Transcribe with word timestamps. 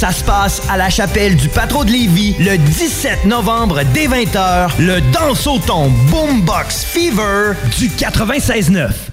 Ça 0.00 0.12
se 0.12 0.24
passe 0.24 0.62
à 0.70 0.78
la 0.78 0.88
chapelle 0.88 1.36
du 1.36 1.50
Patro 1.50 1.84
de 1.84 1.90
Lévis 1.90 2.34
le 2.38 2.56
17 2.56 3.26
novembre 3.26 3.82
dès 3.92 4.06
20h. 4.06 4.70
Le 4.78 4.98
Dansoton 5.12 5.90
Boombox 6.08 6.86
Fever 6.86 7.52
du 7.78 7.88
96.9. 7.88 9.09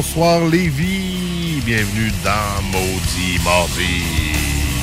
Bonsoir 0.00 0.46
Lévi, 0.46 1.60
bienvenue 1.66 2.10
dans 2.24 2.62
Maudit 2.72 3.38
Mardi 3.44 4.32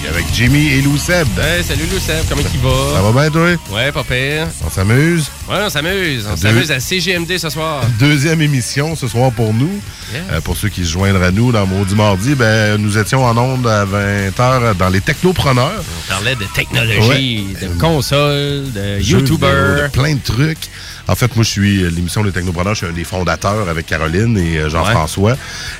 avec 0.08 0.26
Jimmy 0.32 0.68
et 0.68 0.82
Lou 0.84 0.96
Seb. 0.96 1.28
Hey, 1.40 1.64
salut 1.64 1.88
Lou 1.92 1.98
Seb, 1.98 2.24
comment 2.30 2.44
il 2.54 2.60
va? 2.60 2.94
Ça 2.94 3.02
va 3.02 3.12
bien 3.12 3.32
toi? 3.32 3.76
Ouais, 3.76 3.92
pas 3.92 4.04
pire. 4.04 4.48
On 4.64 4.70
s'amuse? 4.70 5.32
Ouais, 5.50 5.60
on 5.64 5.70
s'amuse. 5.70 6.26
On 6.28 6.32
Deux- 6.32 6.38
s'amuse 6.42 6.72
à 6.72 6.80
CGMD 6.82 7.38
ce 7.38 7.50
soir. 7.50 7.82
Deuxième 8.00 8.42
émission 8.42 8.96
ce 8.98 9.08
soir 9.08 9.32
pour 9.32 9.54
nous. 9.54 9.80
Yes. 10.14 10.24
Euh, 10.32 10.42
pour 10.42 10.58
ceux 10.58 10.68
qui 10.70 10.84
se 10.86 10.92
joindraient 10.92 11.28
à 11.28 11.32
nous 11.32 11.52
dans 11.54 11.66
Maudit 11.66 11.96
Mardi, 11.96 12.36
ben, 12.36 12.78
nous 12.82 12.98
étions 12.98 13.24
en 13.24 13.38
onde 13.38 13.66
à 13.66 13.86
20h 13.86 14.76
dans 14.76 14.90
les 14.90 15.00
technopreneurs. 15.02 15.84
On 16.06 16.10
parlait 16.10 16.36
de 16.36 16.44
technologie, 16.54 17.48
de 17.62 17.68
consoles, 17.80 18.72
de 18.74 19.02
YouTubers. 19.02 19.84
de 19.84 19.88
plein 19.92 20.16
de 20.16 20.22
trucs. 20.22 20.68
En 21.10 21.16
fait, 21.16 21.34
moi, 21.38 21.46
je 21.46 21.50
suis 21.50 21.84
euh, 21.84 21.90
l'émission 21.90 22.22
Les 22.22 22.34
Technopreneurs, 22.34 22.74
je 22.74 22.80
suis 22.80 22.88
un 22.88 22.92
des 22.92 23.06
fondateurs 23.06 23.70
avec 23.70 23.86
Caroline 23.86 24.38
et 24.38 24.58
euh, 24.58 24.70
Jean-François. 24.70 25.38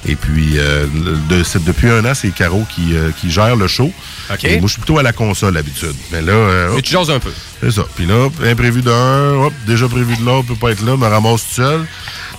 Et 0.08 0.16
puis, 0.16 0.58
euh, 0.58 0.86
de- 1.30 1.60
depuis 1.66 1.90
un 1.90 2.06
an, 2.06 2.14
c'est 2.14 2.30
Caro 2.34 2.66
qui, 2.74 2.96
euh, 2.96 3.12
qui 3.20 3.30
gère 3.30 3.58
le 3.58 3.68
show. 3.68 3.92
OK. 4.32 4.46
Et 4.46 4.60
moi, 4.60 4.68
je 4.68 4.72
suis 4.74 4.82
plutôt 4.82 5.00
à 5.00 5.04
la 5.04 5.12
console 5.12 5.56
d'habitude. 5.56 5.96
Mais 6.14 6.22
là, 6.22 6.32
euh, 6.32 6.72
Mais 6.76 6.82
tu 6.82 6.94
jases 6.94 7.10
un 7.12 7.20
peu. 7.20 7.32
C'est 7.62 7.72
ça. 7.72 7.84
Puis 7.96 8.06
là, 8.06 8.28
imprévu 8.46 8.82
d'un, 8.82 9.34
hop, 9.36 9.54
déjà 9.66 9.88
prévu 9.88 10.16
de 10.18 10.24
l'autre, 10.26 10.48
peut 10.48 10.56
pas 10.56 10.72
être 10.72 10.86
là, 10.86 10.96
me 10.98 11.06
ramasse 11.08 11.42
tout 11.50 11.56
seul. 11.62 11.86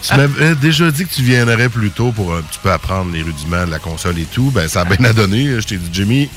Tu 0.02 0.14
m'avais 0.16 0.54
déjà 0.54 0.90
dit 0.92 1.04
que 1.06 1.12
tu 1.14 1.22
viendrais 1.22 1.68
plus 1.68 1.90
tôt 1.90 2.12
pour 2.12 2.34
un 2.34 2.42
petit 2.42 2.60
peu 2.62 2.70
apprendre 2.70 3.10
les 3.12 3.22
rudiments 3.22 3.66
de 3.66 3.70
la 3.70 3.78
console 3.80 4.18
et 4.18 4.24
tout. 4.32 4.50
Ben, 4.54 4.68
ça 4.68 4.82
a 4.82 4.84
bien 4.84 5.04
à 5.08 5.12
donner. 5.12 5.60
Je 5.60 5.66
t'ai 5.66 5.76
dit, 5.76 5.88
Jimmy, 5.92 6.30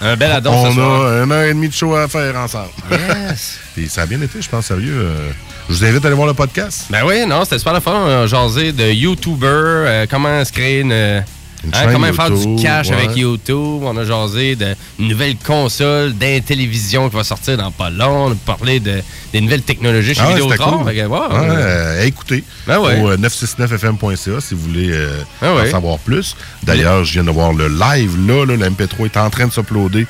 Un 0.00 0.16
bel 0.16 0.32
addon 0.32 0.52
on 0.54 0.68
ce 0.70 0.74
soir. 0.76 1.02
a 1.02 1.22
une 1.24 1.32
heure 1.32 1.42
et 1.44 1.52
demie 1.52 1.68
de 1.68 1.74
show 1.74 1.94
à 1.94 2.08
faire 2.08 2.34
ensemble. 2.36 2.70
Yes. 2.90 3.58
Puis 3.74 3.88
ça 3.90 4.02
a 4.02 4.06
bien 4.06 4.20
été, 4.22 4.40
je 4.40 4.48
pense, 4.48 4.64
sérieux. 4.66 4.94
euh, 4.96 5.30
je 5.68 5.74
vous 5.74 5.84
invite 5.84 6.02
à 6.04 6.06
aller 6.08 6.16
voir 6.16 6.26
le 6.28 6.34
podcast. 6.34 6.86
Ben 6.90 7.02
oui, 7.06 7.26
non, 7.26 7.44
c'était 7.44 7.58
super 7.58 7.74
le 7.74 7.80
fun. 7.80 7.92
On 7.94 8.22
a 8.22 8.26
jasé 8.26 8.72
de 8.72 8.84
YouTuber, 8.90 9.46
euh, 9.46 10.06
comment 10.10 10.42
se 10.44 10.52
créer 10.52 10.80
une. 10.80 11.22
Hein, 11.64 11.78
chaîne 11.84 11.92
comment 11.92 12.12
faire 12.12 12.30
du 12.30 12.36
YouTube, 12.36 12.60
cash 12.62 12.88
ouais. 12.88 12.94
avec 12.96 13.16
YouTube? 13.16 13.82
On 13.82 13.96
a 13.96 14.04
jasé 14.04 14.56
de 14.56 14.74
une 14.98 15.08
nouvelle 15.08 15.36
console 15.36 16.12
d'intellivision 16.14 17.08
qui 17.08 17.14
va 17.16 17.22
sortir 17.24 17.56
dans 17.56 17.70
pas 17.70 17.88
long. 17.90 18.26
On 18.26 18.32
a 18.32 18.34
parlé 18.34 18.80
de, 18.80 19.00
des 19.32 19.40
nouvelles 19.40 19.62
technologies 19.62 20.14
chez 20.14 20.22
Ah 20.24 20.30
Vidéotron. 20.30 20.84
cool. 20.84 20.92
Wow, 21.06 21.22
euh, 21.32 21.50
euh, 21.50 22.04
écoutez, 22.04 22.42
Ben 22.66 22.80
ouais. 22.80 23.00
au 23.00 23.10
euh, 23.10 23.16
969fm.ca 23.16 24.40
si 24.40 24.54
vous 24.54 24.60
voulez 24.62 24.90
euh, 24.90 25.20
Ah 25.40 25.54
ouais. 25.54 25.68
en 25.68 25.70
savoir 25.70 25.98
plus. 25.98 26.34
D'ailleurs, 26.64 27.04
je 27.04 27.12
viens 27.12 27.24
de 27.24 27.30
voir 27.30 27.52
le 27.52 27.68
live, 27.68 28.16
là, 28.26 28.44
là, 28.44 28.56
le 28.56 28.66
MP3 28.70 29.04
est 29.06 29.16
en 29.16 29.30
train 29.30 29.46
de 29.46 29.52
s'uploader. 29.52 30.06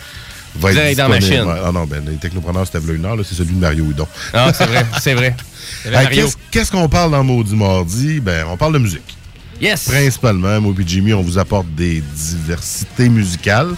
Va 0.56 0.72
être 0.72 0.98
dans 0.98 1.08
machine. 1.08 1.42
Ouais, 1.42 1.60
Ah 1.64 1.72
non, 1.72 1.84
ben, 1.84 2.02
les 2.06 2.16
technopreneurs, 2.16 2.66
c'était 2.66 2.78
v'là 2.78 2.94
une 2.94 3.04
heure, 3.06 3.16
là, 3.16 3.22
c'est 3.26 3.34
celui 3.34 3.54
de 3.54 3.60
Mario 3.60 3.84
Hudon. 3.84 4.06
Ah, 4.34 4.52
c'est 4.54 4.66
vrai, 4.66 4.86
c'est 5.00 5.14
vrai. 5.14 5.34
Hey, 5.86 6.24
qu'est-ce 6.50 6.70
qu'on 6.72 6.88
parle 6.88 7.12
dans 7.12 7.22
Maudit 7.24 7.54
Mardi? 7.54 8.20
Ben, 8.20 8.44
on 8.50 8.56
parle 8.56 8.74
de 8.74 8.78
musique. 8.78 9.16
Yes! 9.60 9.84
Principalement, 9.88 10.60
moi 10.60 10.74
et 10.78 10.82
Jimmy, 10.86 11.12
on 11.14 11.22
vous 11.22 11.38
apporte 11.38 11.66
des 11.74 12.02
diversités 12.14 13.08
musicales. 13.08 13.70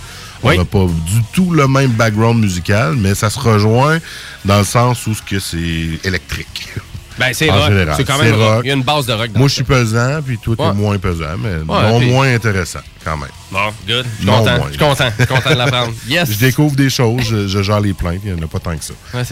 On 0.43 0.49
Oui. 0.51 0.59
n'a 0.59 0.65
pas 0.65 0.85
du 0.87 1.23
tout 1.33 1.51
le 1.53 1.67
même 1.69 1.91
background 1.93 2.41
musical, 2.41 2.95
mais 2.97 3.15
ça 3.15 3.31
se 3.31 3.39
rejoint 3.39 3.99
dans 4.45 4.59
le 4.59 4.65
sens 4.65 5.07
où 5.07 5.15
ce 5.15 5.23
que 5.23 5.39
c'est 5.41 6.07
électrique. 6.07 6.69
Ben, 7.17 7.33
c'est 7.33 7.49
rock. 7.49 7.71
C'est 7.97 8.03
quand 8.05 8.19
même 8.19 8.35
rock. 8.35 8.63
Il 8.65 8.67
y 8.67 8.71
a 8.73 8.75
une 8.75 8.83
base 8.83 9.07
de 9.07 9.13
rock 9.13 9.31
dans 9.31 9.39
Moi, 9.39 9.47
je 9.47 9.55
suis 9.55 9.63
pesant, 9.63 10.21
puis 10.21 10.37
toi, 10.37 10.57
t'es 10.57 10.63
Ouais. 10.65 10.73
moins 10.75 10.99
pesant, 10.99 11.37
mais 11.39 11.59
non 11.65 12.01
puis- 12.01 12.11
moins 12.11 12.35
intéressant, 12.35 12.81
quand 13.05 13.17
même. 13.17 13.29
Bon, 13.53 13.61
good. 13.87 14.05
Je 14.19 14.23
suis 14.23 14.27
content. 14.27 14.65
Je 14.67 14.71
suis 14.71 15.27
content. 15.29 15.51
De 15.51 15.55
l'apprendre. 15.55 15.93
Yes! 16.09 16.33
Je 16.33 16.39
découvre 16.41 16.75
des 16.75 16.91
choses, 16.91 17.23
je, 17.23 17.47
je 17.47 17.63
gère 17.63 17.79
les 17.81 17.93
plaintes, 17.95 18.19
il 18.25 18.35
n'y 18.35 18.41
en 18.41 18.45
a 18.45 18.49
pas 18.49 18.59
tant 18.59 18.77
que 18.77 18.83
ça. 18.85 18.95
Ouais, 19.15 19.23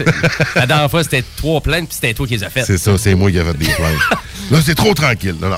La 0.55 0.65
dernière 0.65 0.89
fois, 0.89 1.03
c'était 1.03 1.25
trois 1.35 1.59
plaintes, 1.59 1.89
puis 1.89 1.95
c'était 1.95 2.13
toi 2.13 2.25
qui 2.25 2.35
les 2.37 2.43
as 2.45 2.49
faites. 2.49 2.65
C'est 2.67 2.77
ça, 2.77 2.97
c'est 2.97 3.15
moi 3.15 3.29
qui 3.29 3.37
ai 3.37 3.43
fait 3.43 3.53
des 3.57 3.65
plaintes. 3.65 3.99
Là, 4.51 4.59
c'est 4.65 4.75
trop 4.75 4.93
tranquille. 4.93 5.35
Non, 5.41 5.49
non. 5.49 5.57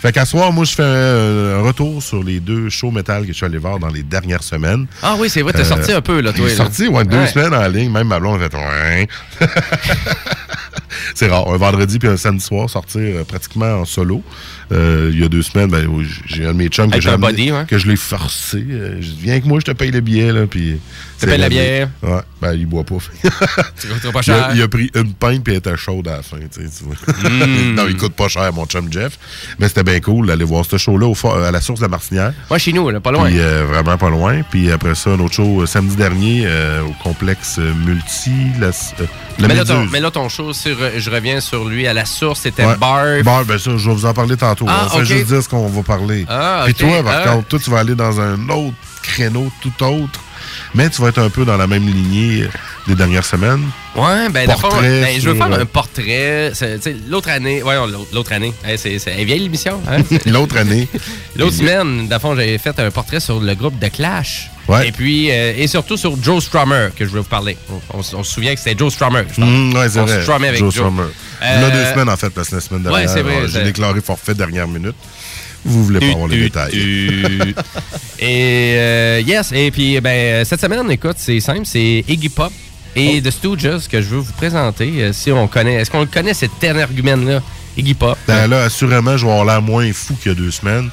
Fait 0.00 0.12
qu'à 0.12 0.24
soir, 0.24 0.52
moi, 0.52 0.64
je 0.64 0.72
fais 0.74 0.82
un, 0.84 1.58
un 1.58 1.62
retour 1.62 2.02
sur 2.02 2.22
les 2.22 2.40
deux 2.40 2.68
shows 2.68 2.90
métal 2.90 3.22
que 3.22 3.28
je 3.28 3.32
suis 3.32 3.46
allé 3.46 3.58
voir 3.58 3.78
dans 3.78 3.88
les 3.88 4.02
dernières 4.02 4.42
semaines. 4.42 4.86
Ah 5.02 5.16
oui, 5.18 5.28
c'est 5.28 5.42
vrai, 5.42 5.52
t'as 5.52 5.60
Euh, 5.60 5.64
sorti 5.64 5.92
un 5.92 6.00
peu, 6.00 6.20
là, 6.20 6.32
toi. 6.32 6.46
Là. 6.46 6.54
sorti, 6.54 6.86
ouais, 6.88 7.04
deux 7.04 7.16
Ouais. 7.18 7.26
semaines 7.26 7.54
en 7.54 7.66
ligne. 7.68 7.90
Même 7.90 8.06
ma 8.08 8.20
blonde 8.20 8.40
a 8.42 8.48
fait. 8.48 9.08
C'est 11.14 11.28
rare. 11.28 11.48
Un 11.48 11.56
vendredi 11.56 11.98
puis 11.98 12.08
un 12.08 12.16
samedi 12.16 12.44
soir, 12.44 12.68
sortir 12.70 13.00
euh, 13.02 13.24
pratiquement 13.24 13.80
en 13.80 13.84
solo. 13.84 14.22
Euh, 14.70 15.10
il 15.12 15.20
y 15.20 15.24
a 15.24 15.28
deux 15.28 15.42
semaines, 15.42 15.70
ben, 15.70 15.88
j'ai 16.26 16.44
un 16.44 16.52
de 16.52 16.58
mes 16.58 16.68
chums 16.68 16.90
que 16.90 17.00
j'ai 17.00 17.16
body, 17.16 17.52
ouais. 17.52 17.64
que 17.66 17.78
je 17.78 17.88
l'ai 17.88 17.96
forcé. 17.96 18.64
Euh, 18.70 18.96
je 19.00 19.10
dis, 19.10 19.18
viens 19.22 19.32
avec 19.32 19.46
moi, 19.46 19.60
je 19.60 19.64
te 19.64 19.70
paye 19.72 19.90
le 19.90 20.00
billet. 20.00 20.32
Là, 20.32 20.46
puis 20.46 20.78
c'est 21.16 21.26
payes 21.26 21.38
la 21.38 21.48
bière. 21.48 21.88
Ouais, 22.02 22.20
ben, 22.40 22.52
il 22.52 22.66
boit 22.66 22.84
pas. 22.84 22.96
Tu 23.80 23.86
il, 23.86 24.16
a, 24.16 24.22
cher. 24.22 24.50
il 24.54 24.62
a 24.62 24.68
pris 24.68 24.90
une 24.94 25.14
pinte 25.14 25.44
puis 25.44 25.52
elle 25.52 25.58
était 25.58 25.76
chaude 25.76 26.08
à 26.08 26.16
la 26.16 26.22
fin. 26.22 26.38
tu 26.38 26.60
tu 26.60 26.84
vois. 26.84 27.30
Mm. 27.30 27.74
non, 27.76 27.86
il 27.88 27.96
coûte 27.96 28.14
pas 28.14 28.28
cher, 28.28 28.52
mon 28.52 28.66
chum 28.66 28.92
Jeff. 28.92 29.18
Mais 29.58 29.68
c'était 29.68 29.84
bien 29.84 30.00
cool 30.00 30.26
d'aller 30.26 30.44
voir 30.44 30.64
ce 30.64 30.76
show-là 30.76 31.12
à 31.46 31.50
la 31.50 31.60
source 31.60 31.80
de 31.80 31.84
la 31.84 31.88
Martinière. 31.88 32.32
Ouais, 32.50 32.58
chez 32.58 32.72
nous, 32.72 32.90
là, 32.90 33.00
pas 33.00 33.12
loin. 33.12 33.26
Puis 33.26 33.38
euh, 33.38 33.64
vraiment 33.64 33.96
pas 33.96 34.10
loin. 34.10 34.42
Puis 34.50 34.70
après 34.70 34.94
ça, 34.94 35.10
un 35.10 35.20
autre 35.20 35.34
show 35.34 35.64
samedi 35.66 35.96
dernier 35.96 36.46
au 36.86 36.92
complexe 37.02 37.58
Multi. 37.58 38.30
La 38.60 38.72
mais, 39.38 39.54
là, 39.54 39.64
ton, 39.64 39.86
mais 39.86 40.00
là, 40.00 40.10
ton 40.10 40.28
show, 40.28 40.52
sur, 40.52 40.76
je 40.96 41.10
reviens 41.10 41.40
sur 41.40 41.64
lui, 41.64 41.86
à 41.86 41.92
la 41.92 42.04
source, 42.04 42.40
c'était 42.40 42.64
Ouais. 42.64 42.76
Bar. 42.76 43.04
Bon, 43.24 43.42
ben 43.46 43.58
ça, 43.58 43.70
je 43.76 43.88
vais 43.88 43.94
vous 43.94 44.06
en 44.06 44.14
parler 44.14 44.36
tantôt. 44.36 44.66
Ah, 44.68 44.88
On 44.92 44.98
fait 44.98 45.04
juste 45.04 45.26
dire 45.26 45.42
ce 45.42 45.48
qu'on 45.48 45.66
va 45.68 45.82
parler. 45.82 46.24
Ah, 46.28 46.62
Puis 46.64 46.74
toi, 46.74 47.02
par 47.02 47.22
Ah. 47.24 47.28
contre, 47.34 47.48
toi, 47.48 47.58
tu 47.62 47.70
vas 47.70 47.78
aller 47.80 47.94
dans 47.94 48.20
un 48.20 48.48
autre 48.48 48.74
créneau 49.02 49.50
tout 49.62 49.84
autre. 49.84 50.20
Mais 50.74 50.90
tu 50.90 51.00
vas 51.00 51.08
être 51.08 51.18
un 51.18 51.30
peu 51.30 51.44
dans 51.44 51.56
la 51.56 51.66
même 51.66 51.86
lignée 51.86 52.46
des 52.86 52.94
dernières 52.94 53.24
semaines. 53.24 53.64
Ouais, 53.96 54.28
ben, 54.30 54.48
fond, 54.50 54.60
Portrait 54.60 55.00
ben, 55.02 55.20
je 55.20 55.28
veux 55.30 55.34
faire 55.34 55.50
euh, 55.52 55.60
un 55.62 55.66
portrait. 55.66 56.52
L'autre 57.08 57.28
année, 57.30 57.62
ouais, 57.62 57.74
l'autre 58.12 58.32
année, 58.32 58.52
Hey, 58.64 58.76
c'est 58.78 58.98
vieille 59.24 59.40
l'émission. 59.40 59.80
Hein? 59.90 60.02
L'autre 60.26 60.56
année. 60.58 60.86
L'autre 61.36 61.54
semaine, 61.56 62.08
fond, 62.20 62.34
j'avais 62.34 62.58
fait 62.58 62.78
un 62.80 62.90
portrait 62.90 63.20
sur 63.20 63.40
le 63.40 63.54
groupe 63.54 63.78
de 63.78 63.88
Clash. 63.88 64.50
Ouais. 64.68 64.88
Et 64.88 64.92
puis, 64.92 65.30
euh, 65.30 65.54
et 65.56 65.66
surtout 65.66 65.96
sur 65.96 66.22
Joe 66.22 66.44
Strummer, 66.44 66.88
que 66.94 67.04
je 67.04 67.10
voulais 67.10 67.22
vous 67.22 67.28
parler. 67.28 67.56
On, 67.70 67.98
on 67.98 68.02
se- 68.02 68.14
on 68.16 68.22
se 68.22 68.32
souvient 68.34 68.52
que 68.54 68.60
c'était 68.60 68.76
Joe 68.78 68.92
Strummer, 68.92 69.24
je. 69.34 69.40
Mmh, 69.40 69.72
ouais, 69.74 69.98
on 69.98 70.04
vrai. 70.04 70.34
avec 70.48 70.58
Joe 70.58 70.74
Joe. 70.74 70.84
Strummer. 70.84 71.02
Euh, 71.42 71.54
Il 71.56 71.62
y 71.62 71.64
a 71.64 71.70
deux 71.70 71.84
semaines, 71.92 72.08
en 72.10 72.16
fait, 72.16 72.30
parce 72.30 72.48
que 72.50 72.56
la 72.56 72.60
semaine 72.60 72.82
dernière, 72.82 73.14
ouais, 73.24 73.48
j'ai 73.52 73.62
déclaré 73.64 74.00
forfait 74.02 74.34
dernière 74.34 74.68
minute. 74.68 74.96
Vous 75.64 75.84
voulez 75.84 76.00
pas 76.00 76.06
avoir 76.12 76.28
les 76.28 76.38
détails. 76.40 76.72
et 78.20 78.74
euh, 78.76 79.22
yes, 79.26 79.52
et 79.52 79.70
puis 79.70 80.00
ben 80.00 80.44
cette 80.44 80.60
semaine, 80.60 80.90
écoute, 80.90 81.16
c'est 81.18 81.40
simple, 81.40 81.62
c'est 81.64 82.04
Iggy 82.08 82.28
Pop 82.28 82.52
et 82.96 83.20
The 83.22 83.30
Stooges 83.30 83.88
que 83.90 84.00
je 84.00 84.06
veux 84.08 84.18
vous 84.18 84.32
présenter. 84.32 84.90
euh, 85.02 85.12
si 85.12 85.30
on 85.32 85.46
connaît, 85.48 85.74
est-ce 85.74 85.90
qu'on 85.90 86.00
le 86.00 86.06
connaît 86.06 86.34
cet 86.34 86.62
énergumène-là, 86.62 87.40
Iggy 87.76 87.94
Pop? 87.94 88.16
Ben 88.26 88.46
là, 88.48 88.64
assurément, 88.64 89.16
je 89.16 89.24
vais 89.26 89.32
avoir 89.32 89.44
l'air 89.46 89.62
moins 89.62 89.90
fou 89.92 90.14
qu'il 90.22 90.32
y 90.32 90.34
a 90.34 90.38
deux 90.38 90.50
semaines. 90.50 90.90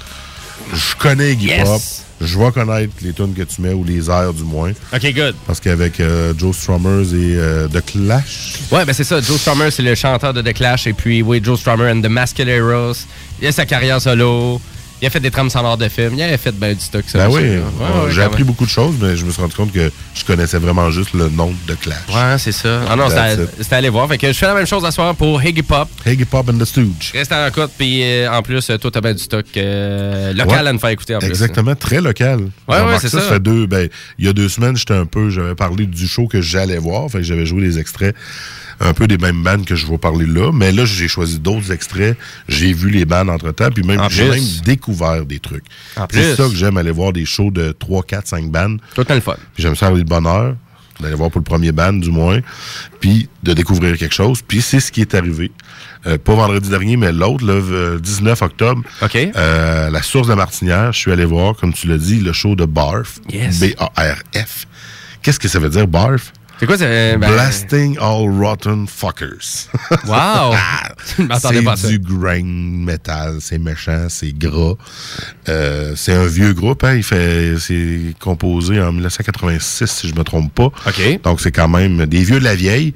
Je 0.74 0.96
connais 0.98 1.34
Iggy 1.34 1.48
Yes. 1.48 1.64
Pop. 1.64 1.82
Je 2.26 2.38
vais 2.40 2.52
connaître 2.52 2.94
les 3.02 3.14
tunes 3.14 3.34
que 3.34 3.44
tu 3.44 3.62
mets, 3.62 3.74
ou 3.74 3.84
les 3.84 4.10
airs 4.10 4.34
du 4.34 4.44
moins. 4.44 4.72
Ok, 4.94 5.14
good. 5.14 5.36
Parce 5.48 5.60
qu'avec 5.60 6.00
euh, 6.00 6.34
Joe 6.38 6.56
Strummers 6.56 7.14
et 7.14 7.36
euh, 7.38 7.68
The 7.68 7.86
Clash, 7.86 8.54
Ouais, 8.72 8.84
ben 8.86 8.94
c'est 8.94 9.04
ça. 9.04 9.22
Joe 9.22 9.40
Strummer, 9.40 9.70
c'est 9.72 9.84
le 9.84 9.96
chanteur 9.96 10.34
de 10.34 10.42
The 10.42 10.54
Clash. 10.54 10.88
Et 10.88 10.94
puis, 10.94 11.22
oui, 11.22 11.40
Joe 11.44 11.60
Strummer 11.60 11.92
and 11.92 12.02
the 12.02 12.08
Mascareros. 12.10 12.96
Il 13.42 13.48
a 13.48 13.52
sa 13.52 13.66
carrière 13.66 14.02
solo. 14.02 14.60
Il 15.02 15.08
a 15.08 15.10
fait 15.10 15.20
des 15.20 15.30
trames 15.32 15.50
sonores 15.50 15.78
de 15.78 15.90
films. 15.90 16.14
Il 16.16 16.24
a 16.24 16.38
fait 16.38 16.54
ben, 16.54 16.74
du 16.74 16.80
stock. 16.80 17.04
ça, 17.08 17.18
ben 17.28 17.28
oui, 17.34 17.42
là. 17.44 17.50
Ouais, 17.50 18.06
ouais, 18.06 18.12
j'ai 18.12 18.22
appris 18.24 18.44
beaucoup 18.44 18.66
de 18.66 18.70
choses, 18.70 18.96
mais 19.00 19.16
je 19.18 19.26
me 19.26 19.32
suis 19.32 19.42
rendu 19.42 19.54
compte 19.54 19.72
que 19.74 19.92
je 20.14 20.24
connaissais 20.24 20.58
vraiment 20.58 20.90
juste 20.90 21.14
le 21.14 21.30
nom 21.30 21.54
de 21.68 21.74
Clash. 21.76 21.98
Ouais, 22.10 22.38
c'est 22.38 22.52
ça. 22.54 22.82
Ah 22.90 22.96
non, 22.96 23.08
c'était 23.10 23.76
aller 23.76 23.90
voir. 23.90 24.08
Fait 24.08 24.18
que 24.18 24.28
je 24.28 24.34
fais 24.34 24.48
la 24.48 24.54
même 24.54 24.66
chose 24.66 24.86
à 24.86 24.92
soir 24.92 25.14
pour 25.16 25.44
Iggy 25.44 25.64
Pop. 25.64 25.90
Iggy 26.06 26.26
Pop 26.26 26.50
and 26.50 26.58
the 26.58 26.66
Stooge. 26.66 27.12
Reste 27.14 27.32
à 27.32 27.46
l'écoute, 27.46 27.72
puis 27.78 28.02
euh, 28.04 28.32
en 28.32 28.42
plus, 28.42 28.66
toi, 28.80 28.92
t'as 28.92 29.02
bien 29.02 29.14
du 29.14 29.22
stock 29.22 29.46
euh, 29.58 30.34
local 30.34 30.48
Ouais. 30.64 30.70
à 30.70 30.74
nous 30.74 30.80
faire 30.80 30.90
écouter 30.92 31.16
en 31.16 31.20
plus. 31.20 31.28
Exactement, 31.28 31.76
très 31.76 32.00
local. 32.02 32.40
Ouais, 32.68 32.82
ouais, 32.82 32.98
c'est 33.02 33.10
ça. 33.10 33.20
fait 33.22 33.40
deux, 33.40 33.66
ben, 33.68 33.90
il 34.18 34.26
y 34.26 34.30
a 34.30 34.34
deux 34.34 34.48
semaines, 34.50 34.78
j'étais 34.78 34.94
un 34.94 35.06
peu, 35.06 35.30
j'avais 35.30 35.56
parlé 35.56 35.86
du 35.86 36.08
show 36.08 36.28
que 36.28 36.42
j'allais 36.42 36.78
voir, 36.78 37.10
fait 37.10 37.20
que 37.20 37.24
j'avais 37.26 37.46
joué 37.46 37.62
des 37.62 37.80
extraits 37.80 38.16
un 38.80 38.94
peu 38.94 39.08
des 39.08 39.18
mêmes 39.18 39.42
bandes 39.44 39.66
que 39.66 39.76
je 39.76 39.86
vais 39.88 39.98
parler 39.98 40.26
là, 40.26 40.52
mais 40.54 40.72
là, 40.72 40.86
j'ai 40.86 41.08
choisi 41.08 41.40
d'autres 41.40 41.72
extraits, 41.72 42.18
j'ai 42.48 42.74
vu 42.74 42.90
les 42.90 43.06
bandes 43.06 43.30
entre-temps, 43.30 43.70
puis 43.72 43.84
même, 43.84 44.00
En 44.00 44.10
j'ai 44.10 44.30
même 44.30 44.44
découvert 44.64 45.26
des 45.26 45.40
trucs. 45.40 45.66
C'est 46.12 46.36
ça 46.36 46.48
que 46.50 46.56
j'aime, 46.56 46.78
aller 46.78 46.92
voir 46.92 47.14
des 47.14 47.26
shows 47.26 47.52
de 47.52 47.72
3, 47.72 48.04
4, 48.04 48.28
5 48.28 48.52
bandes. 48.52 48.82
Tout 48.94 49.06
le 49.08 49.20
fun. 49.20 49.36
Puis 49.54 49.64
j'aime 49.64 49.76
ça 49.76 49.88
avoir 49.88 49.98
le 50.00 50.04
bonheur 50.06 50.56
d'aller 51.00 51.16
voir 51.16 51.30
pour 51.30 51.40
le 51.40 51.44
premier 51.44 51.72
band, 51.74 51.94
du 51.94 52.10
moins, 52.10 52.40
puis 53.02 53.28
de 53.44 53.54
découvrir 53.54 53.98
quelque 53.98 54.16
chose. 54.16 54.42
Puis 54.42 54.62
c'est 54.62 54.80
ce 54.80 54.92
qui 54.94 55.02
est 55.02 55.14
arrivé. 55.14 55.52
Euh, 56.08 56.18
pas 56.18 56.36
vendredi 56.36 56.70
dernier, 56.70 56.96
mais 56.96 57.12
l'autre, 57.12 57.46
le 57.46 58.00
19 58.00 58.42
octobre, 58.42 58.82
OK. 59.02 59.16
euh, 59.36 59.90
la 59.90 60.02
source 60.02 60.28
de 60.28 60.34
Martinière, 60.36 60.94
je 60.94 61.00
suis 61.00 61.12
allé 61.12 61.26
voir, 61.26 61.56
comme 61.56 61.74
tu 61.74 61.88
l'as 61.88 61.98
dit, 61.98 62.20
le 62.22 62.32
show 62.32 62.56
de 62.56 62.64
Barf. 62.66 63.20
Yes. 63.30 63.60
B-A-R-F. 63.60 64.68
Qu'est-ce 65.22 65.40
que 65.40 65.48
ça 65.48 65.60
veut 65.60 65.70
dire, 65.70 65.88
Barf? 65.88 66.32
C'est 66.60 66.68
quoi, 66.68 66.78
c'est. 66.78 67.18
ben, 67.18 67.32
Blasting 67.32 67.98
all 68.00 68.30
rotten 68.30 68.88
fuckers. 68.88 69.68
Wow! 70.08 70.54
Ça. 71.40 71.52
c'est 71.76 71.88
du 71.90 72.00
grain 72.00 72.44
metal, 72.44 73.38
c'est 73.40 73.58
méchant, 73.58 74.08
c'est 74.10 74.32
gras. 74.38 74.76
Euh, 75.50 75.94
c'est 75.96 76.14
un 76.14 76.26
vieux 76.26 76.54
groupe, 76.54 76.84
hein, 76.84 76.96
il 76.96 77.04
fait, 77.04 77.56
c'est 77.60 78.14
composé 78.20 78.80
en 78.80 78.92
1986 78.92 79.86
si 79.90 80.08
je 80.08 80.16
me 80.16 80.24
trompe 80.24 80.54
pas. 80.54 80.72
OK. 80.88 81.22
Donc 81.24 81.42
c'est 81.42 81.52
quand 81.52 81.68
même 81.68 82.06
des 82.06 82.24
vieux 82.24 82.40
de 82.40 82.44
la 82.44 82.56
vieille. 82.56 82.94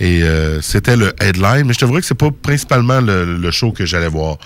Et 0.00 0.22
euh, 0.22 0.60
c'était 0.60 0.96
le 0.96 1.12
headline, 1.20 1.64
mais 1.66 1.72
je 1.72 1.78
te 1.80 1.84
que 1.86 2.00
c'est 2.02 2.14
pas 2.14 2.30
principalement 2.30 3.00
le, 3.00 3.36
le 3.36 3.50
show 3.50 3.72
que 3.72 3.84
j'allais 3.84 4.08
voir 4.08 4.38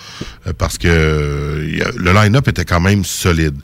euh, 0.46 0.52
parce 0.56 0.78
que 0.78 0.88
le 0.88 2.12
line-up 2.12 2.48
était 2.48 2.64
quand 2.64 2.80
même 2.80 3.04
solide. 3.04 3.56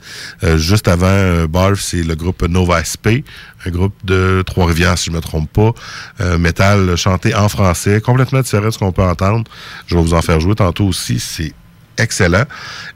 Juste 0.57 0.87
avant 0.87 1.45
Barf, 1.45 1.79
c'est 1.81 2.03
le 2.03 2.15
groupe 2.15 2.43
Nova 2.43 2.83
SP, 2.83 3.25
un 3.65 3.69
groupe 3.71 3.93
de 4.03 4.43
Trois-Rivières 4.45 4.97
si 4.97 5.05
je 5.09 5.15
me 5.15 5.21
trompe 5.21 5.51
pas, 5.51 5.73
euh, 6.21 6.37
métal 6.37 6.95
chanté 6.95 7.35
en 7.35 7.49
français, 7.49 8.01
complètement 8.01 8.41
différent 8.41 8.65
de 8.67 8.71
ce 8.71 8.77
qu'on 8.79 8.91
peut 8.91 9.03
entendre. 9.03 9.43
Je 9.87 9.95
vais 9.95 10.01
vous 10.01 10.13
en 10.13 10.21
faire 10.21 10.39
jouer 10.39 10.55
tantôt 10.55 10.85
aussi, 10.85 11.19
c'est 11.19 11.53
excellent. 11.97 12.45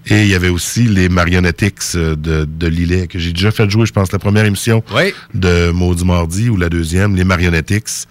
Et 0.07 0.21
il 0.21 0.27
y 0.29 0.35
avait 0.35 0.47
aussi 0.49 0.83
les 0.83 1.09
Marionettix 1.09 1.95
euh, 1.95 2.15
de, 2.15 2.45
de 2.45 2.67
Lillet, 2.67 3.07
que 3.07 3.19
j'ai 3.19 3.33
déjà 3.33 3.51
fait 3.51 3.69
jouer, 3.69 3.85
je 3.85 3.91
pense, 3.91 4.11
la 4.13 4.19
première 4.19 4.45
émission 4.45 4.81
Oui. 4.95 5.13
de 5.33 5.71
Maudit 5.71 6.05
Mardi 6.05 6.49
ou 6.49 6.55
la 6.55 6.69
deuxième, 6.69 7.15
les 7.17 7.25
Marionettix. 7.25 8.07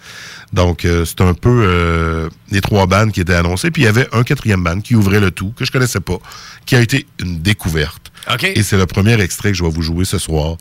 Donc, 0.53 0.85
euh, 0.85 1.03
c'est 1.03 1.21
un 1.21 1.33
peu 1.33 1.63
euh, 1.65 2.29
les 2.51 2.61
trois 2.61 2.85
bandes 2.85 3.11
qui 3.11 3.21
étaient 3.21 3.33
annoncées. 3.33 3.71
Puis, 3.71 3.81
il 3.81 3.85
y 3.85 3.87
avait 3.87 4.07
un 4.13 4.21
quatrième 4.21 4.63
band 4.63 4.81
qui 4.81 4.93
ouvrait 4.95 5.19
le 5.19 5.31
tout, 5.31 5.51
que 5.57 5.65
je 5.65 5.71
connaissais 5.71 5.99
pas, 5.99 6.19
qui 6.67 6.75
a 6.75 6.81
été 6.81 7.07
une 7.19 7.41
découverte. 7.41 8.11
Et 8.55 8.61
c'est 8.61 8.77
le 8.77 8.85
premier 8.85 9.19
extrait 9.19 9.49
que 9.51 9.57
je 9.57 9.63
vais 9.63 9.69
vous 9.71 9.81
jouer 9.81 10.05
ce 10.05 10.19
soir. 10.19 10.57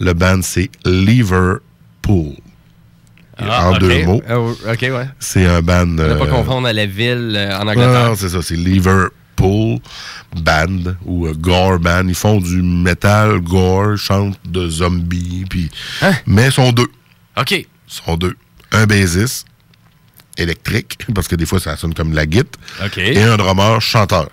Le 0.00 0.14
band, 0.14 0.40
c'est 0.42 0.70
Liverpool. 0.84 1.60
Ah, 3.38 3.70
en 3.70 3.78
deux 3.78 4.04
mots. 4.04 4.22
Euh, 4.28 4.52
OK, 4.72 4.82
ouais. 4.82 5.08
C'est 5.18 5.46
un 5.46 5.62
band... 5.62 5.86
Ne 5.86 6.14
pas 6.14 6.24
euh, 6.24 6.26
confondre 6.26 6.66
à 6.66 6.72
la 6.72 6.86
ville 6.86 7.34
euh, 7.36 7.56
en 7.58 7.68
Angleterre. 7.68 8.08
non, 8.08 8.14
c'est 8.16 8.28
ça, 8.28 8.42
c'est 8.42 8.56
Liverpool 8.56 9.78
Band 10.36 10.94
ou 11.04 11.26
euh, 11.26 11.34
Gore 11.34 11.78
Band. 11.78 12.04
Ils 12.08 12.14
font 12.14 12.40
du 12.40 12.62
metal 12.62 13.40
gore, 13.40 13.96
chantent 13.96 14.38
de 14.46 14.68
zombies, 14.68 15.44
puis... 15.48 15.70
Hein? 16.02 16.12
Mais 16.26 16.46
ils 16.46 16.52
sont 16.52 16.72
deux. 16.72 16.88
OK. 17.38 17.52
Ils 17.52 17.66
sont 17.86 18.16
deux. 18.16 18.34
Un 18.72 18.86
bassiste 18.86 19.46
électrique, 20.36 20.98
parce 21.14 21.28
que 21.28 21.36
des 21.36 21.46
fois, 21.46 21.60
ça 21.60 21.76
sonne 21.76 21.94
comme 21.94 22.14
la 22.14 22.26
guitare, 22.26 22.60
OK. 22.84 22.98
et 22.98 23.22
un 23.22 23.36
drummer 23.36 23.80
chanteur. 23.80 24.28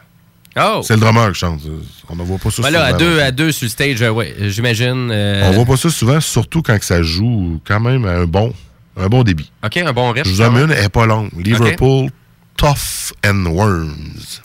Oh! 0.59 0.81
C'est 0.83 0.95
le 0.95 1.00
drummer 1.00 1.31
qui 1.31 1.39
chante. 1.39 1.62
On 2.09 2.15
ne 2.15 2.24
voit 2.24 2.38
pas 2.38 2.50
ça 2.51 2.62
Ben 2.62 2.69
là, 2.71 2.83
à 2.83 2.88
souvent. 2.88 2.98
deux, 3.00 3.19
à 3.21 3.31
deux 3.31 3.51
sur 3.51 3.65
le 3.65 3.69
stage, 3.69 4.01
euh, 4.01 4.09
ouais, 4.09 4.36
j'imagine. 4.48 5.09
euh, 5.12 5.44
On 5.50 5.51
voit 5.51 5.65
pas 5.65 5.77
ça 5.77 5.89
souvent, 5.89 6.19
surtout 6.19 6.62
quand 6.62 6.77
que 6.80 6.86
ça 6.86 7.01
joue 7.04 7.59
quand 7.65 7.80
même 7.80 8.06
à 8.06 8.13
un 8.13 8.25
bon, 8.25 8.54
un 8.98 9.07
bon 9.07 9.24
débit. 9.24 9.51
OK, 9.63 9.77
un 9.77 9.94
bon 9.94 10.12
rythme. 10.12 10.30
Je 10.30 10.33
vous 10.33 10.42
une, 10.57 10.71
elle 10.71 10.81
n'est 10.83 10.89
pas 10.89 11.06
longue. 11.06 11.30
Liverpool, 11.38 12.09
Tough 12.57 13.13
and 13.25 13.45
Worms. 13.45 14.42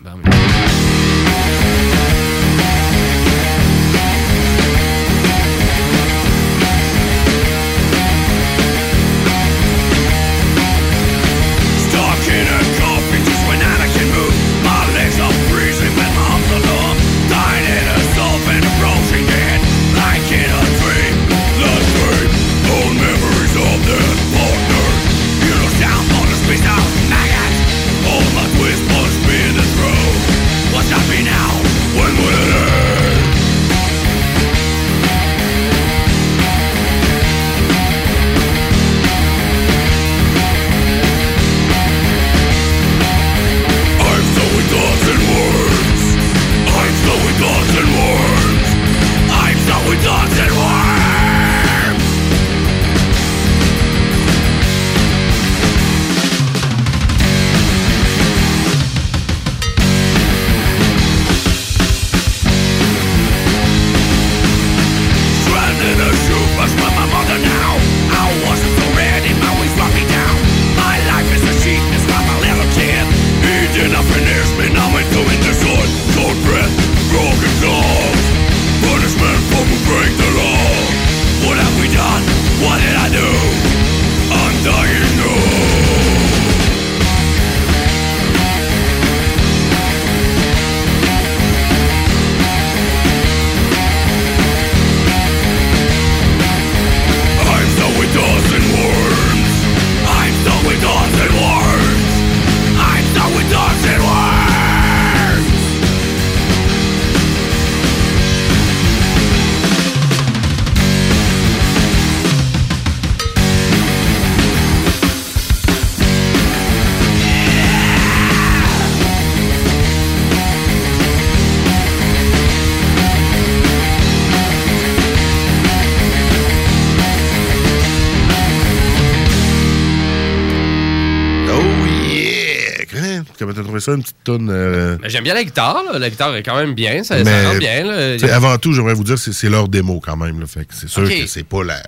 J'aime 135.04 135.24
bien 135.24 135.34
la 135.34 135.44
guitare, 135.44 135.82
là. 135.92 135.98
la 135.98 136.10
guitare 136.10 136.34
est 136.36 136.42
quand 136.42 136.56
même 136.56 136.74
bien, 136.74 137.02
ça, 137.04 137.16
rentre 137.16 137.58
bien. 137.58 137.84
là. 137.84 138.34
avant 138.34 138.56
tout, 138.58 138.72
j'aimerais 138.72 138.94
vous 138.94 139.04
dire, 139.04 139.18
c'est 139.18 139.32
c'est 139.32 139.48
leur 139.48 139.68
démo 139.68 140.00
quand 140.00 140.16
même. 140.16 140.40
Là, 140.40 140.46
fait 140.46 140.64
que 140.64 140.74
c'est 140.74 140.88
sûr 140.88 141.02
Ok. 141.02 141.10
que 141.10 141.26
c'est 141.26 141.42
pas 141.46 141.64
la- 141.64 141.82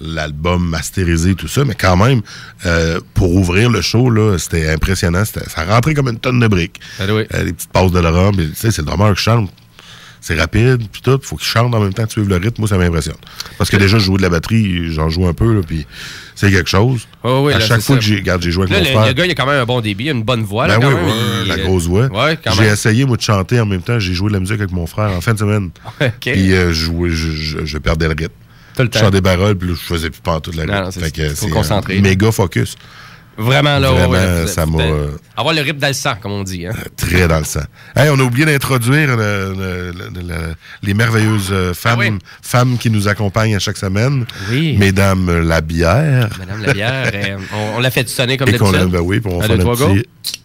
l'album 0.00 0.64
masterisé, 0.68 1.34
tout 1.34 1.48
ça, 1.48 1.64
mais 1.64 1.74
quand 1.74 1.96
même, 1.96 2.20
euh, 2.66 3.00
pour 3.14 3.34
ouvrir 3.34 3.68
le 3.68 3.80
show, 3.80 4.10
là, 4.10 4.38
c'était 4.38 4.68
impressionnant. 4.70 5.24
Ça 5.24 5.64
rentrait 5.64 5.94
comme 5.94 6.08
une 6.08 6.20
tonne 6.20 6.38
de 6.38 6.46
briques. 6.46 6.80
Ah 7.00 7.04
oui. 7.10 7.24
Euh, 7.34 7.42
les 7.44 7.52
petites 7.52 7.72
passes 7.72 7.90
de 7.90 7.98
Laurent, 7.98 8.30
puis, 8.32 8.48
tu 8.50 8.54
sais, 8.54 8.70
c'est 8.70 8.82
le 8.82 8.86
drummer 8.86 9.14
qui 9.16 9.22
chante. 9.22 9.50
C'est 10.20 10.38
rapide, 10.38 10.82
puis 10.90 11.00
tout. 11.00 11.18
Faut 11.22 11.36
qu'il 11.36 11.46
chante 11.46 11.74
en 11.74 11.80
même 11.80 11.94
temps, 11.94 12.04
tu 12.06 12.12
suives 12.20 12.28
le 12.28 12.36
rythme. 12.36 12.54
Moi, 12.60 12.68
ça 12.68 12.76
m'impressionne. 12.76 13.14
Parce 13.56 13.70
que 13.70 13.76
déjà, 13.76 13.98
je 13.98 14.04
jouais 14.04 14.16
de 14.18 14.22
la 14.22 14.28
batterie, 14.28 14.92
j'en 14.92 15.08
joue 15.08 15.26
un 15.26 15.32
peu, 15.32 15.60
puis 15.66 15.86
c'est 16.34 16.50
quelque 16.50 16.68
chose. 16.68 17.06
Oh 17.22 17.42
oui, 17.46 17.52
à 17.52 17.58
là, 17.58 17.64
chaque 17.64 17.80
fois 17.80 17.94
ça. 17.96 18.00
que 18.00 18.04
j'ai, 18.04 18.16
regarde, 18.16 18.42
j'ai 18.42 18.50
joué 18.50 18.64
avec 18.64 18.72
Là, 18.74 18.78
mon 18.80 18.84
le, 18.84 18.90
frère. 18.94 19.06
le 19.06 19.12
gars, 19.12 19.24
il 19.26 19.30
a 19.30 19.34
quand 19.34 19.46
même 19.46 19.60
un 19.60 19.64
bon 19.64 19.80
débit, 19.80 20.08
une 20.10 20.22
bonne 20.24 20.42
voix. 20.42 20.66
Ben 20.66 20.74
là, 20.74 20.80
quand 20.80 20.88
oui, 20.88 20.94
même. 20.96 21.06
ouais, 21.06 21.12
Il- 21.42 21.48
la 21.48 21.58
grosse 21.58 21.86
voix. 21.86 22.06
Ouais, 22.06 22.38
J'ai 22.56 22.64
essayé, 22.66 23.04
moi, 23.04 23.16
de 23.16 23.22
chanter 23.22 23.60
en 23.60 23.66
même 23.66 23.82
temps. 23.82 23.98
J'ai 24.00 24.12
joué 24.14 24.28
de 24.28 24.34
la 24.34 24.40
musique 24.40 24.58
avec 24.58 24.72
mon 24.72 24.86
frère 24.86 25.10
en 25.12 25.20
fin 25.20 25.34
de 25.34 25.38
semaine. 25.38 25.70
Puis 26.20 26.52
euh, 26.52 26.72
je, 26.72 27.78
perdais 27.78 28.06
le 28.08 28.14
rythme. 28.18 28.34
Tout 28.76 28.82
le 28.82 28.90
Je 28.92 28.98
chantais 28.98 29.10
des 29.16 29.22
paroles, 29.22 29.56
puis 29.56 29.70
je 29.70 29.74
faisais 29.74 30.08
plus 30.10 30.20
pantoute 30.20 30.54
la 30.54 30.64
Non, 30.64 30.72
rythme. 30.74 30.84
non, 30.84 30.90
c'est- 30.92 31.00
Fait 31.00 31.10
que 31.10 31.34
c'est 31.34 31.48
là. 31.48 32.00
méga 32.00 32.30
focus. 32.30 32.76
Vraiment, 33.38 33.78
là, 33.78 33.90
Vraiment, 33.92 34.10
ouais, 34.10 34.46
ça 34.48 34.66
m'a, 34.66 34.82
euh, 34.82 35.10
Avoir 35.36 35.54
le 35.54 35.62
rythme 35.62 35.78
dans 35.78 35.86
le 35.86 35.92
sang, 35.92 36.14
comme 36.20 36.32
on 36.32 36.42
dit. 36.42 36.66
Hein. 36.66 36.72
Très 36.96 37.28
dans 37.28 37.38
le 37.38 37.44
sang. 37.44 37.60
Hey, 37.94 38.10
on 38.10 38.18
a 38.18 38.22
oublié 38.24 38.44
d'introduire 38.44 39.16
le- 39.16 39.54
le- 39.56 39.92
le- 39.92 40.20
le- 40.28 40.54
les 40.82 40.92
merveilleuses 40.94 41.50
euh, 41.52 41.72
femmes, 41.72 42.00
Ah 42.02 42.08
oui. 42.10 42.18
femmes 42.42 42.76
qui 42.78 42.90
nous 42.90 43.06
accompagnent 43.06 43.54
à 43.54 43.60
chaque 43.60 43.76
semaine. 43.76 44.26
Oui. 44.50 44.76
Mesdames 44.76 45.28
euh, 45.28 45.42
la 45.44 45.60
bière. 45.60 46.30
Madame 46.40 46.62
Labière, 46.64 47.10
euh, 47.14 47.36
on, 47.54 47.76
on 47.76 47.80
l'a 47.80 47.90
fait 47.92 48.08
sonner 48.08 48.36
comme 48.36 48.50
d'habitude. 48.50 48.90
ben 48.90 49.00
oui, 49.00 49.20
puis 49.20 49.32
on 49.32 49.40
fait 49.40 49.52
un 49.52 49.56
petit... 49.58 50.40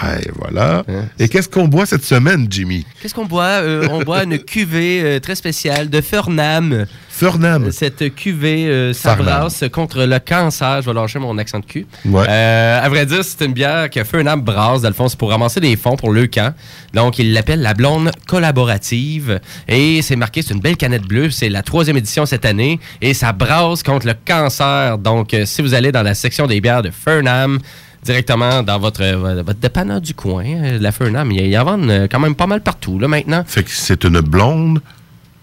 Hey, 0.00 0.30
voilà. 0.36 0.84
Et 1.18 1.28
qu'est-ce 1.28 1.48
qu'on 1.48 1.66
boit 1.66 1.86
cette 1.86 2.04
semaine, 2.04 2.46
Jimmy? 2.48 2.86
Qu'est-ce 3.00 3.14
qu'on 3.14 3.24
boit? 3.24 3.44
Euh, 3.44 3.88
on 3.90 4.02
boit 4.02 4.24
une 4.24 4.38
cuvée 4.44 5.02
euh, 5.02 5.20
très 5.20 5.34
spéciale 5.34 5.90
de 5.90 6.00
Fernam. 6.00 6.86
Fernam. 7.18 7.72
Cette 7.72 8.14
cuvée 8.14 8.68
euh, 8.68 8.92
s'abrasse 8.92 9.64
contre 9.72 10.04
le 10.04 10.20
cancer. 10.20 10.82
Je 10.82 10.86
vais 10.86 10.94
lâcher 10.94 11.18
mon 11.18 11.36
accent 11.36 11.58
de 11.58 11.64
cul. 11.64 11.84
Ouais. 12.04 12.24
Euh, 12.28 12.80
à 12.80 12.88
vrai 12.88 13.06
dire, 13.06 13.24
c'est 13.24 13.44
une 13.44 13.52
bière 13.52 13.90
que 13.90 14.04
Fernam 14.04 14.40
brasse, 14.40 14.82
dans 14.82 14.88
le 14.88 14.94
fond, 14.94 15.08
c'est 15.08 15.18
pour 15.18 15.30
ramasser 15.30 15.58
des 15.58 15.76
fonds 15.76 15.96
pour 15.96 16.12
le 16.12 16.28
camp. 16.28 16.54
Donc, 16.94 17.18
il 17.18 17.32
l'appelle 17.32 17.60
la 17.60 17.74
blonde 17.74 18.12
collaborative. 18.28 19.40
Et 19.66 20.00
c'est 20.02 20.14
marqué, 20.14 20.42
c'est 20.42 20.54
une 20.54 20.60
belle 20.60 20.76
canette 20.76 21.02
bleue. 21.02 21.30
C'est 21.30 21.48
la 21.48 21.62
troisième 21.62 21.96
édition 21.96 22.24
cette 22.24 22.44
année. 22.44 22.78
Et 23.02 23.14
ça 23.14 23.32
brasse 23.32 23.82
contre 23.82 24.06
le 24.06 24.14
cancer. 24.24 24.98
Donc, 24.98 25.34
euh, 25.34 25.44
si 25.44 25.60
vous 25.60 25.74
allez 25.74 25.90
dans 25.90 26.04
la 26.04 26.14
section 26.14 26.46
des 26.46 26.60
bières 26.60 26.82
de 26.82 26.90
Fernam, 26.90 27.58
directement 28.02 28.62
dans 28.62 28.78
votre, 28.78 29.02
euh, 29.02 29.42
votre 29.42 29.58
dépanneur 29.60 30.00
du 30.00 30.14
coin, 30.14 30.44
euh, 30.46 30.78
la 30.80 30.92
Fernam, 30.92 31.30
il 31.32 31.46
y 31.46 31.58
en 31.58 31.64
vendent 31.64 31.90
euh, 31.90 32.06
quand 32.10 32.20
même 32.20 32.34
pas 32.34 32.46
mal 32.46 32.60
partout, 32.62 32.98
là, 32.98 33.08
maintenant. 33.08 33.44
Fait 33.46 33.62
que 33.62 33.70
c'est 33.70 34.04
une 34.04 34.20
blonde 34.20 34.80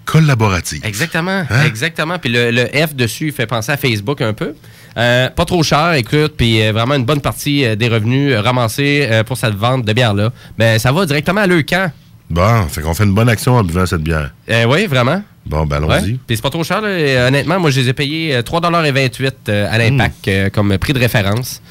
collaborative. 0.05 0.81
Exactement, 0.85 1.43
Hein? 1.49 1.63
exactement. 1.65 2.19
Puis 2.19 2.29
le, 2.29 2.51
le 2.51 2.65
F 2.67 2.93
dessus 2.95 3.27
il 3.27 3.33
fait 3.33 3.47
penser 3.47 3.71
à 3.71 3.77
Facebook 3.77 4.21
un 4.21 4.33
peu. 4.33 4.53
Euh, 4.97 5.29
pas 5.29 5.45
trop 5.45 5.61
cher, 5.63 5.93
écoute, 5.93 6.35
puis 6.37 6.61
euh, 6.61 6.71
vraiment 6.71 6.95
une 6.95 7.05
bonne 7.05 7.21
partie 7.21 7.65
euh, 7.65 7.75
des 7.75 7.87
revenus 7.89 8.35
ramassés 8.35 9.09
pour 9.25 9.37
cette 9.37 9.55
vente 9.55 9.83
de 9.83 9.93
bière-là. 9.93 10.31
Ben, 10.57 10.79
ça 10.79 10.91
va 10.91 11.05
directement 11.05 11.41
à 11.41 11.47
leur 11.47 11.65
camp. 11.65 11.91
Bon, 12.29 12.67
fait 12.69 12.81
qu'on 12.81 12.93
fait 12.93 13.03
une 13.03 13.13
bonne 13.13 13.29
action 13.29 13.55
en 13.55 13.63
buvant 13.63 13.85
cette 13.85 14.01
bière. 14.01 14.31
Oui, 14.67 14.85
vraiment. 14.87 15.21
Bon, 15.45 15.65
ben 15.67 15.83
Ouais. 15.83 15.95
allons-y. 15.97 16.13
Puis 16.13 16.37
c'est 16.37 16.41
pas 16.41 16.49
trop 16.49 16.63
cher, 16.63 16.81
là. 16.81 17.27
Honnêtement, 17.27 17.59
moi, 17.59 17.69
je 17.69 17.79
les 17.81 17.89
ai 17.89 17.93
payés 17.93 18.35
euh, 18.35 18.41
3,28 18.41 19.31
euh, 19.49 19.67
à 19.71 19.77
l'impact 19.77 20.27
euh, 20.27 20.49
comme 20.49 20.75
prix 20.79 20.93
de 20.93 20.97
référence. 20.99 21.61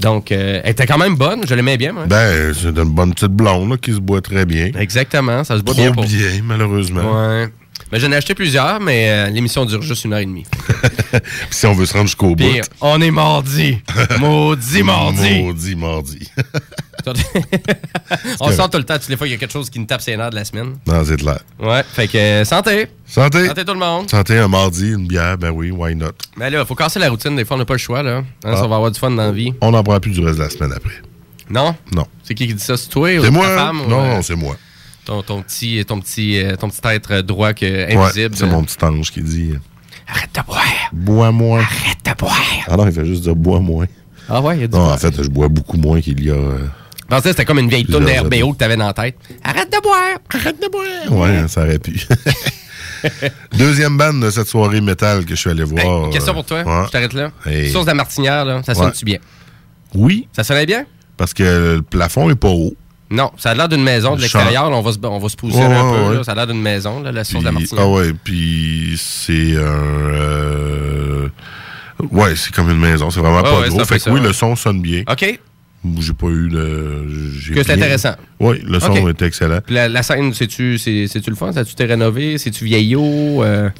Donc, 0.00 0.30
euh, 0.30 0.60
elle 0.62 0.70
était 0.70 0.86
quand 0.86 0.98
même 0.98 1.16
bonne, 1.16 1.46
je 1.46 1.54
l'aimais 1.54 1.76
bien, 1.76 1.92
moi. 1.92 2.06
Ben, 2.06 2.52
c'est 2.54 2.68
une 2.68 2.84
bonne 2.84 3.14
petite 3.14 3.32
blonde 3.32 3.70
là, 3.70 3.76
qui 3.76 3.92
se 3.92 3.98
boit 3.98 4.20
très 4.20 4.44
bien. 4.44 4.70
Exactement, 4.78 5.42
ça 5.44 5.56
se 5.56 5.62
boit 5.62 5.74
Trop 5.74 5.82
bien 5.84 5.92
pour... 5.92 6.04
bien, 6.04 6.42
malheureusement. 6.44 7.14
Ouais. 7.14 7.48
Ben, 7.90 8.00
j'en 8.00 8.10
ai 8.10 8.16
acheté 8.16 8.34
plusieurs, 8.34 8.80
mais 8.80 9.08
euh, 9.08 9.30
l'émission 9.30 9.64
dure 9.64 9.80
juste 9.80 10.04
une 10.04 10.12
heure 10.12 10.18
et 10.18 10.26
demie. 10.26 10.44
Puis 10.50 11.20
si 11.50 11.66
on 11.66 11.72
veut 11.72 11.86
se 11.86 11.92
rendre 11.92 12.06
jusqu'au 12.06 12.34
bout. 12.34 12.60
On 12.80 13.00
est 13.00 13.10
mardi. 13.10 13.78
Maudit 14.20 14.82
mardi. 14.82 15.42
Maudit 15.42 15.76
mardi. 15.76 16.30
on 18.40 18.50
sort 18.50 18.70
tout 18.70 18.78
le 18.78 18.84
temps, 18.84 18.94
toutes 18.98 19.08
les 19.08 19.16
fois 19.16 19.26
qu'il 19.26 19.34
y 19.34 19.36
a 19.36 19.38
quelque 19.38 19.52
chose 19.52 19.70
qui 19.70 19.78
nous 19.78 19.86
tape 19.86 20.00
ses 20.00 20.16
nerfs 20.16 20.30
de 20.30 20.36
la 20.36 20.44
semaine. 20.44 20.76
non, 20.86 21.04
c'est 21.04 21.16
clair. 21.16 21.40
Ouais, 21.60 21.82
fait 21.84 22.08
que 22.08 22.18
euh, 22.18 22.44
santé. 22.44 22.88
Santé. 23.06 23.46
Santé 23.48 23.64
tout 23.64 23.72
le 23.72 23.78
monde. 23.78 24.10
Santé 24.10 24.38
un 24.38 24.48
mardi, 24.48 24.90
une 24.90 25.06
bière, 25.06 25.38
ben 25.38 25.50
oui, 25.50 25.70
why 25.70 25.94
not? 25.94 26.12
Mais 26.36 26.50
là, 26.50 26.64
faut 26.64 26.74
casser 26.74 26.98
la 26.98 27.08
routine, 27.10 27.36
des 27.36 27.44
fois 27.44 27.56
on 27.56 27.58
n'a 27.60 27.64
pas 27.64 27.74
le 27.74 27.78
choix, 27.78 28.02
là. 28.02 28.18
Hein, 28.18 28.24
Ah. 28.44 28.56
Ça 28.56 28.66
va 28.66 28.76
avoir 28.76 28.90
du 28.90 28.98
fun 28.98 29.10
dans 29.10 29.16
la 29.24 29.32
vie. 29.32 29.52
On 29.60 29.70
n'en 29.70 29.82
prend 29.82 29.98
plus 30.00 30.12
du 30.12 30.20
reste 30.20 30.38
de 30.38 30.44
la 30.44 30.50
semaine 30.50 30.72
après. 30.74 30.94
Non? 31.48 31.74
Non. 31.94 32.06
C'est 32.24 32.34
qui 32.34 32.46
qui 32.46 32.54
dit 32.54 32.62
ça? 32.62 32.76
C'est 32.76 32.88
toi 32.88 33.08
ou 33.16 33.20
C'est 33.20 33.26
ta 33.26 33.30
moi? 33.30 33.46
femme? 33.54 33.80
ou, 33.82 33.88
non, 33.88 34.00
euh, 34.02 34.14
non, 34.16 34.22
c'est 34.22 34.34
moi. 34.34 34.56
ton, 35.04 35.22
ton 35.22 35.42
petit, 35.42 35.84
ton, 35.86 36.00
petit, 36.00 36.40
euh, 36.42 36.56
ton 36.56 36.68
petit 36.68 36.80
être 36.88 37.20
droit 37.20 37.52
que, 37.52 37.64
Ouais, 37.64 37.94
invisible? 37.96 38.34
c'est 38.36 38.46
mon 38.46 38.64
petit 38.64 38.84
ange 38.84 39.12
qui 39.12 39.22
dit 39.22 39.52
Arrête 40.08 40.30
de 40.34 40.40
boire. 40.42 40.62
Bois 40.92 41.30
moins. 41.32 41.60
Arrête 41.60 41.98
de 42.04 42.12
boire. 42.18 42.36
Ah 42.68 42.76
non, 42.76 42.86
il 42.86 42.92
fait 42.92 43.04
juste 43.06 43.22
dire 43.22 43.34
bois 43.36 43.60
moins. 43.60 43.86
Ah 44.28 44.40
ouais, 44.40 44.56
il 44.56 44.60
y 44.62 44.64
a 44.64 44.66
du 44.66 44.76
Non, 44.76 44.90
en 44.90 44.96
fait, 44.98 45.22
je 45.22 45.28
bois 45.28 45.46
beaucoup 45.48 45.76
moins 45.76 46.00
qu'il 46.00 46.24
y 46.24 46.30
a. 46.30 46.34
euh, 46.34 46.58
Je 47.08 47.14
pensais 47.14 47.22
que 47.22 47.28
c'était 47.30 47.44
comme 47.44 47.58
une 47.60 47.68
vieille 47.68 47.84
Plusieurs 47.84 48.24
d'RBO 48.24 48.52
que 48.52 48.58
t'avais 48.58 48.76
dans 48.76 48.86
la 48.88 48.92
tête. 48.92 49.16
Arrête 49.44 49.72
de 49.72 49.80
boire. 49.80 50.18
Arrête 50.34 50.60
de 50.60 50.68
boire. 50.68 51.20
Ouais, 51.20 51.46
ça 51.48 51.62
aurait 51.62 51.78
pu. 51.78 52.00
Deuxième 53.56 53.96
bande 53.96 54.20
de 54.22 54.30
cette 54.30 54.48
soirée 54.48 54.80
métal 54.80 55.24
que 55.24 55.34
je 55.34 55.40
suis 55.40 55.50
allé 55.50 55.62
Hey, 55.62 55.68
voir. 55.68 56.10
question 56.10 56.34
pour 56.34 56.44
toi. 56.44 56.62
Ouais. 56.64 56.86
Je 56.86 56.90
t'arrête 56.90 57.12
là. 57.12 57.30
Hey. 57.44 57.70
Source 57.70 57.84
de 57.84 57.90
la 57.90 57.94
martinière, 57.94 58.44
là, 58.44 58.62
ça 58.64 58.74
sonne-tu 58.74 59.04
bien? 59.04 59.18
Oui, 59.94 60.28
Ça 60.32 60.42
sonnait 60.44 60.66
bien? 60.66 60.84
parce 61.16 61.32
que 61.32 61.76
le 61.76 61.82
plafond 61.82 62.28
est 62.28 62.34
pas 62.34 62.48
haut. 62.48 62.74
Non, 63.08 63.30
ça 63.38 63.50
a 63.50 63.54
l'air 63.54 63.68
d'une 63.68 63.82
maison 63.84 64.10
de 64.12 64.16
Le 64.16 64.22
l'extérieur. 64.22 64.68
On 64.70 64.82
va 64.82 64.92
se, 64.92 64.98
on 65.04 65.18
va 65.18 65.28
se 65.28 65.36
positionner 65.36 65.68
Ouais, 65.68 65.80
un 65.80 65.92
peu. 65.92 66.08
ouais. 66.10 66.16
là. 66.16 66.24
Ça 66.24 66.32
a 66.32 66.34
l'air 66.34 66.46
d'une 66.48 66.60
maison, 66.60 67.00
là, 67.02 67.12
la 67.12 67.22
source 67.24 67.40
de 67.42 67.46
la 67.48 67.52
martinière. 67.52 67.84
ah 67.84 67.88
ouais, 67.88 68.12
puis 68.24 68.96
c'est 69.00 69.56
un. 69.56 69.60
euh, 69.60 71.28
Ouais, 72.10 72.34
c'est 72.36 72.52
comme 72.52 72.68
une 72.70 72.78
maison. 72.80 73.08
C'est 73.10 73.20
vraiment 73.20 73.42
pas 73.42 73.60
ouais, 73.60 73.68
gros. 73.68 73.84
Fait 73.84 73.96
que 73.96 74.02
ça, 74.02 74.10
oui, 74.12 74.20
le 74.20 74.32
son 74.34 74.56
sonne 74.56 74.82
bien. 74.82 75.04
OK. 75.10 75.38
J'ai 76.00 76.14
pas 76.14 76.26
eu 76.28 76.48
de. 76.48 77.06
Que 77.54 77.62
c'est 77.62 77.72
intéressant. 77.74 78.14
Oui, 78.40 78.60
le 78.66 78.80
son 78.80 79.08
était 79.08 79.26
excellent. 79.26 79.60
La, 79.68 79.88
la 79.88 80.02
scène, 80.02 80.34
c'est-tu 80.34 80.78
c'est, 80.78 81.06
c'est-tu 81.06 81.30
le 81.30 81.36
fun? 81.36 81.52
Ça 81.52 81.64
tu 81.64 81.74
rénové? 81.84 82.38
C'est-tu 82.38 82.64
vieillot? 82.64 83.44
Euh, 83.44 83.70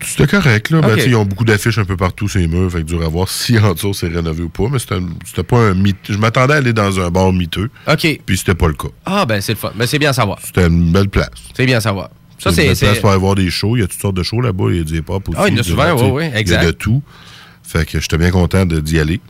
C'était 0.00 0.26
correct, 0.26 0.70
là. 0.70 0.80
Ben, 0.80 0.98
ils 1.06 1.14
ont 1.14 1.24
beaucoup 1.24 1.44
d'affiches 1.44 1.78
un 1.78 1.84
peu 1.84 1.96
partout, 1.96 2.26
ces 2.28 2.48
murs. 2.48 2.70
Fait 2.72 2.78
que 2.78 2.84
dur 2.86 3.02
à 3.04 3.08
voir 3.08 3.28
si 3.30 3.56
en 3.58 3.74
dessous 3.74 3.94
c'est 3.94 4.08
rénové 4.08 4.42
ou 4.42 4.48
pas. 4.48 4.64
Mais 4.72 4.78
c'était 4.80 5.42
pas 5.44 5.58
un 5.58 5.74
mythe. 5.74 5.98
Je 6.08 6.16
m'attendais 6.18 6.54
à 6.54 6.56
aller 6.56 6.72
dans 6.72 6.98
un 6.98 7.10
bar 7.10 7.32
miteux. 7.32 7.70
OK. 7.86 8.20
Puis 8.26 8.36
c'était 8.38 8.56
pas 8.56 8.66
le 8.66 8.74
cas. 8.74 8.88
Ah, 9.04 9.24
ben 9.24 9.40
c'est 9.40 9.52
le 9.52 9.58
fun. 9.58 9.72
Ben, 9.76 9.86
c'est 9.86 10.00
bien 10.00 10.10
à 10.10 10.14
savoir. 10.14 10.40
C'était 10.44 10.66
une 10.66 10.90
belle 10.90 11.10
place. 11.10 11.30
C'est 11.54 11.66
bien 11.66 11.76
à 11.76 11.80
savoir. 11.80 12.10
Ça, 12.38 12.50
une 12.50 12.56
c'est. 12.56 12.66
belle 12.66 12.76
c'est- 12.76 12.86
place 12.86 12.98
pour 12.98 13.10
aller 13.10 13.20
voir 13.20 13.36
des 13.36 13.50
shows. 13.50 13.76
Il 13.76 13.80
y 13.80 13.82
a 13.84 13.86
toutes 13.86 14.00
sortes 14.00 14.16
de 14.16 14.24
shows 14.24 14.40
là-bas. 14.40 14.64
Il 14.70 14.76
y 14.78 14.80
a 14.80 14.84
du 14.84 14.96
hip-hop 14.98 15.28
aussi. 15.28 15.38
Ah, 15.40 15.44
il 15.46 15.54
y 15.54 15.56
en 15.58 15.60
a 15.60 15.62
souvent, 15.62 15.96
sais. 15.96 16.04
ouais, 16.04 16.10
ouais, 16.10 16.26
Il 16.28 16.32
y 16.32 16.36
a 16.36 16.40
exact. 16.40 16.66
de 16.66 16.70
tout. 16.72 17.02
Fait 17.62 17.86
que 17.86 18.00
j'étais 18.00 18.18
bien 18.18 18.32
content 18.32 18.66
d'y 18.66 18.98
aller. 18.98 19.20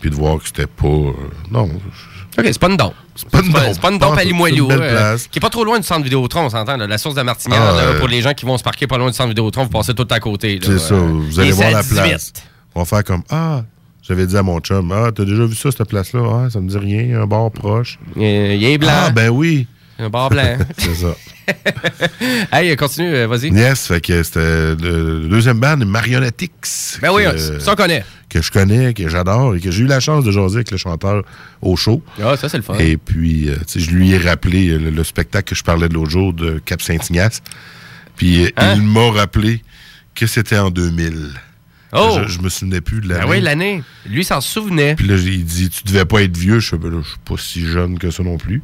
Puis 0.00 0.10
de 0.10 0.14
voir 0.14 0.38
que 0.38 0.46
c'était 0.46 0.66
pas. 0.66 0.86
euh, 0.86 1.12
non. 1.50 1.64
OK, 1.64 2.44
c'est 2.44 2.58
pas 2.58 2.68
une 2.68 2.76
dompe. 2.76 2.94
C'est 3.16 3.28
pas 3.28 3.40
une 3.40 3.50
dompe. 3.52 3.62
C'est 3.72 3.80
pas 3.80 3.90
une 3.90 3.98
dompe 3.98 4.16
à. 4.18 4.22
Limoilou. 4.24 4.70
Euh, 4.70 5.18
qui 5.30 5.38
est 5.38 5.40
pas 5.40 5.50
trop 5.50 5.64
loin 5.64 5.78
du 5.78 5.84
centre 5.86 6.04
Vidéotron, 6.04 6.42
on 6.44 6.50
s'entend. 6.50 6.76
La 6.76 6.98
source 6.98 7.14
de 7.16 7.20
la 7.20 7.24
Martinière, 7.24 7.60
Ah, 7.60 7.76
là, 7.94 7.98
pour 7.98 8.06
les 8.08 8.20
gens 8.22 8.32
qui 8.32 8.44
vont 8.46 8.56
se 8.56 8.62
parquer 8.62 8.86
pas 8.86 8.96
loin 8.98 9.08
du 9.10 9.14
centre 9.16 9.30
Vidéotron, 9.30 9.64
vous 9.64 9.70
passez 9.70 9.92
tout 9.94 10.06
à 10.10 10.20
côté. 10.20 10.60
C'est 10.62 10.78
ça. 10.78 10.94
Euh, 10.94 11.20
Vous 11.28 11.40
allez 11.40 11.50
voir 11.50 11.70
la 11.72 11.82
18. 11.82 11.94
place. 12.02 12.32
On 12.76 12.80
va 12.80 12.84
faire 12.86 13.02
comme 13.02 13.22
Ah, 13.28 13.62
j'avais 14.02 14.26
dit 14.26 14.36
à 14.36 14.42
mon 14.44 14.60
chum, 14.60 14.92
Ah, 14.92 15.10
t'as 15.12 15.24
déjà 15.24 15.44
vu 15.46 15.56
ça, 15.56 15.70
cette 15.72 15.88
place-là? 15.88 16.44
Ah, 16.46 16.50
ça 16.50 16.60
me 16.60 16.68
dit 16.68 16.78
rien, 16.78 17.22
un 17.22 17.26
bar 17.26 17.50
proche. 17.50 17.98
Il 18.14 18.22
est 18.64 18.78
blanc. 18.78 18.90
Ah, 18.92 19.10
ben 19.10 19.30
oui. 19.30 19.66
Un 19.98 20.10
bar 20.10 20.30
blanc. 20.30 20.56
C'est 20.78 20.94
ça. 20.94 21.14
hey, 22.52 22.76
continue, 22.76 23.14
euh, 23.14 23.26
vas-y. 23.26 23.50
Yes, 23.50 23.86
fait 23.86 24.00
que 24.00 24.22
c'était 24.22 24.74
le 24.76 25.26
deuxième 25.28 25.58
band, 25.58 25.78
Marionettix. 25.78 26.98
Ben 27.00 27.10
oui, 27.12 27.24
que, 27.24 27.58
ça 27.58 27.72
on 27.72 27.74
connaît. 27.74 28.04
que 28.28 28.42
je 28.42 28.50
connais, 28.50 28.94
que 28.94 29.08
j'adore 29.08 29.54
et 29.56 29.60
que 29.60 29.70
j'ai 29.70 29.82
eu 29.84 29.86
la 29.86 30.00
chance 30.00 30.24
de 30.24 30.30
jaser 30.30 30.56
avec 30.56 30.70
le 30.70 30.76
chanteur 30.76 31.22
au 31.62 31.74
show. 31.76 32.02
Ah, 32.22 32.36
ça, 32.36 32.48
c'est 32.48 32.58
le 32.58 32.62
fun. 32.62 32.76
Et 32.78 32.96
puis, 32.96 33.48
euh, 33.48 33.56
je 33.74 33.90
lui 33.90 34.10
ai 34.12 34.18
rappelé 34.18 34.68
euh, 34.68 34.78
le, 34.78 34.90
le 34.90 35.04
spectacle 35.04 35.48
que 35.48 35.54
je 35.54 35.64
parlais 35.64 35.88
de 35.88 35.94
l'autre 35.94 36.10
jour 36.10 36.32
de 36.32 36.60
Cap 36.64 36.82
Saint-Ignace. 36.82 37.42
Puis 38.16 38.52
Hein? 38.56 38.74
il 38.76 38.82
m'a 38.82 39.10
rappelé 39.12 39.62
que 40.14 40.26
c'était 40.26 40.58
en 40.58 40.70
2000. 40.70 41.30
Oh! 41.92 42.18
Je, 42.22 42.28
je 42.34 42.40
me 42.40 42.50
souvenais 42.50 42.82
plus 42.82 43.00
de 43.00 43.08
l'année. 43.08 43.22
Ben 43.24 43.30
oui, 43.30 43.40
l'année. 43.40 43.82
Lui, 44.06 44.22
s'en 44.22 44.40
souvenait. 44.42 44.94
Puis 44.96 45.06
là, 45.08 45.16
il 45.16 45.44
dit, 45.44 45.70
tu 45.70 45.84
devais 45.84 46.04
pas 46.04 46.22
être 46.22 46.36
vieux. 46.36 46.60
Je 46.60 46.76
ben 46.76 47.00
je 47.02 47.08
suis 47.08 47.18
pas 47.24 47.34
si 47.38 47.66
jeune 47.66 47.98
que 47.98 48.10
ça 48.10 48.22
non 48.22 48.36
plus. 48.36 48.62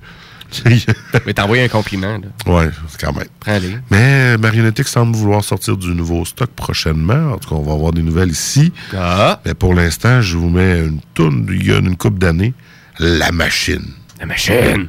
Mais 1.26 1.32
t'as 1.34 1.44
envoyé 1.44 1.64
un 1.64 1.68
compliment, 1.68 2.18
là. 2.18 2.52
ouais, 2.52 2.70
c'est 2.88 3.00
quand 3.00 3.12
même. 3.12 3.26
Prends-les. 3.40 3.78
Mais 3.90 4.36
Marionnettix 4.38 4.90
semble 4.90 5.16
vouloir 5.16 5.42
sortir 5.44 5.76
du 5.76 5.88
nouveau 5.94 6.24
stock 6.24 6.50
prochainement. 6.50 7.32
En 7.32 7.38
tout 7.38 7.48
cas, 7.50 7.54
on 7.56 7.62
va 7.62 7.72
avoir 7.72 7.92
des 7.92 8.02
nouvelles 8.02 8.30
ici. 8.30 8.72
Ah! 8.96 9.40
Mais 9.44 9.54
pour 9.54 9.74
l'instant, 9.74 10.20
je 10.20 10.36
vous 10.36 10.48
mets 10.50 10.78
une 10.80 11.00
tourne 11.14 11.46
il 11.50 11.66
y 11.66 11.72
a 11.72 11.78
une 11.78 11.96
couple 11.96 12.18
d'années. 12.18 12.54
La 12.98 13.32
machine. 13.32 13.86
La 14.20 14.26
machine! 14.26 14.88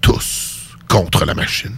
Tous 0.00 0.76
contre 0.88 1.24
la 1.24 1.34
machine. 1.34 1.74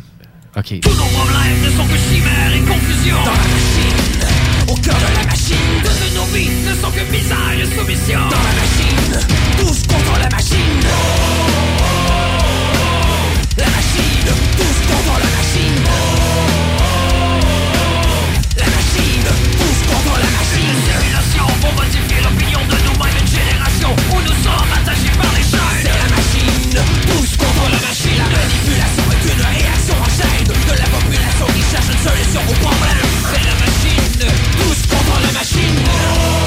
OK. 0.56 0.80
Tous 0.80 0.90
nos 0.90 1.04
problèmes 1.04 1.62
ne 1.64 1.70
sont 1.70 1.86
que 1.86 1.96
chimères 1.96 2.54
et 2.54 2.60
confusion 2.60 3.16
Dans 3.24 3.32
la 3.32 3.38
machine, 3.38 4.68
au 4.68 4.74
cœur 4.74 4.94
de 4.96 5.18
la 5.18 5.24
machine 5.24 5.56
Toutes 5.82 6.14
nos 6.14 6.24
vies 6.34 6.50
ne 6.68 6.74
sont 6.74 6.90
que 6.90 7.10
misère 7.10 7.58
et 7.58 7.78
soumission 7.78 8.18
Dans 8.28 8.36
la 8.36 8.52
machine, 8.60 9.28
tous 9.58 9.82
contre 9.86 10.18
la 10.20 10.28
machine 10.28 11.51
Solution 32.02 32.40
au 32.48 32.52
problème, 32.54 32.98
c'est 33.32 33.44
la 33.44 33.54
machine. 33.54 34.28
Tous 34.58 34.86
contre 34.88 35.20
la 35.20 35.32
machine. 35.32 36.41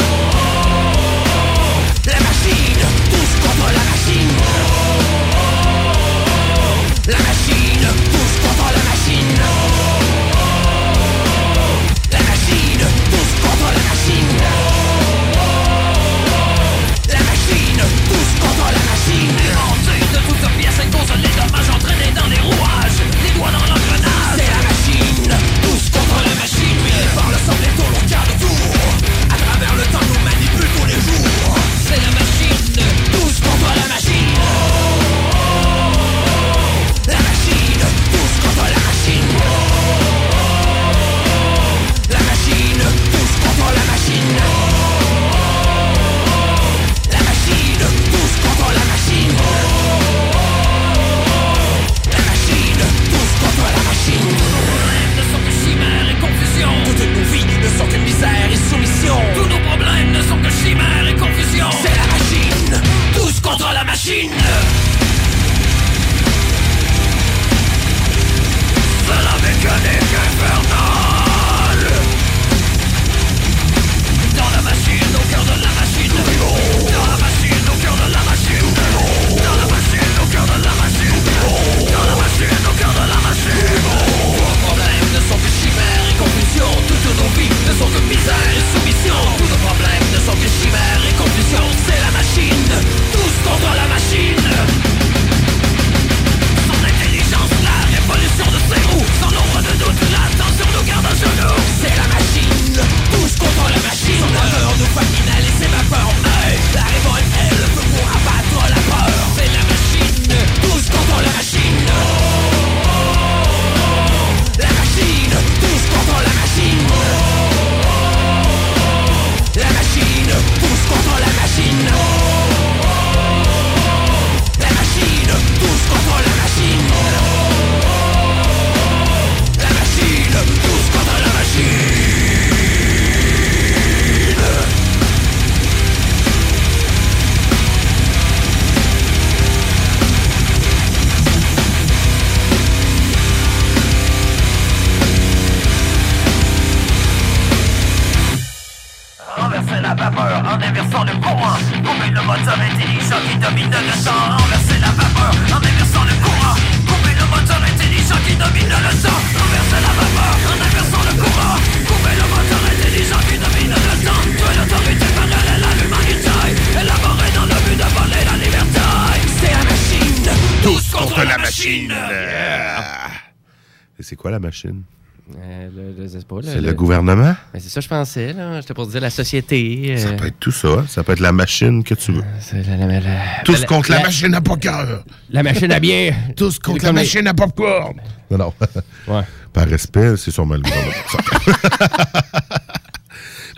Euh, 174.67 175.69
le- 175.75 176.03
le- 176.03 176.07
c'est 176.43 176.61
le 176.61 176.73
gouvernement? 176.73 177.35
Ben, 177.51 177.59
c'est 177.59 177.69
ça 177.69 177.79
que 177.79 177.83
je 177.85 177.89
pensais, 177.89 178.31
là. 178.33 178.61
J'étais 178.61 178.75
pour 178.75 178.85
dire 178.85 179.01
la 179.01 179.09
société. 179.09 179.97
Ça 179.97 180.09
euh, 180.09 180.17
peut 180.17 180.27
être 180.27 180.39
tout 180.39 180.51
ça. 180.51 180.85
Ça 180.87 181.03
peut 181.03 181.13
être 181.13 181.19
la 181.19 181.31
machine 181.31 181.83
que 181.83 181.95
tu 181.95 182.11
veux. 182.11 182.21
c'est 182.39 182.61
la, 182.67 182.77
la- 182.77 182.99
la- 182.99 183.19
Tous 183.43 183.65
contre 183.65 183.89
la, 183.89 183.97
la- 183.97 184.03
machine 184.03 184.35
à 184.35 184.41
poker. 184.41 185.03
La 185.31 185.41
machine 185.41 185.71
à 185.71 185.79
bien. 185.79 186.13
Tous 186.37 186.59
contre 186.59 186.85
la 186.85 186.93
machine 186.93 187.25
à 187.25 187.33
popcorn. 187.33 187.95
Non, 188.29 188.37
non. 188.37 188.53
Ouais. 189.07 189.21
Par 189.51 189.67
respect, 189.67 190.15
c'est 190.17 190.31
sûrement 190.31 190.55
le 190.55 190.61
gouvernement. 190.61 190.93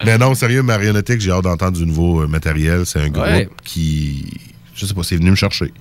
Mais 0.06 0.18
non, 0.18 0.36
sérieux, 0.36 0.62
Marionnetique, 0.62 1.20
j'ai 1.20 1.32
hâte 1.32 1.44
d'entendre 1.44 1.78
du 1.78 1.86
nouveau 1.86 2.22
euh, 2.22 2.28
matériel. 2.28 2.86
C'est 2.86 3.02
un 3.02 3.10
groupe 3.10 3.26
Ouais. 3.26 3.50
Qui, 3.64 4.26
je 4.78 4.86
sais 4.86 4.94
pas, 4.94 5.04
c'est 5.04 5.16
venu 5.16 5.32
me 5.32 5.36
chercher. 5.36 5.74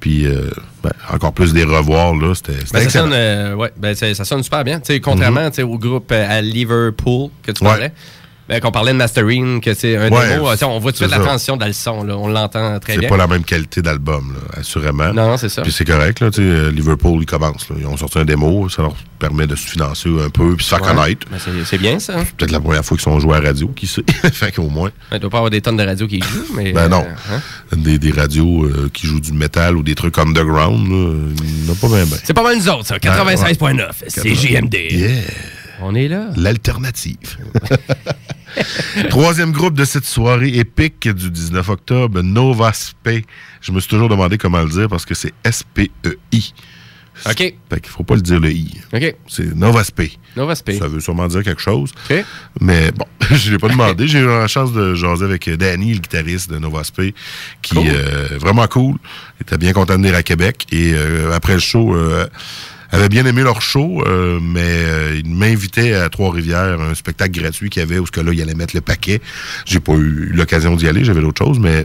Puis, 0.00 0.26
euh, 0.26 0.50
ben, 0.82 0.90
encore 1.10 1.32
plus 1.32 1.52
des 1.52 1.64
revoirs, 1.64 2.14
là, 2.14 2.34
c'était 2.34 2.52
c'était 2.64 2.78
Ben, 2.78 2.90
ça, 2.90 3.00
sonne, 3.00 3.12
euh, 3.12 3.54
ouais, 3.54 3.72
ben, 3.76 3.94
ça, 3.94 4.12
ça 4.12 4.24
sonne 4.24 4.42
super 4.42 4.64
bien. 4.64 4.80
Tu 4.80 4.86
sais, 4.86 5.00
contrairement 5.00 5.48
tu 5.50 5.56
sais, 5.56 5.62
au 5.62 5.78
groupe 5.78 6.10
euh, 6.12 6.26
à 6.28 6.42
Liverpool 6.42 7.30
que 7.42 7.52
tu 7.52 7.64
Ouais. 7.64 7.92
Ben, 8.48 8.60
qu'on 8.60 8.70
parlait 8.72 8.92
de 8.92 8.98
mastering, 8.98 9.60
que 9.60 9.72
c'est 9.74 9.96
un 9.96 10.10
Ouais, 10.10 10.28
démo, 10.34 10.48
on 10.48 10.78
voit 10.78 10.92
tout 10.92 10.92
de 10.92 10.96
suite 10.96 11.10
c'est 11.10 11.18
la 11.18 11.24
transition 11.24 11.56
dans 11.56 11.66
le 11.66 11.72
son. 11.72 12.04
Là, 12.04 12.16
on 12.18 12.28
l'entend 12.28 12.78
très 12.78 12.94
C'est 12.94 12.98
bien. 13.00 13.08
pas 13.08 13.16
la 13.16 13.26
même 13.26 13.42
qualité 13.44 13.80
d'album, 13.82 14.34
assurément. 14.56 15.12
Non, 15.14 15.28
non, 15.30 15.36
c'est 15.36 15.48
ça. 15.48 15.62
Puis 15.62 15.72
c'est 15.72 15.84
correct, 15.86 16.20
là, 16.20 16.28
euh, 16.38 16.70
Liverpool, 16.70 17.20
ils 17.22 17.26
commencent. 17.26 17.68
là. 17.70 17.76
Ils 17.78 17.86
ont 17.86 17.96
sorti 17.96 18.18
un 18.18 18.24
démo, 18.24 18.68
ça 18.68 18.82
leur 18.82 18.94
permet 19.18 19.46
de 19.46 19.56
se 19.56 19.66
financer 19.66 20.10
un 20.10 20.28
peu, 20.28 20.54
puis 20.56 20.64
se 20.64 20.70
faire 20.74 20.82
Ouais. 20.82 20.94
connaître. 20.94 21.26
Ben, 21.30 21.38
c'est- 21.42 21.64
c'est 21.64 21.78
bien 21.78 21.98
ça. 21.98 22.14
Peut-être 22.36 22.50
la 22.52 22.60
première 22.60 22.84
fois 22.84 22.96
qu'ils 22.96 23.04
sont 23.04 23.18
joués 23.20 23.36
à 23.36 23.40
radio, 23.40 23.68
qui 23.74 23.86
sait. 23.86 24.02
fait 24.32 24.52
qu'au 24.52 24.68
moins. 24.68 24.90
Il 25.12 25.18
doit 25.20 25.30
pas 25.30 25.38
avoir 25.38 25.50
des 25.50 25.60
tonnes 25.62 25.76
de 25.78 25.84
radios 25.84 26.06
qui 26.06 26.20
jouent, 26.20 26.54
mais. 26.54 26.72
Ben 26.72 26.88
non. 26.88 27.04
euh, 27.06 27.34
hein? 27.36 27.40
Des, 27.76 27.98
des 27.98 28.10
radios 28.12 28.64
euh, 28.64 28.90
qui 28.92 29.06
jouent 29.06 29.20
du 29.20 29.32
métal 29.32 29.76
ou 29.76 29.82
des 29.82 29.94
trucs 29.94 30.18
underground, 30.18 30.86
là, 30.88 31.14
il 31.44 31.64
n'y 31.64 31.70
en 31.70 31.72
a 31.72 31.76
pas 31.76 31.88
bien 31.88 32.04
ben. 32.04 32.18
C'est 32.22 32.34
pas 32.34 32.42
mal 32.42 32.56
nous 32.58 32.68
autres, 32.68 32.86
ça. 32.86 32.98
96.9. 32.98 34.04
C'est 34.08 34.34
JMD. 34.34 34.74
Yeah! 34.90 35.10
On 35.86 35.94
est 35.94 36.08
là. 36.08 36.28
L'alternative. 36.36 37.36
Troisième 39.10 39.52
groupe 39.52 39.74
de 39.74 39.84
cette 39.84 40.06
soirée 40.06 40.56
épique 40.56 41.06
du 41.08 41.30
19 41.30 41.68
octobre, 41.68 42.22
Nova 42.22 42.72
Spe. 42.72 43.22
Je 43.60 43.70
me 43.70 43.80
suis 43.80 43.90
toujours 43.90 44.08
demandé 44.08 44.38
comment 44.38 44.62
le 44.62 44.70
dire 44.70 44.88
parce 44.88 45.04
que 45.04 45.14
c'est 45.14 45.34
S-P-E-I. 45.44 46.54
OK. 47.26 47.36
Fait 47.36 47.80
qu'il 47.80 47.90
faut 47.90 48.02
pas 48.02 48.14
le 48.14 48.22
dire 48.22 48.40
le 48.40 48.50
I. 48.50 48.80
OK. 48.94 49.14
C'est 49.28 49.54
Nova 49.54 49.84
Spe. 49.84 50.04
Nova 50.36 50.54
Spe. 50.54 50.72
Ça 50.78 50.88
veut 50.88 51.00
sûrement 51.00 51.28
dire 51.28 51.42
quelque 51.44 51.60
chose. 51.60 51.92
OK. 52.10 52.24
Mais 52.62 52.90
bon, 52.92 53.04
je 53.30 53.52
l'ai 53.52 53.58
pas 53.58 53.68
demandé. 53.68 54.08
J'ai 54.08 54.20
eu 54.20 54.26
la 54.26 54.48
chance 54.48 54.72
de 54.72 54.94
jaser 54.94 55.24
avec 55.26 55.50
Danny, 55.50 55.92
le 55.92 56.00
guitariste 56.00 56.50
de 56.50 56.58
Nova 56.58 56.82
Spe, 56.82 57.12
qui 57.60 57.74
Cool. 57.74 57.84
euh, 57.88 58.28
vraiment 58.40 58.66
cool. 58.68 58.96
Il 59.38 59.42
était 59.42 59.58
bien 59.58 59.74
content 59.74 59.94
de 59.98 60.02
venir 60.02 60.14
à 60.16 60.22
Québec. 60.22 60.66
Et 60.72 60.92
euh, 60.94 61.32
après 61.34 61.52
le 61.54 61.60
show, 61.60 61.94
euh, 61.94 62.26
avait 62.94 63.08
bien 63.08 63.26
aimé 63.26 63.42
leur 63.42 63.60
show, 63.60 64.02
euh, 64.06 64.38
mais 64.40 64.60
euh, 64.62 65.20
il 65.22 65.34
m'invitait 65.34 65.94
à 65.94 66.08
Trois-Rivières, 66.08 66.80
un 66.80 66.94
spectacle 66.94 67.32
gratuit 67.40 67.70
qu'il 67.70 67.80
y 67.80 67.82
avait 67.82 67.98
où 67.98 68.06
ce 68.06 68.12
que 68.12 68.20
là, 68.20 68.32
il 68.32 68.40
allait 68.40 68.54
mettre 68.54 68.74
le 68.74 68.80
paquet. 68.80 69.20
J'ai 69.66 69.80
pas 69.80 69.94
eu 69.94 70.30
l'occasion 70.32 70.76
d'y 70.76 70.88
aller, 70.88 71.04
j'avais 71.04 71.20
d'autres 71.20 71.44
choses, 71.44 71.58
mais 71.58 71.84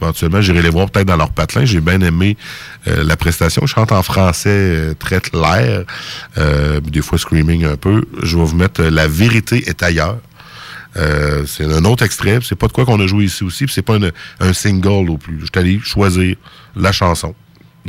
éventuellement, 0.00 0.40
j'irai 0.40 0.62
les 0.62 0.70
voir 0.70 0.90
peut-être 0.90 1.06
dans 1.06 1.16
leur 1.16 1.30
patelin. 1.30 1.64
J'ai 1.64 1.80
bien 1.80 2.00
aimé 2.00 2.36
euh, 2.86 3.04
la 3.04 3.16
prestation. 3.16 3.62
Je 3.66 3.74
chante 3.74 3.92
en 3.92 4.02
français 4.02 4.48
euh, 4.50 4.94
très 4.94 5.20
clair, 5.20 5.84
euh, 6.36 6.80
des 6.80 7.02
fois 7.02 7.18
screaming 7.18 7.64
un 7.64 7.76
peu. 7.76 8.04
Je 8.22 8.36
vais 8.36 8.44
vous 8.44 8.56
mettre 8.56 8.82
euh, 8.82 8.90
La 8.90 9.08
vérité 9.08 9.68
est 9.68 9.82
ailleurs. 9.82 10.18
Euh, 10.96 11.44
c'est 11.46 11.64
un 11.64 11.84
autre 11.84 12.04
extrait. 12.04 12.38
C'est 12.42 12.56
pas 12.56 12.66
de 12.66 12.72
quoi 12.72 12.84
qu'on 12.84 13.00
a 13.00 13.06
joué 13.06 13.24
ici 13.24 13.44
aussi. 13.44 13.66
C'est 13.68 13.82
pas 13.82 13.98
un 14.40 14.52
single 14.52 15.10
au 15.10 15.18
plus. 15.18 15.40
Je 15.40 15.46
suis 15.46 15.58
allé 15.58 15.80
choisir 15.80 16.36
la 16.74 16.92
chanson. 16.92 17.34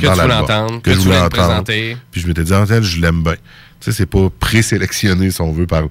Que 0.00 0.06
dans 0.06 0.14
tu 0.14 0.20
voulais 0.22 0.34
entendre, 0.34 0.82
que 0.82 0.90
je 0.92 0.96
tu 0.98 1.02
voulais 1.04 1.28
présenter. 1.28 1.96
Puis 2.10 2.20
je 2.20 2.26
m'étais 2.28 2.44
dit, 2.44 2.52
en 2.54 2.66
tête, 2.66 2.82
je 2.82 3.00
l'aime 3.00 3.22
bien. 3.22 3.34
Tu 3.34 3.40
sais, 3.80 3.92
c'est 3.92 4.06
pas 4.06 4.28
présélectionné, 4.38 5.30
si 5.30 5.40
on 5.40 5.52
veut, 5.52 5.66
par 5.66 5.84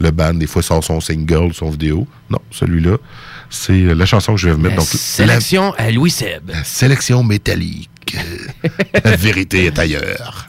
le 0.00 0.10
band. 0.10 0.34
Des 0.34 0.46
fois, 0.46 0.62
il 0.62 0.64
sort 0.64 0.82
son 0.82 1.00
single, 1.00 1.54
son 1.54 1.70
vidéo. 1.70 2.06
Non, 2.28 2.40
celui-là, 2.50 2.96
c'est 3.50 3.94
la 3.94 4.04
chanson 4.06 4.34
que 4.34 4.40
je 4.40 4.48
vais 4.48 4.54
vous 4.54 4.60
mettre. 4.60 4.74
La 4.76 4.80
Donc, 4.82 4.92
la- 4.92 4.98
sélection 4.98 5.72
à 5.78 5.90
Louis 5.92 6.10
Seb. 6.10 6.48
la 6.50 6.64
sélection 6.64 7.22
métallique. 7.22 7.90
la 9.04 9.16
vérité 9.16 9.66
est 9.66 9.78
ailleurs. 9.78 10.48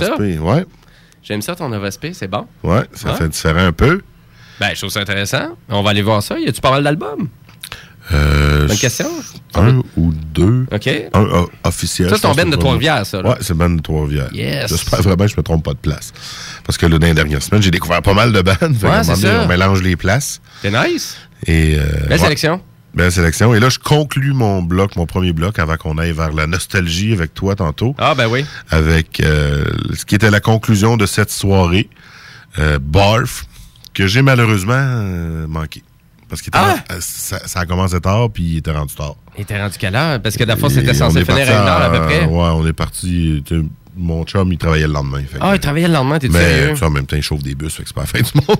Ouais, 0.00 0.06
j'aime 0.06 0.08
ça. 0.08 0.14
Spé, 0.16 0.38
ouais. 0.38 0.64
J'aime 1.22 1.42
ça, 1.42 1.54
ton 1.56 1.90
Space, 1.90 2.16
c'est 2.18 2.28
bon. 2.28 2.46
Ouais, 2.62 2.82
ça 2.94 3.10
Ouais. 3.10 3.16
fait 3.16 3.28
différent 3.28 3.66
un 3.66 3.72
peu. 3.72 4.00
Ben, 4.60 4.70
je 4.72 4.78
trouve 4.80 4.90
ça 4.90 5.00
intéressant. 5.00 5.56
On 5.68 5.82
va 5.82 5.90
aller 5.90 6.02
voir 6.02 6.22
ça. 6.22 6.38
Y 6.38 6.48
a-tu 6.48 6.60
pas 6.60 6.70
mal 6.70 6.84
d'albums? 6.84 7.28
Euh, 8.12 8.68
Bonne 8.68 8.76
question. 8.78 9.08
Un 9.54 9.78
ou 9.96 10.12
deux. 10.32 10.66
OK. 10.72 10.88
Un 11.12 11.22
euh, 11.24 11.46
officiel. 11.64 12.08
Ça, 12.08 12.14
c'est 12.16 12.22
ton 12.22 12.34
que 12.34 12.50
de 12.50 12.56
Trois-Rivières, 12.56 13.04
ça, 13.04 13.20
là. 13.20 13.30
Ouais, 13.30 13.36
c'est 13.40 13.48
le 13.50 13.54
band 13.58 13.70
de 13.70 13.80
Trois-Rivières. 13.80 14.32
Yes. 14.32 14.68
J'espère 14.68 15.02
vraiment 15.02 15.24
que 15.24 15.30
je 15.32 15.36
me 15.36 15.42
trompe 15.42 15.64
pas 15.64 15.72
de 15.72 15.78
place. 15.78 16.12
Parce 16.64 16.78
que 16.78 16.86
là, 16.86 16.98
dans 16.98 17.06
les 17.06 17.14
dernières 17.14 17.42
semaines, 17.42 17.62
j'ai 17.62 17.72
découvert 17.72 18.02
pas 18.02 18.14
mal 18.14 18.32
de 18.32 18.40
bandes. 18.42 18.76
Un 18.84 19.02
c'est 19.02 19.16
ça. 19.16 19.42
On 19.42 19.48
mélange 19.48 19.82
les 19.82 19.96
places. 19.96 20.40
C'est 20.62 20.70
nice. 20.70 21.16
Et, 21.46 21.76
euh, 21.78 21.82
Belle 22.02 22.12
ouais. 22.12 22.18
sélection. 22.18 22.60
Belle 22.94 23.12
sélection. 23.12 23.54
Et 23.54 23.60
là, 23.60 23.68
je 23.68 23.78
conclus 23.78 24.32
mon 24.32 24.62
bloc, 24.62 24.96
mon 24.96 25.04
premier 25.06 25.32
bloc, 25.32 25.58
avant 25.58 25.76
qu'on 25.76 25.98
aille 25.98 26.12
vers 26.12 26.32
la 26.32 26.46
nostalgie 26.46 27.12
avec 27.12 27.34
toi 27.34 27.54
tantôt. 27.54 27.94
Ah, 27.98 28.14
ben 28.14 28.26
oui. 28.26 28.44
Avec 28.70 29.20
euh, 29.20 29.64
ce 29.94 30.04
qui 30.06 30.14
était 30.14 30.30
la 30.30 30.40
conclusion 30.40 30.96
de 30.96 31.04
cette 31.04 31.30
soirée, 31.30 31.90
euh, 32.58 32.78
Barf, 32.80 33.44
que 33.92 34.06
j'ai 34.06 34.22
malheureusement 34.22 34.72
euh, 34.76 35.46
manqué. 35.46 35.82
Parce 36.28 36.40
que 36.42 36.48
Ah! 36.54 36.76
ça, 37.00 37.46
ça 37.46 37.60
a 37.60 37.66
commencé 37.66 38.00
tard, 38.00 38.30
puis 38.32 38.42
il 38.44 38.56
était 38.58 38.72
rendu 38.72 38.94
tard. 38.94 39.14
Il 39.36 39.42
était 39.42 39.60
rendu 39.60 39.76
quelle 39.78 39.94
heure? 39.94 40.20
Parce 40.22 40.36
que 40.36 40.44
Et 40.44 40.70
c'était 40.70 40.94
censé 40.94 41.24
finir 41.24 41.48
à 41.48 41.62
une 41.62 41.68
heure 41.68 41.82
à 41.82 41.90
peu 41.90 42.00
près. 42.06 42.24
Ouais, 42.24 42.48
on 42.54 42.66
est 42.66 42.72
parti. 42.72 43.44
Mon 43.98 44.24
chum, 44.24 44.52
il 44.52 44.58
travaillait 44.58 44.86
le 44.86 44.92
lendemain. 44.92 45.20
fait 45.20 45.38
Ah, 45.40 45.52
il 45.54 45.60
travaillait 45.60 45.88
le 45.88 45.94
lendemain, 45.94 46.18
t'es 46.18 46.28
mais 46.28 46.38
sérieux? 46.38 46.70
tu 46.72 46.76
sais, 46.76 46.84
en 46.84 46.90
même 46.90 47.06
temps, 47.06 47.16
il 47.16 47.22
chauffe 47.22 47.42
des 47.42 47.54
bus, 47.54 47.74
fait 47.74 47.82
que 47.82 47.88
c'est 47.88 47.94
pas 47.94 48.02
la 48.02 48.06
fin 48.06 48.20
du 48.20 48.30
monde. 48.46 48.58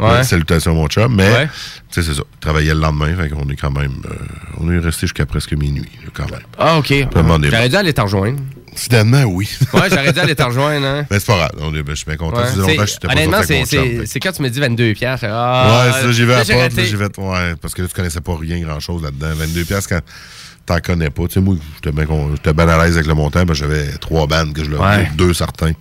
Ouais. 0.00 0.24
Salutations 0.24 0.72
à 0.72 0.74
mon 0.74 0.86
chum. 0.88 1.14
Mais, 1.14 1.30
Ouais. 1.30 1.46
tu 1.90 2.00
sais, 2.00 2.08
c'est 2.08 2.14
ça. 2.16 2.22
Il 2.34 2.38
travaillait 2.40 2.72
le 2.74 2.80
lendemain, 2.80 3.14
fait 3.14 3.28
qu'on 3.28 3.48
est 3.50 3.56
quand 3.56 3.70
même. 3.70 4.00
euh, 4.10 4.14
on 4.58 4.70
est 4.72 4.78
resté 4.78 5.02
jusqu'à 5.02 5.26
presque 5.26 5.52
minuit, 5.52 5.88
quand 6.14 6.30
même. 6.30 6.40
Ah, 6.58 6.78
OK. 6.78 6.92
J'aurais 7.14 7.68
dû 7.68 7.76
aller 7.76 7.92
t'en 7.92 8.04
rejoindre. 8.04 8.38
Finalement, 8.74 9.22
oui. 9.24 9.48
Ouais, 9.74 9.88
j'aurais 9.90 10.12
dû 10.12 10.20
aller 10.20 10.34
t'en 10.36 10.46
rejoindre, 10.48 10.86
hein. 10.86 11.06
Mais 11.10 11.18
c'est 11.18 11.26
pas 11.26 11.36
grave. 11.36 11.50
On 11.60 11.74
est, 11.74 11.82
ben, 11.82 11.90
je 11.92 11.96
suis 11.96 12.06
bien 12.06 12.16
content. 12.16 12.36
Ouais. 12.38 12.54
Longtemps 12.56 12.84
Honnêtement, 13.10 13.42
c'est 14.06 14.20
quand 14.20 14.32
tu 14.32 14.42
me 14.42 14.48
dis 14.48 14.60
22 14.60 14.94
piastres. 14.94 15.26
Ah, 15.28 15.84
ouais, 15.86 15.92
c'est 15.94 16.02
ça, 16.06 16.12
j'y 16.12 16.24
vais 16.24 16.34
à 16.34 16.38
la 16.38 16.44
porte, 16.44 16.76
là, 16.76 16.84
j'y 16.84 16.96
vais. 16.96 17.04
Ouais, 17.18 17.54
parce 17.60 17.74
que 17.74 17.82
là, 17.82 17.88
tu 17.88 17.94
connaissais 17.94 18.20
pas 18.20 18.36
rien 18.38 18.60
grand-chose 18.60 19.02
là-dedans. 19.02 19.34
22 19.34 19.64
piastres 19.64 19.88
quand 19.90 20.00
t'en 20.68 20.80
connais 20.80 21.10
pas. 21.10 21.24
Tu 21.26 21.34
sais, 21.34 21.40
moi, 21.40 21.56
j'étais 21.76 21.92
bien 21.92 22.04
bien 22.52 22.68
à 22.68 22.84
l'aise 22.84 22.94
avec 22.96 23.06
le 23.06 23.14
montant, 23.14 23.44
que 23.44 23.54
j'avais 23.54 23.88
trois 24.00 24.26
bandes 24.26 24.52
que 24.52 24.64
je 24.64 24.70
leur 24.70 24.80
Ouais. 24.80 25.08
deux 25.16 25.34
certains. 25.34 25.72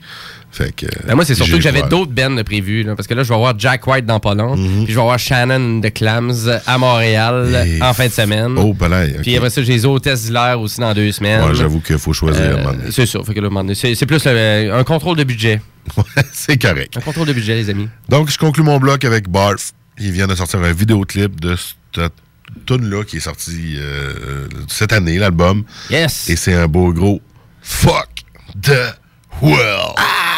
Fait 0.49 0.73
que. 0.73 0.85
Ben, 1.05 1.13
moi, 1.15 1.25
c'est 1.25 1.35
surtout 1.35 1.57
que 1.57 1.61
j'avais 1.61 1.83
d'autres 1.83 2.11
bands 2.13 2.31
de 2.31 2.41
prévus. 2.41 2.83
là, 2.83 2.95
parce 2.95 3.05
que 3.07 3.13
là, 3.13 3.21
je 3.23 3.29
vais 3.29 3.37
voir 3.37 3.53
Jack 3.59 3.85
White 3.85 4.05
dans 4.05 4.19
pas 4.19 4.33
long. 4.33 4.55
Mhm. 4.55 4.85
Puis 4.85 4.93
je 4.93 4.97
vais 4.97 5.03
voir 5.03 5.19
Shannon 5.19 5.79
de 5.79 5.89
Clams 5.89 6.31
à 6.65 6.77
Montréal 6.77 7.65
Et- 7.67 7.81
en 7.83 7.93
fin 7.93 8.07
de 8.07 8.11
semaine. 8.11 8.55
Oh, 8.57 8.73
ben 8.73 8.89
Puis 9.21 9.35
après 9.35 9.49
ça, 9.49 9.61
j'ai 9.61 9.73
les 9.73 9.85
hôtesses 9.85 10.23
d'hilaire 10.25 10.59
aussi 10.59 10.79
dans 10.79 10.93
deux 10.93 11.11
semaines. 11.11 11.43
Ouais, 11.43 11.53
j'avoue 11.53 11.81
qu'il 11.81 11.97
faut 11.99 12.13
choisir. 12.13 12.41
Euh, 12.41 12.73
c'est. 12.89 13.05
Fait 13.05 13.33
que 13.33 13.39
là, 13.41 13.49
donné, 13.49 13.75
c'est 13.75 14.05
plus 14.05 14.25
un 14.25 14.83
contrôle 14.83 15.17
de 15.17 15.23
budget. 15.25 15.61
c'est 16.31 16.59
correct. 16.59 16.95
Un 16.97 17.01
contrôle 17.01 17.27
de 17.27 17.33
budget, 17.33 17.55
les 17.55 17.69
amis. 17.69 17.87
Donc, 18.09 18.29
je 18.31 18.37
conclus 18.37 18.63
mon 18.63 18.79
bloc 18.79 19.03
avec 19.05 19.29
Barf. 19.29 19.71
Il 19.99 20.11
vient 20.11 20.27
de 20.27 20.35
sortir 20.35 20.61
un 20.61 20.71
vidéoclip 20.73 21.39
de 21.39 21.55
cette 21.55 22.11
tune-là 22.65 23.03
qui 23.03 23.17
est 23.17 23.21
sorti 23.21 23.75
euh, 23.77 24.47
cette 24.67 24.93
année, 24.93 25.17
l'album. 25.17 25.63
Yes. 25.89 26.29
Et 26.29 26.35
c'est 26.35 26.53
un 26.53 26.67
beau 26.67 26.91
gros 26.91 27.21
Fuck 27.61 28.25
the 28.61 28.95
World. 29.41 29.95
J'aimerais 29.97 30.36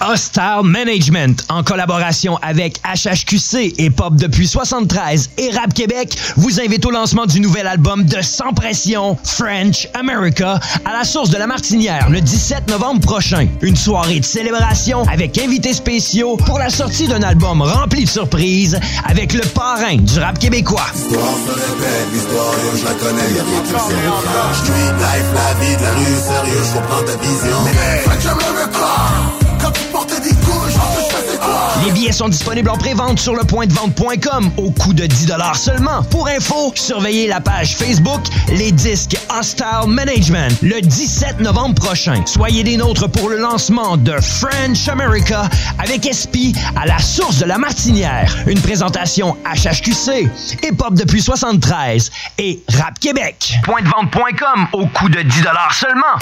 Hostile 0.00 0.62
Management, 0.64 1.44
en 1.48 1.62
collaboration 1.62 2.38
avec 2.42 2.80
HHQC 2.82 3.74
et 3.78 3.90
Pop 3.90 4.14
depuis 4.16 4.46
73 4.46 5.30
et 5.38 5.50
Rap 5.50 5.72
Québec, 5.74 6.16
vous 6.36 6.60
invite 6.60 6.84
au 6.84 6.90
lancement 6.90 7.26
du 7.26 7.40
nouvel 7.40 7.66
album 7.66 8.04
de 8.04 8.20
Sans 8.22 8.52
Pression, 8.52 9.16
French 9.24 9.88
America, 9.94 10.60
à 10.84 10.92
la 10.92 11.04
source 11.04 11.30
de 11.30 11.38
la 11.38 11.46
Martinière 11.46 12.08
le 12.10 12.20
17 12.20 12.68
novembre 12.68 13.00
prochain. 13.00 13.46
Une 13.62 13.76
soirée 13.76 14.20
de 14.20 14.24
célébration 14.24 15.04
avec 15.04 15.38
invités 15.38 15.72
spéciaux 15.72 16.36
pour 16.36 16.58
la 16.58 16.70
sortie 16.70 17.08
d'un 17.08 17.22
album 17.22 17.62
rempli 17.62 18.04
de 18.04 18.10
surprises 18.10 18.78
avec 19.04 19.32
le 19.32 19.42
parrain 19.54 19.96
du 19.96 20.18
rap 20.18 20.38
québécois. 20.38 20.86
L'histoire 20.94 21.34
se 21.46 21.52
répète, 21.52 22.06
l'histoire, 22.12 22.52
yo, 22.52 22.78
je 22.78 22.84
la 22.84 22.94
connais, 22.94 23.34
y'a 23.34 23.42
rien 23.42 23.62
qui 23.62 23.72
me 23.72 23.78
fait 23.78 24.56
Street 24.56 24.94
life, 24.98 25.26
la 25.34 25.64
vie 25.64 25.76
de 25.76 25.82
la 25.82 25.90
rue, 25.92 26.16
sérieux, 26.26 26.62
je 26.64 26.78
comprends 26.78 27.02
ta 27.04 27.16
vision. 27.16 27.64
Mais 27.64 27.98
fait 28.00 29.40
que 29.40 29.45
Les 31.86 31.92
billets 31.92 32.10
sont 32.10 32.28
disponibles 32.28 32.68
en 32.68 32.76
pré-vente 32.76 33.20
sur 33.20 33.36
le 33.36 33.44
pointdevente.com 33.44 34.50
au 34.56 34.72
coût 34.72 34.92
de 34.92 35.06
10 35.06 35.28
seulement. 35.54 36.02
Pour 36.10 36.26
info, 36.26 36.72
surveillez 36.74 37.28
la 37.28 37.40
page 37.40 37.76
Facebook 37.76 38.22
Les 38.48 38.72
Disques 38.72 39.16
Hostile 39.30 39.86
Management 39.86 40.60
le 40.62 40.80
17 40.80 41.38
novembre 41.38 41.76
prochain. 41.76 42.26
Soyez 42.26 42.64
des 42.64 42.76
nôtres 42.76 43.08
pour 43.08 43.28
le 43.28 43.38
lancement 43.38 43.96
de 43.96 44.14
French 44.20 44.88
America 44.88 45.48
avec 45.78 46.04
SP 46.10 46.58
à 46.74 46.86
la 46.86 46.98
source 46.98 47.38
de 47.38 47.44
la 47.44 47.56
Martinière. 47.56 48.34
Une 48.48 48.60
présentation 48.60 49.36
HHQC, 49.44 50.28
Hip-Hop 50.64 50.94
depuis 50.94 51.22
73 51.22 52.10
et 52.38 52.64
Rap 52.68 52.98
Québec. 52.98 53.54
Pointdevente.com 53.62 54.66
au 54.72 54.86
coût 54.86 55.08
de 55.08 55.22
10 55.22 55.44
seulement. 55.70 56.18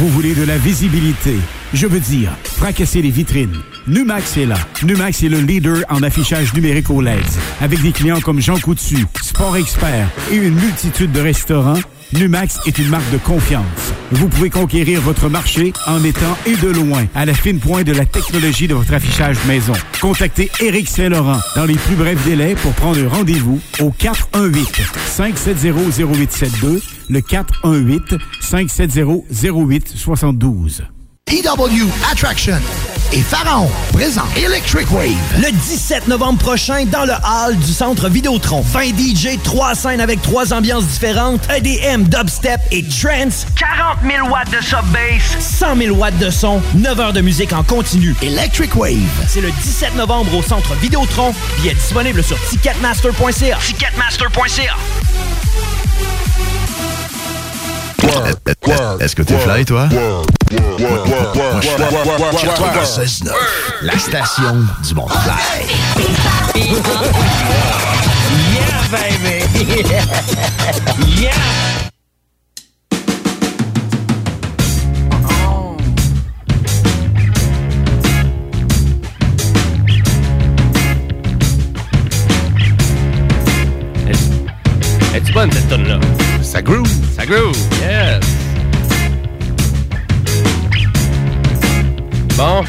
Vous 0.00 0.08
voulez 0.08 0.34
de 0.34 0.42
la 0.42 0.58
visibilité? 0.58 1.36
Je 1.72 1.86
veux 1.86 2.00
dire, 2.00 2.32
fracasser 2.42 3.00
les 3.00 3.10
vitrines. 3.10 3.62
Numax 3.88 4.36
est 4.36 4.46
là. 4.46 4.56
Numax 4.82 5.22
est 5.22 5.28
le 5.28 5.38
leader 5.38 5.84
en 5.88 6.02
affichage 6.02 6.52
numérique 6.54 6.90
au 6.90 7.00
LED. 7.00 7.22
Avec 7.60 7.80
des 7.82 7.92
clients 7.92 8.20
comme 8.20 8.40
Jean 8.40 8.58
Coutu, 8.58 9.06
Sport 9.22 9.56
Expert 9.56 10.08
et 10.32 10.36
une 10.36 10.54
multitude 10.54 11.12
de 11.12 11.20
restaurants, 11.20 11.78
Numax 12.12 12.58
est 12.66 12.78
une 12.78 12.88
marque 12.88 13.08
de 13.12 13.18
confiance. 13.18 13.92
Vous 14.10 14.28
pouvez 14.28 14.50
conquérir 14.50 15.00
votre 15.00 15.28
marché 15.28 15.72
en 15.86 16.02
étant 16.02 16.36
et 16.46 16.56
de 16.56 16.68
loin 16.68 17.06
à 17.14 17.24
la 17.26 17.34
fine 17.34 17.60
pointe 17.60 17.86
de 17.86 17.92
la 17.92 18.06
technologie 18.06 18.66
de 18.66 18.74
votre 18.74 18.92
affichage 18.92 19.36
maison. 19.46 19.74
Contactez 20.00 20.50
Éric 20.60 20.88
Saint-Laurent 20.88 21.38
dans 21.54 21.64
les 21.64 21.74
plus 21.74 21.94
brefs 21.94 22.24
délais 22.24 22.56
pour 22.56 22.72
prendre 22.72 23.04
rendez-vous 23.06 23.60
au 23.80 23.90
418 23.90 24.82
570 25.06 26.00
0872 26.00 26.82
le 27.08 27.20
418 27.20 28.16
570 31.28 31.36
0872. 31.36 31.36
EW 31.36 31.88
Attraction 32.10 32.58
et 33.12 33.20
Pharaon 33.20 33.68
présent 33.92 34.24
Electric 34.36 34.90
Wave. 34.92 35.10
Le 35.38 35.50
17 35.50 36.06
novembre 36.06 36.38
prochain, 36.38 36.84
dans 36.86 37.04
le 37.04 37.12
hall 37.12 37.56
du 37.56 37.72
centre 37.72 38.08
Vidéotron. 38.08 38.60
20 38.60 38.96
DJ, 38.96 39.38
3 39.42 39.74
scènes 39.74 40.00
avec 40.00 40.22
3 40.22 40.52
ambiances 40.52 40.86
différentes, 40.86 41.40
EDM, 41.50 42.04
dubstep 42.04 42.60
et 42.70 42.84
trance, 42.84 43.46
40 43.56 43.98
000 44.02 44.28
watts 44.28 44.50
de 44.50 44.62
sub-bass, 44.62 45.38
100 45.40 45.76
000 45.76 45.96
watts 45.96 46.18
de 46.18 46.30
son, 46.30 46.62
9 46.74 47.00
heures 47.00 47.12
de 47.12 47.20
musique 47.20 47.52
en 47.52 47.62
continu. 47.64 48.14
Electric 48.22 48.76
Wave. 48.76 48.96
C'est 49.28 49.40
le 49.40 49.50
17 49.50 49.96
novembre 49.96 50.34
au 50.34 50.42
centre 50.42 50.74
Vidéotron. 50.74 51.34
Billets 51.58 51.74
disponibles 51.74 52.22
sur 52.22 52.38
ticketmaster.ca. 52.48 53.58
Ticketmaster.ca. 53.58 54.76
Est-ce 59.00 59.16
que 59.16 59.22
t'es 59.22 59.38
fly, 59.38 59.64
toi? 59.64 59.88
La 63.82 63.98
station 63.98 64.64
du 64.86 64.94
monde. 64.94 65.10
Yeah, 68.54 68.82
baby! 68.92 69.42
yeah! 71.20 71.32
Es-tu 85.14 85.32
bonne 85.32 85.50
cette 85.50 85.68
tune 85.68 85.88
là 85.88 85.98
Ça 86.42 86.62
groove. 86.62 86.86
Ça 87.16 87.26
groove, 87.26 87.56
yes. 87.80 88.45
Bon, 92.36 92.62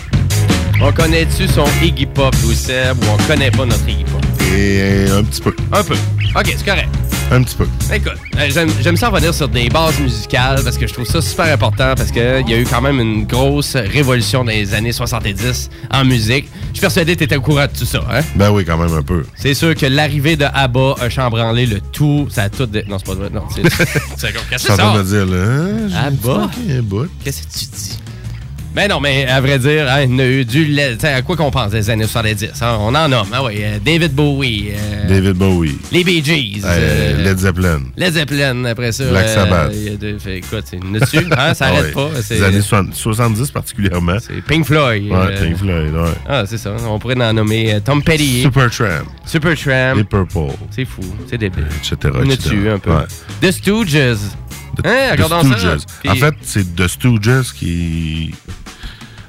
on 0.81 0.91
connaît-tu 0.91 1.47
son 1.47 1.65
Iggy 1.83 2.05
Pop, 2.05 2.33
Louis 2.43 2.55
Seb, 2.55 2.97
ou 3.03 3.07
on 3.13 3.17
connaît 3.27 3.51
pas 3.51 3.65
notre 3.65 3.87
Iggy 3.87 4.03
Pop? 4.05 4.21
Et 4.55 5.07
un 5.11 5.23
petit 5.23 5.41
peu. 5.41 5.53
Un 5.73 5.83
peu. 5.83 5.95
OK, 6.35 6.45
c'est 6.55 6.65
correct. 6.65 6.87
Un 7.29 7.43
petit 7.43 7.55
peu. 7.57 7.67
Écoute, 7.93 8.13
euh, 8.37 8.47
j'aime 8.49 8.69
j'aime 8.81 8.95
ça 8.95 9.09
revenir 9.09 9.33
sur 9.33 9.49
des 9.49 9.67
bases 9.67 9.99
musicales 9.99 10.61
parce 10.63 10.77
que 10.77 10.87
je 10.87 10.93
trouve 10.93 11.05
ça 11.05 11.21
super 11.21 11.51
important 11.53 11.93
parce 11.97 12.09
qu'il 12.11 12.21
y 12.47 12.53
a 12.53 12.57
eu 12.57 12.63
quand 12.63 12.79
même 12.81 13.01
une 13.01 13.25
grosse 13.25 13.75
révolution 13.75 14.45
dans 14.45 14.51
les 14.51 14.73
années 14.73 14.93
70 14.93 15.69
en 15.91 16.05
musique. 16.05 16.47
Je 16.69 16.75
suis 16.75 16.81
persuadé 16.81 17.13
que 17.15 17.17
tu 17.19 17.23
étais 17.25 17.35
au 17.35 17.41
courant 17.41 17.65
de 17.65 17.77
tout 17.77 17.83
ça, 17.85 17.99
hein? 18.09 18.21
Ben 18.35 18.49
oui, 18.51 18.63
quand 18.63 18.77
même 18.77 18.93
un 18.95 19.01
peu. 19.01 19.25
C'est 19.35 19.53
sûr 19.55 19.75
que 19.75 19.85
l'arrivée 19.85 20.37
de 20.37 20.45
ABBA 20.45 20.95
a 21.01 21.09
chambranlé 21.09 21.65
le 21.65 21.81
tout. 21.81 22.27
Ça 22.31 22.43
a 22.43 22.49
tout. 22.49 22.65
dé- 22.65 22.85
Non, 22.87 22.97
c'est 22.99 23.07
pas 23.07 23.15
vrai. 23.15 23.29
Non, 23.33 23.43
c'est. 23.53 23.63
c'est 24.17 24.31
comme. 24.31 24.43
Je 24.45 24.49
Qu'est-ce 24.51 24.63
suis 24.63 24.67
que 24.67 24.73
en 24.73 24.75
c'est 24.75 24.77
train 24.77 24.93
ça? 24.93 24.97
de 24.97 25.03
me 25.03 25.03
dire, 25.03 25.25
là, 25.25 25.43
hein, 25.43 25.87
j'ai 25.89 25.95
ABBA? 26.07 26.49
fucké 26.53 26.77
un 26.77 26.81
bout. 26.81 27.07
Qu'est-ce 27.25 27.41
que 27.41 27.59
tu 27.59 27.65
dis? 27.65 27.99
Ben 28.77 28.87
non, 28.89 28.99
mais 28.99 29.25
à 29.25 29.41
vrai 29.41 29.57
dire, 29.57 29.87
hein, 29.89 30.19
a 30.19 30.23
eu 30.27 30.45
du. 30.45 30.79
À 31.01 31.23
quoi 31.23 31.35
qu'on 31.35 31.49
pense 31.49 31.71
des 31.71 31.89
années 31.89 32.05
70? 32.05 32.61
hein? 32.61 32.77
On 32.79 32.93
en 32.93 33.09
nomme. 33.09 33.25
Ah 33.33 33.43
oui, 33.43 33.55
euh, 33.61 33.79
David 33.83 34.13
Bowie. 34.13 34.67
euh, 34.75 35.07
David 35.09 35.33
Bowie. 35.33 35.79
Les 35.91 36.03
Bee 36.03 36.23
Gees. 36.23 36.61
Euh, 36.63 37.23
Led 37.23 37.39
Zeppelin. 37.39 37.79
Led 37.97 38.13
Zeppelin, 38.13 38.65
après 38.65 38.91
ça. 38.91 39.05
Black 39.09 39.29
Sabbath. 39.29 39.71
a 39.73 40.19
fait, 40.19 40.37
écoute, 40.37 40.63
c'est 40.69 40.77
une 40.77 40.99
dessus, 40.99 41.25
hein, 41.35 41.55
ça 41.55 41.65
Ah 41.65 41.69
arrête 41.69 41.85
ouais. 41.87 41.91
pas. 41.91 42.09
Les 42.29 42.43
années 42.43 42.61
60 42.61 42.93
70 42.93 43.49
particulièrement. 43.49 44.17
c'est 44.21 44.43
Pink 44.43 44.63
Floyd. 44.63 45.11
Ouais, 45.11 45.35
Pink 45.41 45.57
Floyd, 45.57 45.93
ouais. 45.95 46.11
Ah, 46.29 46.43
c'est 46.45 46.59
ça. 46.59 46.75
On 46.87 46.99
pourrait 46.99 47.19
en 47.19 47.33
nommer 47.33 47.79
Tom 47.83 48.03
Petty. 48.03 48.43
Supertramp. 48.43 49.07
Supertramp. 49.25 49.95
Les 49.95 50.03
Purple. 50.03 50.53
C'est 50.69 50.85
fou, 50.85 51.01
c'est 51.27 51.39
débile. 51.39 51.65
Etc. 51.79 51.95
On 52.13 52.23
etc. 52.29 52.37
dessus 52.37 52.69
un 52.69 52.77
peu. 52.77 52.91
Ouais. 52.91 53.05
The 53.41 53.51
Stooges. 53.51 54.17
The- 54.77 54.85
Hein, 54.85 55.15
The 55.15 55.21
ça. 55.27 55.41
Stooges. 55.41 55.81
Puis- 56.01 56.09
En 56.11 56.15
fait, 56.15 56.35
c'est 56.43 56.75
The 56.75 56.87
Stooges 56.87 57.51
qui. 57.55 58.35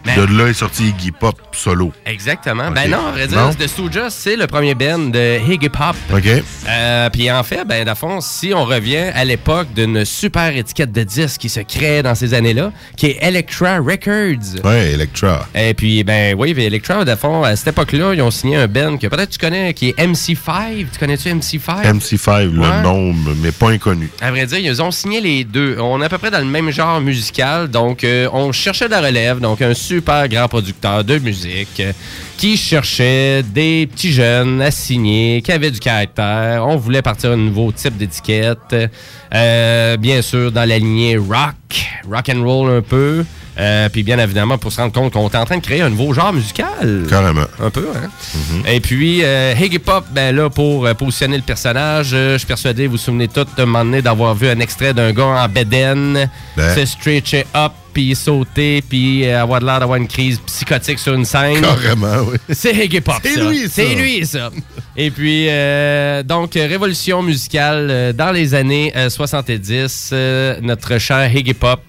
Mais- 0.04 0.16
De 0.16 0.24
là 0.38 0.48
est 0.48 0.54
sorti 0.54 0.88
Iggy 0.88 1.10
Pop 1.12 1.36
solo. 1.52 1.92
Exactement. 2.06 2.70
Ben 2.70 2.90
non, 2.90 3.06
à 3.08 3.12
vrai 3.12 3.26
dire, 3.26 3.38
Non? 3.38 3.50
The 3.52 3.66
Stooges, 3.66 4.08
c'est 4.10 4.36
le 4.36 4.46
premier 4.46 4.74
band 4.74 4.98
de 5.10 5.38
Iggy 5.50 5.68
Pop. 5.68 5.96
OK? 6.12 6.24
Euh, 6.68 7.10
Puis 7.10 7.30
en 7.30 7.42
fait, 7.42 7.64
ben, 7.66 7.84
dans 7.84 7.94
fond, 7.94 8.20
si 8.20 8.52
on 8.54 8.64
revient 8.64 9.10
à 9.14 9.24
l'époque 9.24 9.68
d'une 9.74 10.04
super 10.04 10.56
étiquette 10.56 10.92
de 10.92 11.02
disques 11.02 11.40
qui 11.40 11.48
se 11.48 11.60
crée 11.60 12.02
dans 12.02 12.14
ces 12.14 12.34
années-là, 12.34 12.72
qui 12.96 13.06
est 13.06 13.18
Elektra 13.20 13.78
Records. 13.78 14.64
Ouais, 14.64 14.92
Electra. 14.92 15.46
Et 15.54 15.74
puis, 15.74 16.04
ben 16.04 16.34
oui, 16.38 16.54
puis 16.54 16.64
Elektra, 16.64 17.04
dans 17.04 17.16
fond, 17.16 17.42
à 17.42 17.54
cette 17.56 17.68
époque-là, 17.68 18.14
ils 18.14 18.22
ont 18.22 18.30
signé 18.30 18.56
un 18.56 18.66
band 18.66 18.96
que 18.96 19.06
peut-être 19.06 19.30
tu 19.30 19.38
connais, 19.38 19.74
qui 19.74 19.88
est 19.90 19.98
MC5. 19.98 20.86
Tu 20.92 20.98
connais-tu 20.98 21.28
MC5? 21.28 21.84
MC5, 21.84 22.42
le 22.52 22.82
nom, 22.82 23.14
mais 23.42 23.52
pas 23.52 23.70
inconnu. 23.70 24.10
À 24.20 24.30
vrai 24.30 24.46
dire, 24.46 24.58
ils 24.58 24.82
ont 24.82 24.90
signé 24.90 25.20
les 25.20 25.44
deux. 25.44 25.76
On 25.80 26.00
est 26.00 26.04
à 26.04 26.08
peu 26.08 26.18
près 26.18 26.30
dans 26.30 26.38
le 26.38 26.44
même 26.44 26.70
genre 26.70 27.00
musical. 27.00 27.68
Donc, 27.68 28.04
euh, 28.04 28.28
on 28.32 28.52
cherchait 28.52 28.86
de 28.86 28.90
la 28.92 29.00
relève. 29.00 29.40
Donc, 29.40 29.62
un 29.62 29.74
super 29.88 30.28
grand 30.28 30.48
producteur 30.48 31.02
de 31.02 31.18
musique 31.18 31.80
euh, 31.80 31.92
qui 32.36 32.58
cherchait 32.58 33.42
des 33.42 33.88
petits 33.90 34.12
jeunes 34.12 34.60
à 34.60 34.70
signer, 34.70 35.40
qui 35.40 35.50
avaient 35.50 35.70
du 35.70 35.80
caractère. 35.80 36.66
On 36.66 36.76
voulait 36.76 37.00
partir 37.00 37.30
un 37.30 37.36
nouveau 37.36 37.72
type 37.72 37.96
d'étiquette. 37.96 38.76
Euh, 39.34 39.96
bien 39.96 40.20
sûr, 40.20 40.52
dans 40.52 40.68
la 40.68 40.78
lignée 40.78 41.16
rock, 41.16 41.54
rock 42.06 42.28
and 42.28 42.44
roll 42.44 42.70
un 42.70 42.82
peu. 42.82 43.24
Euh, 43.58 43.88
puis 43.88 44.04
bien 44.04 44.18
évidemment, 44.18 44.56
pour 44.56 44.70
se 44.70 44.80
rendre 44.80 44.92
compte 44.92 45.12
qu'on 45.12 45.28
est 45.28 45.36
en 45.36 45.44
train 45.44 45.56
de 45.56 45.62
créer 45.62 45.82
un 45.82 45.90
nouveau 45.90 46.12
genre 46.12 46.32
musical. 46.32 47.06
Carrément. 47.08 47.46
Un 47.60 47.70
peu, 47.70 47.88
hein? 47.94 48.08
Et 48.68 48.80
puis, 48.80 49.24
euh, 49.24 49.54
Iggy 49.58 49.80
Pop, 49.80 50.04
ben 50.12 50.34
là, 50.34 50.48
pour 50.48 50.86
euh, 50.86 50.94
positionner 50.94 51.36
le 51.36 51.42
personnage, 51.42 52.08
je 52.10 52.36
suis 52.38 52.46
persuadé, 52.46 52.86
vous 52.86 52.92
vous 52.92 52.98
souvenez 52.98 53.26
tous 53.26 53.46
de 53.56 53.64
donné 53.64 54.00
d'avoir 54.00 54.34
vu 54.34 54.48
un 54.48 54.60
extrait 54.60 54.94
d'un 54.94 55.12
gars 55.12 55.24
en 55.24 55.48
bedaine 55.48 56.30
Ben. 56.56 56.74
se 56.74 56.84
stretcher 56.84 57.44
up, 57.56 57.72
puis 57.98 58.14
sauter, 58.14 58.80
puis 58.80 59.26
euh, 59.26 59.42
avoir 59.42 59.58
de 59.58 59.66
l'air 59.66 59.80
d'avoir 59.80 59.96
une 59.98 60.06
crise 60.06 60.38
psychotique 60.46 61.00
sur 61.00 61.14
une 61.14 61.24
scène. 61.24 61.60
Carrément, 61.62 62.28
oui. 62.30 62.36
C'est 62.54 62.72
Iggy 62.72 63.00
Pop, 63.00 63.16
C'est 63.20 63.40
lui, 63.40 63.62
ça. 63.62 63.68
C'est 63.70 63.94
lui, 63.96 64.24
ça. 64.24 64.50
Et 64.96 65.10
puis, 65.10 65.48
euh, 65.48 66.22
donc, 66.22 66.52
révolution 66.54 67.22
musicale 67.22 67.88
euh, 67.90 68.12
dans 68.12 68.30
les 68.30 68.54
années 68.54 68.92
euh, 68.94 69.10
70. 69.10 70.10
euh, 70.12 70.60
notre 70.62 70.98
cher 70.98 71.34
Iggy 71.34 71.54
Pop, 71.54 71.80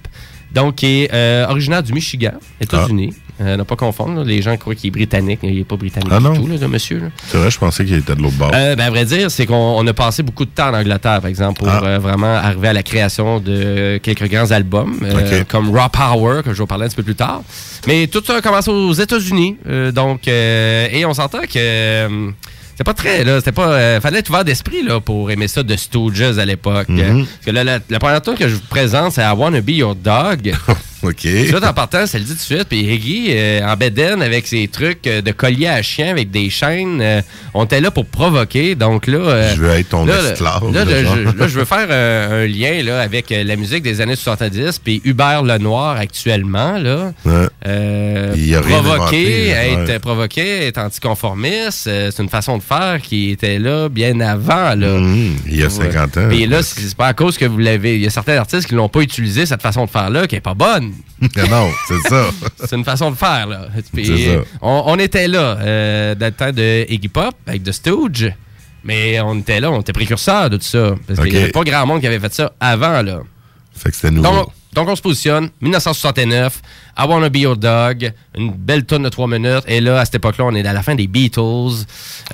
donc, 0.51 0.77
qui 0.77 1.03
est 1.03 1.45
originaire 1.47 1.83
du 1.83 1.93
Michigan, 1.93 2.33
États-Unis. 2.59 3.13
Euh, 3.41 3.57
ne 3.57 3.63
pas 3.63 3.75
confondre. 3.75 4.19
là. 4.19 4.23
Les 4.25 4.41
gens 4.41 4.55
croient 4.57 4.75
qu'il 4.75 4.87
est 4.87 4.91
britannique. 4.91 5.39
Il 5.43 5.55
n'est 5.55 5.63
pas 5.63 5.75
britannique 5.77 6.09
Ah 6.11 6.19
non? 6.19 6.33
du 6.33 6.39
tout, 6.41 6.47
là, 6.47 6.55
le 6.59 6.67
monsieur. 6.67 7.01
C'est 7.27 7.37
vrai, 7.37 7.49
je 7.49 7.57
pensais 7.57 7.85
qu'il 7.85 7.95
était 7.95 8.15
de 8.15 8.21
l'autre 8.21 8.35
bord. 8.37 8.51
Euh, 8.53 8.75
ben, 8.75 8.85
à 8.85 8.89
vrai 8.89 9.05
dire, 9.05 9.31
c'est 9.31 9.45
qu'on 9.45 9.55
on 9.77 9.87
a 9.87 9.93
passé 9.93 10.23
beaucoup 10.23 10.45
de 10.45 10.49
temps 10.49 10.69
en 10.69 10.73
Angleterre, 10.73 11.21
par 11.21 11.27
exemple, 11.27 11.59
pour 11.59 11.69
Ah. 11.69 11.81
euh, 11.83 11.99
vraiment 11.99 12.35
arriver 12.35 12.67
à 12.67 12.73
la 12.73 12.83
création 12.83 13.39
de 13.39 13.97
quelques 14.03 14.27
grands 14.29 14.51
albums, 14.51 14.99
euh, 15.03 15.43
comme 15.47 15.69
Raw 15.75 15.89
Power, 15.89 16.41
que 16.43 16.49
je 16.49 16.55
vais 16.55 16.59
vous 16.59 16.65
parler 16.67 16.85
un 16.85 16.87
petit 16.89 16.95
peu 16.97 17.03
plus 17.03 17.15
tard. 17.15 17.41
Mais 17.87 18.07
tout 18.07 18.21
ça 18.25 18.35
a 18.35 18.41
commencé 18.41 18.69
aux 18.71 18.93
États-Unis. 18.93 19.57
donc, 19.93 20.27
et 20.27 21.03
on 21.05 21.13
s'entend 21.13 21.39
que. 21.51 22.31
c'était 22.71 22.83
pas 22.83 22.93
très, 22.93 23.23
là, 23.23 23.37
c'était 23.39 23.51
pas. 23.51 23.67
euh, 23.71 24.01
fallait 24.01 24.19
être 24.19 24.29
ouvert 24.29 24.43
d'esprit, 24.45 24.83
là, 24.83 24.99
pour 24.99 25.31
aimer 25.31 25.47
ça 25.47 25.63
de 25.63 25.75
Stooges 25.75 26.37
à 26.39 26.45
l'époque. 26.45 26.89
Mhm. 26.89 26.99
Euh, 26.99 27.13
Parce 27.23 27.45
que 27.45 27.51
là, 27.51 27.63
la, 27.63 27.79
la 27.89 27.99
première 27.99 28.21
que 28.21 28.47
je 28.47 28.55
vous 28.55 28.61
présente, 28.69 29.13
c'est 29.13 29.21
I 29.21 29.31
Wanna 29.35 29.61
Be 29.61 29.69
Your 29.71 29.95
Dog. 29.95 30.53
OK. 31.03 31.27
Tout 31.49 31.63
en 31.63 31.73
partant, 31.73 32.05
ça 32.05 32.17
le 32.17 32.23
dit 32.23 32.31
tout 32.31 32.37
de 32.37 32.41
suite. 32.41 32.65
Puis 32.69 32.79
Iggy, 32.79 33.27
euh, 33.29 33.61
en 33.65 33.75
bedaine, 33.77 34.21
avec 34.21 34.47
ses 34.47 34.67
trucs 34.67 35.07
euh, 35.07 35.21
de 35.21 35.31
collier 35.31 35.67
à 35.67 35.81
chien, 35.81 36.09
avec 36.09 36.31
des 36.31 36.49
chaînes, 36.49 36.99
euh, 37.01 37.21
on 37.53 37.65
était 37.65 37.79
là 37.79 37.91
pour 37.91 38.05
provoquer. 38.05 38.75
Donc 38.75 39.07
là... 39.07 39.53
Je 39.53 39.61
veux 39.61 39.69
être 39.71 39.89
ton 39.89 40.05
là, 40.05 40.15
esclave, 40.31 40.71
Là, 40.73 40.83
je, 40.85 41.37
là, 41.37 41.47
je 41.47 41.59
veux 41.59 41.65
faire 41.65 41.89
un 41.89 42.45
lien 42.45 42.83
là, 42.83 43.01
avec 43.01 43.29
la 43.29 43.55
musique 43.55 43.83
des 43.83 44.01
années 44.01 44.15
70, 44.15 44.79
puis 44.79 45.01
Hubert 45.05 45.43
Lenoir 45.43 45.97
actuellement. 45.97 46.77
Là, 46.77 47.13
Ouais. 47.25 47.47
Il 48.35 48.47
y 48.47 48.55
a 48.55 48.61
rien 48.61 48.81
provoquer, 48.81 49.53
inventé, 49.53 49.81
être 49.81 49.87
ouais. 49.87 49.99
provoqué, 49.99 50.67
être 50.67 50.77
anticonformiste, 50.79 51.89
c'est 52.11 52.19
une 52.19 52.29
façon 52.29 52.57
de 52.57 52.63
faire 52.63 52.99
qui 53.01 53.31
était 53.31 53.59
là 53.59 53.89
bien 53.89 54.19
avant. 54.19 54.75
Là. 54.75 54.97
Mhm, 54.97 55.35
il 55.47 55.59
y 55.59 55.63
a 55.63 55.69
50 55.69 56.17
ans. 56.17 56.29
Et 56.31 56.45
là, 56.45 56.63
c'est 56.63 56.79
c'est 56.89 56.97
pas 56.97 57.07
à 57.07 57.13
cause 57.13 57.37
que 57.37 57.45
vous 57.45 57.57
l'avez. 57.57 57.95
Il 57.95 58.01
y 58.01 58.07
a 58.07 58.09
certains 58.09 58.37
artistes 58.37 58.67
qui 58.67 58.75
l'ont 58.75 58.89
pas 58.89 59.01
utilisé, 59.01 59.45
cette 59.45 59.61
façon 59.61 59.85
de 59.85 59.89
faire-là, 59.89 60.27
qui 60.27 60.35
est 60.35 60.41
pas 60.41 60.53
bonne. 60.53 60.88
Non, 61.49 61.69
c'est 61.87 62.09
ça. 62.09 62.29
c'est 62.65 62.75
une 62.75 62.85
façon 62.85 63.11
de 63.11 63.15
faire, 63.15 63.47
là. 63.47 63.67
Puis, 63.93 64.25
ça. 64.25 64.41
On, 64.61 64.83
on 64.87 64.95
était 64.97 65.27
là, 65.27 65.57
euh, 65.59 66.15
dans 66.15 66.27
le 66.27 66.31
temps 66.31 66.51
de 66.51 66.85
Iggy 66.89 67.07
Pop, 67.07 67.35
avec 67.47 67.63
The 67.63 67.71
Stooge. 67.71 68.33
Mais 68.83 69.19
on 69.19 69.39
était 69.39 69.59
là, 69.59 69.71
on 69.71 69.81
était 69.81 69.93
précurseurs 69.93 70.49
de 70.49 70.57
tout 70.57 70.63
ça. 70.63 70.95
Parce 71.07 71.19
qu'il 71.19 71.31
n'y 71.33 71.37
avait 71.37 71.51
pas 71.51 71.63
grand 71.63 71.85
monde 71.85 72.01
qui 72.01 72.07
avait 72.07 72.19
fait 72.19 72.33
ça 72.33 72.53
avant, 72.59 73.01
là. 73.01 73.19
Fait 73.73 73.89
que 73.89 73.95
c'était 73.95 74.11
nouveau. 74.11 74.29
Donc, 74.31 74.49
donc, 74.73 74.87
on 74.87 74.95
se 74.95 75.01
positionne, 75.01 75.49
1969, 75.61 76.61
I 76.97 77.05
Wanna 77.07 77.29
Be 77.29 77.37
Your 77.37 77.57
Dog, 77.57 78.11
une 78.35 78.51
belle 78.51 78.85
tonne 78.85 79.03
de 79.03 79.09
3 79.09 79.27
minutes. 79.27 79.63
Et 79.67 79.81
là, 79.81 79.99
à 79.99 80.05
cette 80.05 80.15
époque-là, 80.15 80.45
on 80.45 80.55
est 80.55 80.65
à 80.65 80.73
la 80.73 80.83
fin 80.83 80.95
des 80.95 81.07
Beatles. 81.07 81.39
Oh. 81.39 81.71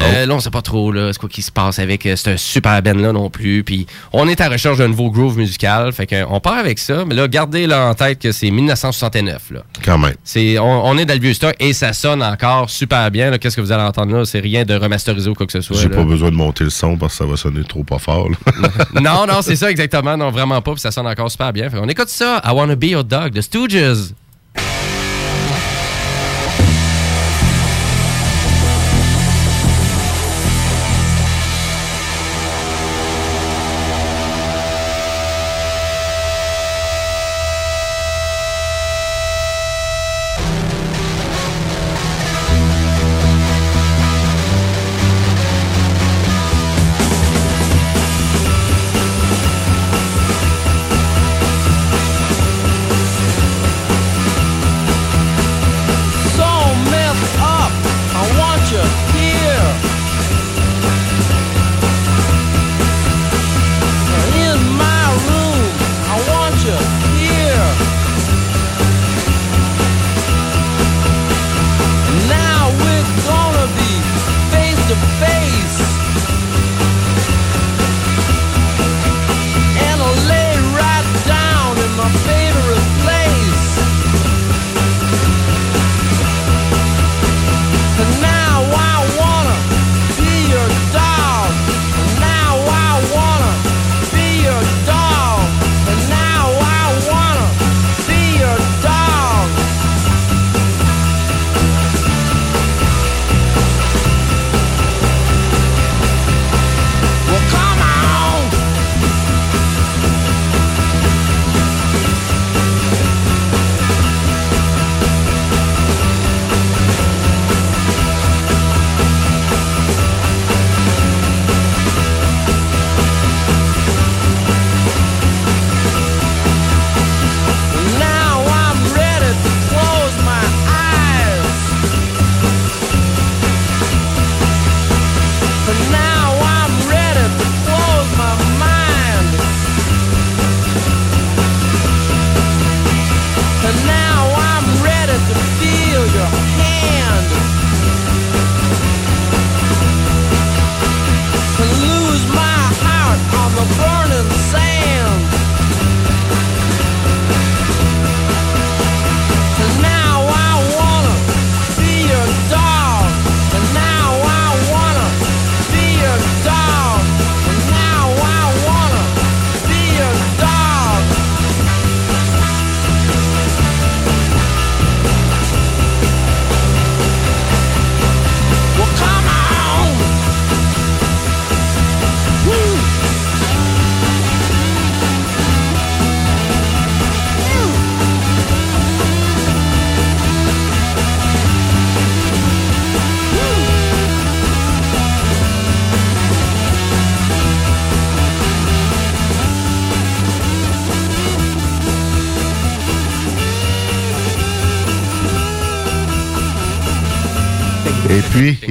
Euh, 0.01 0.25
là, 0.25 0.33
on 0.35 0.39
sait 0.39 0.49
pas 0.51 0.61
trop, 0.61 0.91
là, 0.91 1.11
c'est 1.13 1.19
quoi 1.19 1.29
qui 1.29 1.41
se 1.41 1.51
passe 1.51 1.79
avec 1.79 2.05
euh, 2.05 2.15
ce 2.15 2.37
super 2.37 2.81
band-là 2.81 3.11
non 3.11 3.29
plus. 3.29 3.63
Puis, 3.63 3.85
on 4.13 4.27
est 4.27 4.39
à 4.41 4.45
la 4.45 4.53
recherche 4.53 4.77
d'un 4.77 4.87
nouveau 4.87 5.09
groove 5.11 5.37
musical. 5.37 5.91
Fait 5.93 6.07
qu'on 6.07 6.39
part 6.39 6.57
avec 6.57 6.79
ça. 6.79 7.05
Mais 7.05 7.15
là, 7.15 7.27
gardez 7.27 7.67
là 7.67 7.87
en 7.87 7.93
tête 7.93 8.19
que 8.19 8.31
c'est 8.31 8.51
1969, 8.51 9.51
là. 9.51 9.61
Quand 9.83 9.97
même. 9.97 10.15
C'est, 10.23 10.57
on, 10.59 10.85
on 10.85 10.97
est 10.97 11.05
dans 11.05 11.13
le 11.13 11.19
vieux 11.19 11.33
stock 11.33 11.55
et 11.59 11.73
ça 11.73 11.93
sonne 11.93 12.23
encore 12.23 12.69
super 12.69 13.11
bien. 13.11 13.31
là. 13.31 13.37
Qu'est-ce 13.37 13.55
que 13.55 13.61
vous 13.61 13.71
allez 13.71 13.83
entendre 13.83 14.15
là? 14.15 14.25
C'est 14.25 14.39
rien 14.39 14.65
de 14.65 14.75
remasterisé 14.75 15.29
ou 15.29 15.33
quoi 15.33 15.45
que 15.45 15.51
ce 15.51 15.61
soit. 15.61 15.77
J'ai 15.77 15.89
là. 15.89 15.95
pas 15.95 16.03
besoin 16.03 16.31
de 16.31 16.35
monter 16.35 16.63
le 16.63 16.69
son 16.69 16.97
parce 16.97 17.13
que 17.13 17.17
ça 17.19 17.29
va 17.29 17.37
sonner 17.37 17.63
trop 17.63 17.83
pas 17.83 17.99
fort. 17.99 18.29
là. 18.29 18.69
non, 19.01 19.25
non, 19.27 19.41
c'est 19.41 19.55
ça 19.55 19.69
exactement. 19.69 20.17
Non, 20.17 20.31
vraiment 20.31 20.61
pas. 20.61 20.71
Puis 20.73 20.81
ça 20.81 20.91
sonne 20.91 21.07
encore 21.07 21.29
super 21.31 21.53
bien. 21.53 21.69
Fait 21.69 21.77
on 21.79 21.87
écoute 21.87 22.09
ça. 22.09 22.41
I 22.45 22.51
Wanna 22.51 22.75
Be 22.75 22.85
Your 22.85 23.03
Dog, 23.03 23.33
The 23.33 23.41
Stooges. 23.41 24.13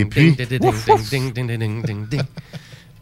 Et 0.05 0.09
puis. 0.09 0.37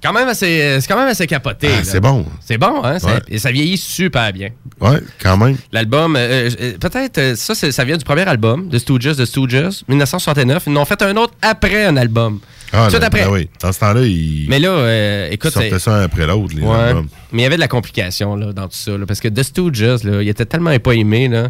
Quand 0.03 0.13
même 0.13 0.27
assez, 0.27 0.79
c'est 0.81 0.89
quand 0.89 0.97
même 0.99 1.07
assez 1.07 1.29
capoté. 1.29 1.69
Ah, 1.71 1.77
là. 1.77 1.85
c'est 1.85 2.01
bon. 2.01 2.27
C'est 2.41 2.59
bon, 2.59 2.83
hein? 2.83 2.97
Ouais. 3.05 3.21
Et 3.29 3.39
ça 3.39 3.53
vieillit 3.53 3.77
super 3.77 4.33
bien. 4.33 4.49
Ouais, 4.81 4.99
quand 5.23 5.37
même. 5.37 5.57
L'album, 5.71 6.17
euh, 6.17 6.51
euh, 6.61 6.73
peut-être, 6.81 7.19
euh, 7.19 7.37
ça, 7.37 7.55
c'est- 7.55 7.71
ça 7.71 7.85
vient 7.85 7.97
du 7.97 8.05
premier 8.05 8.23
album 8.27 8.69
de 8.69 8.79
Stooges, 8.79 9.17
de 9.17 9.25
Stooges, 9.25 9.85
1969. 9.87 10.65
Ils 10.67 10.77
en 10.77 10.83
ont 10.83 10.85
fait 10.85 11.01
un 11.03 11.17
autre 11.17 11.35
après 11.41 11.85
un 11.85 11.97
album. 11.97 12.41
Ah, 12.73 12.89
Tout 12.91 12.99
là, 12.99 13.07
après. 13.07 13.27
ben 13.27 13.31
oui. 13.31 13.49
Dans 13.61 13.71
ce 13.71 13.79
temps-là, 13.79 14.01
ils 14.03 14.47
Mais 14.49 14.59
là, 14.59 14.71
euh, 14.71 15.29
écoute, 15.31 15.53
sortaient 15.53 15.71
c'est- 15.71 15.79
ça 15.79 15.95
un 15.99 16.03
après 16.03 16.27
l'autre, 16.27 16.53
les 16.57 16.63
Ouais. 16.63 16.75
albums. 16.75 17.07
Mais 17.31 17.43
il 17.43 17.45
y 17.45 17.47
avait 17.47 17.55
de 17.57 17.61
la 17.61 17.69
complication 17.69 18.35
là, 18.35 18.53
dans 18.53 18.65
tout 18.65 18.75
ça. 18.77 18.99
là, 18.99 19.07
parce 19.07 19.21
que 19.21 19.29
The 19.29 19.45
Stooges, 19.45 20.03
là, 20.03 20.21
il 20.21 20.29
était 20.29 20.47
tellement 20.47 20.77
pas 20.81 20.95
aimé. 20.97 21.29
Là. 21.29 21.49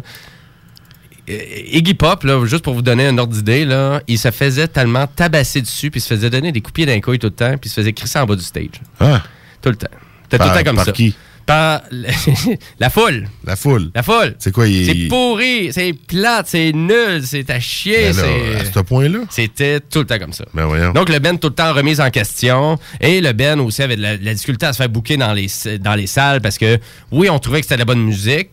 Euh, 1.29 1.37
Iggy 1.71 1.93
Pop, 1.93 2.23
là, 2.23 2.45
juste 2.45 2.63
pour 2.63 2.73
vous 2.73 2.81
donner 2.81 3.07
un 3.07 3.17
ordre 3.17 3.33
d'idée, 3.33 3.65
là, 3.65 4.01
il 4.07 4.17
se 4.19 4.29
faisait 4.31 4.67
tellement 4.67 5.07
tabasser 5.07 5.61
dessus, 5.61 5.89
puis 5.89 5.99
il 5.99 6.01
se 6.03 6.13
faisait 6.13 6.29
donner 6.29 6.51
des 6.51 6.61
pied 6.61 6.85
d'un 6.85 6.99
couille 6.99 7.19
tout 7.19 7.27
le 7.27 7.33
temps, 7.33 7.51
puis 7.57 7.67
il 7.67 7.69
se 7.69 7.75
faisait 7.75 7.93
crisser 7.93 8.19
en 8.19 8.25
bas 8.25 8.35
du 8.35 8.43
stage. 8.43 8.81
Ah. 8.99 9.21
Tout 9.61 9.69
le 9.69 9.75
temps. 9.75 9.87
Tout 10.29 10.37
le 10.37 10.37
temps 10.37 10.63
comme 10.65 10.75
par 10.75 10.85
ça. 10.85 10.91
qui? 10.91 11.15
Par 11.45 11.81
la 12.79 12.89
foule. 12.89 13.27
La 13.45 13.55
foule. 13.55 13.91
La 13.93 14.01
foule. 14.03 14.35
C'est 14.39 14.51
quoi, 14.53 14.67
il 14.67 14.85
C'est 14.85 15.07
pourri, 15.09 15.71
c'est 15.73 15.93
plate, 15.93 16.47
c'est 16.47 16.71
nul, 16.73 17.21
c'est 17.23 17.49
à 17.49 17.59
chier. 17.59 18.11
Ben 18.11 18.15
là, 18.17 18.23
c'est- 18.23 18.55
à 18.61 18.71
ce 18.73 18.79
point-là? 18.79 19.19
C'était 19.29 19.79
tout 19.81 19.99
le 19.99 20.05
temps 20.05 20.19
comme 20.19 20.31
ça. 20.33 20.45
Ben 20.53 20.65
voyons. 20.65 20.91
Donc, 20.93 21.09
le 21.09 21.19
Ben 21.19 21.37
tout 21.37 21.49
le 21.49 21.53
temps 21.53 21.73
remise 21.73 21.99
en 22.01 22.09
question. 22.09 22.77
Et 23.01 23.19
le 23.21 23.33
Ben 23.33 23.59
aussi 23.59 23.81
avait 23.83 23.97
de 23.97 24.01
la, 24.01 24.17
de 24.17 24.23
la 24.25 24.33
difficulté 24.33 24.65
à 24.65 24.73
se 24.73 24.77
faire 24.77 24.89
bouquer 24.89 25.17
dans 25.17 25.33
les, 25.33 25.47
dans 25.79 25.95
les 25.95 26.07
salles 26.07 26.39
parce 26.41 26.57
que, 26.57 26.79
oui, 27.11 27.29
on 27.29 27.39
trouvait 27.39 27.59
que 27.59 27.65
c'était 27.65 27.75
de 27.75 27.79
la 27.81 27.85
bonne 27.85 28.03
musique. 28.03 28.49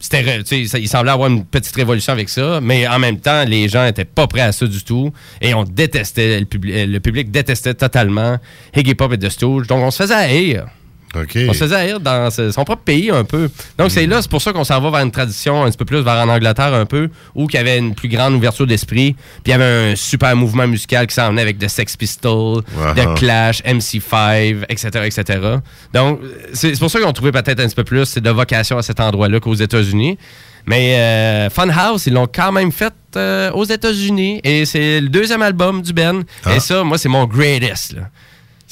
Ça- 0.00 0.78
il 0.78 0.88
semblait 0.88 1.10
avoir 1.12 1.28
une 1.28 1.44
petite 1.44 1.76
révolution 1.76 2.12
avec 2.12 2.28
ça, 2.30 2.60
mais 2.62 2.88
en 2.88 2.98
même 2.98 3.20
temps, 3.20 3.44
les 3.46 3.68
gens 3.68 3.84
étaient 3.84 4.06
pas 4.06 4.26
prêts 4.26 4.40
à 4.40 4.50
ça 4.52 4.66
du 4.66 4.82
tout. 4.82 5.12
Et 5.42 5.52
on 5.52 5.64
détestait, 5.64 6.40
le, 6.40 6.46
public, 6.46 6.74
le 6.88 6.98
public 7.00 7.30
détestait 7.30 7.74
totalement 7.74 8.38
Iggy 8.74 8.94
Pop 8.94 9.12
et 9.12 9.18
The 9.18 9.28
Stooges. 9.28 9.66
Donc, 9.66 9.80
on 9.84 9.90
se 9.90 10.02
faisait 10.02 10.14
haïr. 10.14 10.66
On 11.48 11.52
se 11.52 11.58
faisait 11.58 11.74
haïr 11.74 12.00
dans 12.00 12.30
son 12.30 12.64
propre 12.64 12.82
pays 12.82 13.10
un 13.10 13.24
peu. 13.24 13.50
Donc, 13.78 13.90
c'est 13.90 14.06
là, 14.06 14.22
c'est 14.22 14.30
pour 14.30 14.42
ça 14.42 14.52
qu'on 14.52 14.64
s'en 14.64 14.80
va 14.80 14.90
vers 14.90 15.00
une 15.00 15.10
tradition 15.10 15.64
un 15.64 15.70
petit 15.70 15.76
peu 15.76 15.84
plus 15.84 16.00
vers 16.00 16.16
en 16.16 16.28
Angleterre 16.28 16.72
un 16.74 16.86
peu, 16.86 17.08
où 17.34 17.46
il 17.48 17.54
y 17.54 17.58
avait 17.58 17.78
une 17.78 17.94
plus 17.94 18.08
grande 18.08 18.34
ouverture 18.34 18.66
d'esprit. 18.66 19.12
Puis 19.12 19.42
il 19.46 19.50
y 19.50 19.54
avait 19.54 19.92
un 19.92 19.96
super 19.96 20.34
mouvement 20.36 20.66
musical 20.66 21.06
qui 21.06 21.14
s'en 21.14 21.30
venait 21.30 21.42
avec 21.42 21.58
The 21.58 21.68
Sex 21.68 21.96
Pistols. 21.96 22.62
The 22.96 23.14
Clash, 23.16 23.62
MC5, 23.64 24.64
etc., 24.68 24.88
etc. 25.06 25.40
Donc, 25.92 26.20
c'est 26.52 26.70
c'est 26.74 26.80
pour 26.80 26.90
ça 26.90 27.00
qu'on 27.00 27.12
trouvait 27.12 27.32
peut-être 27.32 27.60
un 27.60 27.66
petit 27.66 27.74
peu 27.74 27.84
plus 27.84 28.14
de 28.14 28.30
vocation 28.30 28.78
à 28.78 28.82
cet 28.82 29.00
endroit-là 29.00 29.38
qu'aux 29.38 29.54
États-Unis. 29.54 30.16
Mais 30.66 30.96
euh, 30.96 31.50
Funhouse, 31.50 32.06
ils 32.06 32.12
l'ont 32.14 32.26
quand 32.32 32.52
même 32.52 32.72
fait 32.72 32.94
euh, 33.16 33.50
aux 33.52 33.64
États-Unis. 33.64 34.40
Et 34.44 34.64
c'est 34.64 35.00
le 35.00 35.08
deuxième 35.08 35.42
album 35.42 35.82
du 35.82 35.92
Ben. 35.92 36.22
Ah. 36.44 36.56
Et 36.56 36.60
ça, 36.60 36.82
moi, 36.84 36.96
c'est 36.96 37.08
mon 37.08 37.26
greatest. 37.26 37.92
là. 37.92 38.02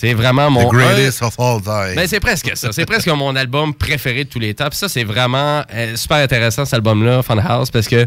C'est 0.01 0.15
vraiment 0.15 0.49
mon... 0.49 0.69
The 0.69 0.73
greatest 0.73 1.23
of 1.23 1.35
all 1.41 1.61
time. 1.61 1.97
Ben, 1.97 2.07
c'est 2.07 2.21
presque 2.21 2.53
ça. 2.55 2.71
C'est 2.71 2.87
presque 2.87 3.09
mon 3.09 3.35
album 3.35 3.75
préféré 3.75 4.23
de 4.23 4.29
tous 4.29 4.39
les 4.39 4.55
temps. 4.55 4.69
Puis 4.69 4.79
ça, 4.79 4.89
c'est 4.89 5.03
vraiment 5.03 5.65
euh, 5.75 5.97
super 5.97 6.19
intéressant, 6.19 6.65
cet 6.65 6.75
album-là, 6.75 7.25
Funhouse, 7.25 7.73
parce 7.73 7.89
que 7.89 8.07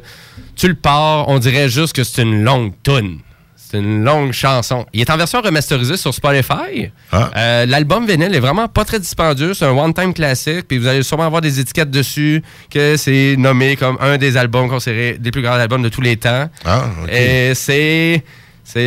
tu 0.56 0.70
le 0.70 0.76
pars, 0.76 1.28
on 1.28 1.38
dirait 1.38 1.68
juste 1.68 1.94
que 1.94 2.06
c'est 2.06 2.22
une 2.22 2.46
longue 2.46 2.72
tune. 2.82 3.20
C'est 3.58 3.80
une 3.80 4.06
longue 4.06 4.32
chanson. 4.32 4.86
Il 4.94 5.02
est 5.02 5.10
en 5.10 5.18
version 5.18 5.42
remasterisée 5.42 5.98
sur 5.98 6.14
Spotify. 6.14 6.92
Ah. 7.12 7.30
Euh, 7.36 7.66
L'album 7.66 8.08
vinyle 8.08 8.34
est 8.34 8.40
vraiment 8.40 8.70
pas 8.70 8.86
très 8.86 9.00
dispendieux. 9.00 9.54
C'est 9.54 9.66
un 9.66 9.78
one-time 9.78 10.14
classique. 10.14 10.70
Puis 10.70 10.78
vous 10.78 10.88
allez 10.88 11.04
sûrement 11.04 11.26
avoir 11.26 11.42
des 11.42 11.60
étiquettes 11.60 11.92
dessus 11.92 12.42
que 12.70 12.96
c'est 12.96 13.36
nommé 13.38 13.76
comme 13.76 13.98
un 14.00 14.18
des 14.18 14.38
albums 14.38 14.70
considérés 14.70 15.18
des 15.20 15.32
plus 15.32 15.42
grands 15.42 15.56
albums 15.56 15.82
de 15.82 15.90
tous 15.90 16.02
les 16.02 16.16
temps. 16.16 16.50
Ah. 16.64 16.86
Et 17.12 17.52
c'est... 17.54 18.24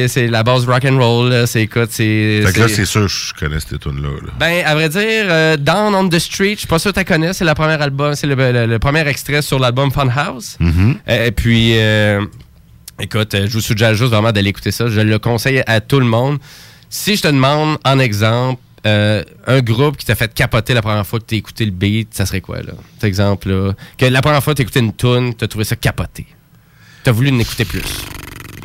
C'est 0.09 0.27
la 0.29 0.43
base 0.43 0.65
rock 0.67 0.85
and 0.85 0.97
roll. 0.99 1.47
C'est 1.47 1.63
écoute, 1.63 1.89
c'est. 1.91 2.41
Fait 2.47 2.53
que 2.53 2.61
là, 2.61 2.69
c'est 2.69 2.85
sûr, 2.87 3.07
je 3.07 3.35
connais 3.35 3.61
cette 3.61 3.79
tune-là. 3.81 4.09
là. 4.09 4.33
Ben, 4.39 4.65
à 4.65 4.75
vrai 4.75 4.89
dire, 4.89 5.01
euh, 5.29 5.57
Down 5.57 5.95
on 5.95 6.09
the 6.09 6.19
Street, 6.19 6.53
je 6.55 6.61
suis 6.61 6.67
pas 6.69 6.79
sûr 6.79 6.93
que 6.93 7.01
tu 7.01 7.05
connais, 7.05 7.33
c'est 7.33 7.45
le 7.45 7.53
premier 7.55 7.75
album, 7.83 8.15
c'est 8.15 8.27
le, 8.27 8.35
le- 8.35 8.67
le 8.67 8.79
premier 8.79 9.07
extrait 9.07 9.43
sur 9.43 9.59
l'album 9.59 9.91
Funhouse. 9.93 10.57
Mhm. 10.61 10.97
Euh, 11.09 11.27
Et 11.27 11.31
puis, 11.33 11.73
euh, 11.79 12.25
écoute, 12.99 13.35
euh, 13.35 13.47
je 13.47 13.53
vous 13.53 13.61
suggère 13.61 13.95
juste 13.95 14.11
vraiment 14.13 14.33
d'aller 14.33 14.51
écouter 14.51 14.71
ça. 14.71 14.89
Je 14.89 15.01
le 15.01 15.19
conseille 15.19 15.63
à 15.67 15.81
tout 15.81 16.01
le 16.01 16.07
monde. 16.07 16.39
Si 16.89 17.17
je 17.17 17.23
te 17.23 17.29
demande, 17.29 17.77
en 17.85 17.99
exemple, 17.99 18.61
euh, 18.87 19.23
un 19.47 19.61
groupe 19.61 19.97
qui 19.97 20.07
t'a 20.07 20.15
fait 20.15 20.33
capoter 20.33 20.75
la 20.75 20.83
première 20.83 21.07
fois 21.07 21.19
que 21.19 21.25
t'as 21.27 21.37
écouté 21.37 21.65
le 21.65 21.71
beat, 21.73 22.15
ça 22.15 22.25
serait 22.27 22.41
quoi, 22.41 22.59
là? 22.59 22.73
Par 23.01 23.09
exemple, 23.09 23.49
là, 23.51 23.73
que 23.99 24.05
la 24.07 24.23
première 24.23 24.43
fois 24.43 24.53
que 24.55 24.59
t'as 24.59 24.63
écouté 24.63 24.81
une 24.81 24.95
tune, 24.95 25.35
t'as 25.35 25.47
trouvé 25.49 25.65
ça 25.65 25.75
capoté. 25.77 26.27
T'as 27.03 27.13
voulu 27.13 27.31
en 27.31 27.39
écouter 27.39 27.65
plus. 27.65 27.83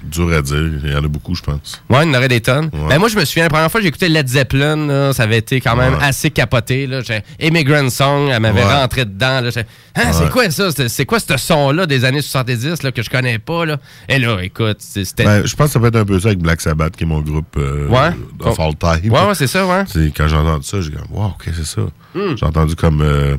Dur 0.09 0.33
à 0.33 0.41
dire. 0.41 0.71
Il 0.83 0.91
y 0.91 0.95
en 0.95 1.03
a 1.03 1.07
beaucoup, 1.07 1.35
je 1.35 1.41
pense. 1.41 1.81
Ouais, 1.89 2.03
il 2.05 2.07
y 2.11 2.15
en 2.15 2.17
aurait 2.17 2.27
des 2.27 2.41
tonnes. 2.41 2.69
Ouais. 2.73 2.89
Ben 2.89 2.99
moi, 2.99 3.07
je 3.09 3.15
me 3.15 3.25
souviens, 3.25 3.43
la 3.43 3.49
première 3.49 3.69
fois 3.71 3.79
que 3.79 3.83
j'ai 3.83 3.89
écouté 3.89 4.09
Led 4.09 4.27
Zeppelin, 4.27 4.75
là, 4.87 5.13
ça 5.13 5.23
avait 5.23 5.37
été 5.37 5.61
quand 5.61 5.75
même 5.75 5.93
Ouais. 5.93 5.99
assez 6.03 6.29
capoté. 6.31 6.87
Là. 6.87 7.01
J'ai- 7.01 7.21
Immigrant 7.39 7.89
Song, 7.89 8.29
elle 8.31 8.39
m'avait 8.41 8.63
Ouais. 8.63 8.73
rentré 8.73 9.05
dedans. 9.05 9.41
Là. 9.41 9.49
Hein, 9.95 10.11
C'est 10.13 10.29
quoi 10.29 10.49
ça? 10.49 10.69
C'est 10.87 11.05
quoi 11.05 11.19
ce 11.19 11.37
son-là 11.37 11.85
des 11.85 12.05
années 12.05 12.21
70 12.21 12.83
là, 12.83 12.91
que 12.91 13.01
je 13.01 13.09
connais 13.09 13.39
pas? 13.39 13.65
Là? 13.65 13.77
Et 14.07 14.19
là, 14.19 14.37
écoute, 14.41 14.77
c'était... 14.79 15.23
Ben, 15.25 15.45
je 15.45 15.55
pense 15.55 15.67
que 15.67 15.73
ça 15.73 15.79
peut 15.79 15.87
être 15.87 15.95
un 15.97 16.05
peu 16.05 16.19
ça 16.19 16.27
avec 16.29 16.39
Black 16.39 16.61
Sabbath, 16.61 16.95
qui 16.95 17.03
est 17.03 17.07
mon 17.07 17.21
groupe 17.21 17.55
euh, 17.57 17.87
Ouais. 17.87 18.11
of 18.41 18.59
all 18.59 18.75
time. 18.75 19.11
Ouais, 19.11 19.19
ouais, 19.25 19.35
c'est 19.35 19.47
ça, 19.47 19.65
ouais. 19.65 19.83
Quand 20.15 20.27
j'ai 20.27 20.35
entendu 20.35 20.65
ça, 20.65 20.81
j'ai 20.81 20.89
dit, 20.91 20.97
wow, 21.11 21.33
que 21.37 21.51
c'est 21.53 21.65
ça? 21.65 21.81
Hmm. 22.15 22.35
J'ai 22.35 22.45
entendu 22.45 22.75
comme 22.75 23.01
euh, 23.01 23.37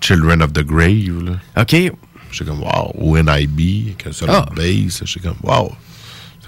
Children 0.00 0.42
of 0.42 0.52
the 0.52 0.64
Grave. 0.64 1.24
Là. 1.24 1.62
OK. 1.62 1.92
J'étais 2.32 2.46
comme, 2.50 2.62
wow, 2.62 2.92
ONIB, 2.98 3.86
avec 3.94 4.06
un 4.08 4.12
solo 4.12 4.32
Ah. 4.34 4.46
bass. 4.56 5.02
J'étais 5.04 5.28
comme, 5.28 5.36
wow. 5.42 5.72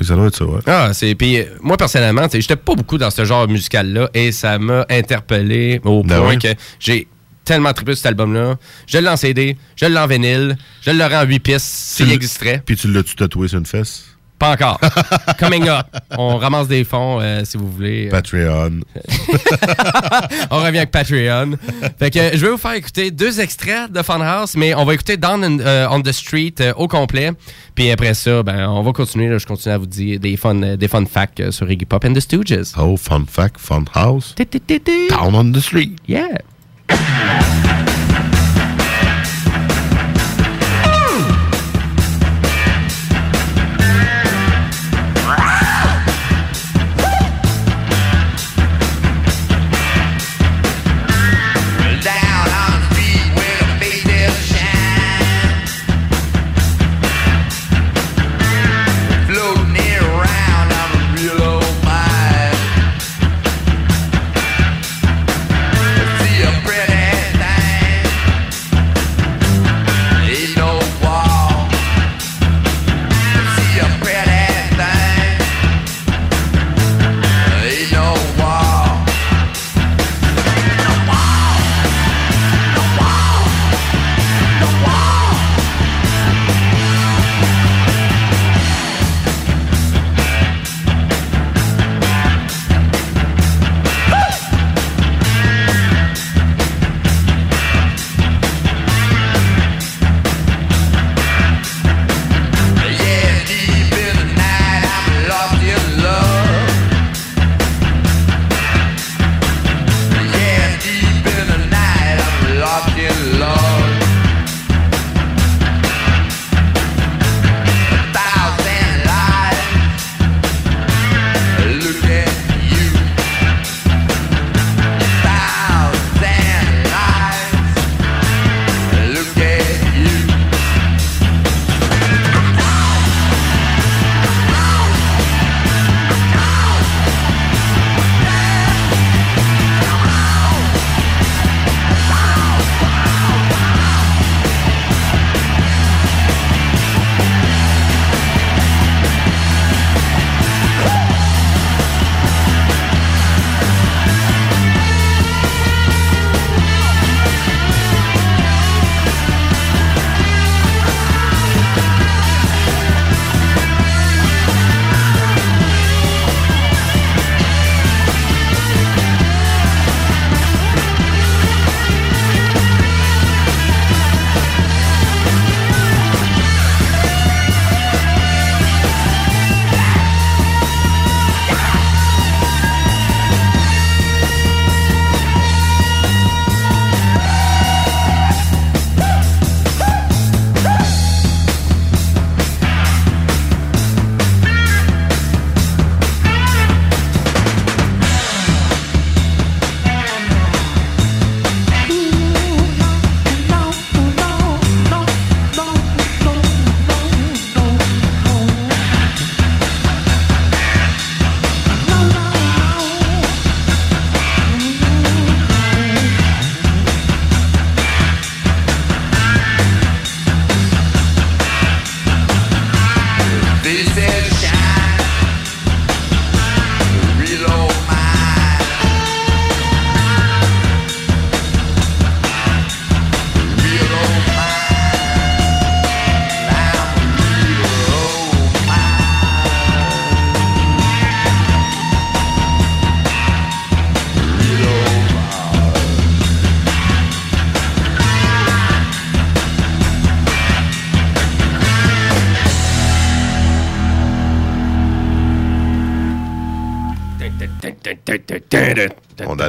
Ça 0.00 0.16
doit 0.16 0.26
être 0.26 0.36
ça, 0.36 0.44
ouais. 0.44 0.60
Ah, 0.66 0.90
c'est. 0.92 1.14
Puis 1.14 1.38
euh, 1.38 1.44
moi, 1.62 1.76
personnellement, 1.76 2.26
j'étais 2.32 2.56
pas 2.56 2.74
beaucoup 2.74 2.98
dans 2.98 3.10
ce 3.10 3.24
genre 3.24 3.46
musical-là 3.46 4.10
et 4.12 4.32
ça 4.32 4.58
m'a 4.58 4.84
interpellé 4.90 5.80
au 5.84 6.02
Ben 6.02 6.18
point 6.18 6.30
oui. 6.30 6.38
que 6.38 6.48
j'ai 6.80 7.06
tellement 7.44 7.72
trippé 7.72 7.92
sur 7.92 7.98
cet 7.98 8.06
album-là. 8.06 8.56
Je 8.88 8.98
l'ai 8.98 9.08
en 9.08 9.16
CD, 9.16 9.56
je 9.76 9.86
l'ai 9.86 9.96
en 9.98 10.08
vinyle, 10.08 10.56
je 10.82 10.90
l'aurai 10.90 11.16
en 11.18 11.24
8 11.24 11.38
pistes 11.38 11.60
s'il 11.66 12.10
existerait. 12.10 12.60
Puis 12.66 12.74
tu 12.76 12.90
l'as-tu 12.92 13.14
tatoué 13.14 13.46
sur 13.46 13.58
une 13.58 13.66
fesse? 13.66 14.06
Pas 14.44 14.52
encore. 14.52 14.78
Coming 15.38 15.68
up. 15.68 15.86
On 16.18 16.36
ramasse 16.36 16.68
des 16.68 16.84
fonds, 16.84 17.18
euh, 17.20 17.42
si 17.44 17.56
vous 17.56 17.70
voulez. 17.70 18.08
Patreon. 18.10 18.80
on 20.50 20.58
revient 20.58 20.78
avec 20.78 20.90
Patreon. 20.90 21.56
Fait 21.98 22.10
que 22.10 22.18
euh, 22.18 22.30
je 22.34 22.44
vais 22.44 22.52
vous 22.52 22.58
faire 22.58 22.74
écouter 22.74 23.10
deux 23.10 23.40
extraits 23.40 23.90
de 23.90 24.02
Funhouse, 24.02 24.54
mais 24.56 24.74
on 24.74 24.84
va 24.84 24.92
écouter 24.92 25.16
Down 25.16 25.42
in- 25.42 25.60
euh, 25.60 25.86
on 25.90 26.02
the 26.02 26.12
Street 26.12 26.54
euh, 26.60 26.74
au 26.76 26.88
complet. 26.88 27.30
Puis 27.74 27.90
après 27.90 28.12
ça, 28.12 28.42
ben, 28.42 28.68
on 28.68 28.82
va 28.82 28.92
continuer. 28.92 29.28
là. 29.30 29.38
je 29.38 29.46
continue 29.46 29.74
à 29.74 29.78
vous 29.78 29.86
dire 29.86 30.20
des 30.20 30.36
fun, 30.36 30.54
des 30.76 30.88
fun 30.88 31.06
facts 31.06 31.50
sur 31.50 31.70
Iggy 31.70 31.86
Pop 31.86 32.04
and 32.04 32.12
the 32.12 32.20
Stooges. 32.20 32.74
Oh, 32.78 32.98
fun 32.98 33.24
fact, 33.26 33.56
fun 33.58 33.84
house. 33.94 34.34
Down 35.08 35.34
on 35.34 35.52
the 35.52 35.60
street. 35.60 35.96
Yeah. 36.06 36.42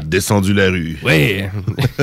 Descendu 0.02 0.54
la 0.54 0.70
rue. 0.70 0.98
Oui. 1.04 1.43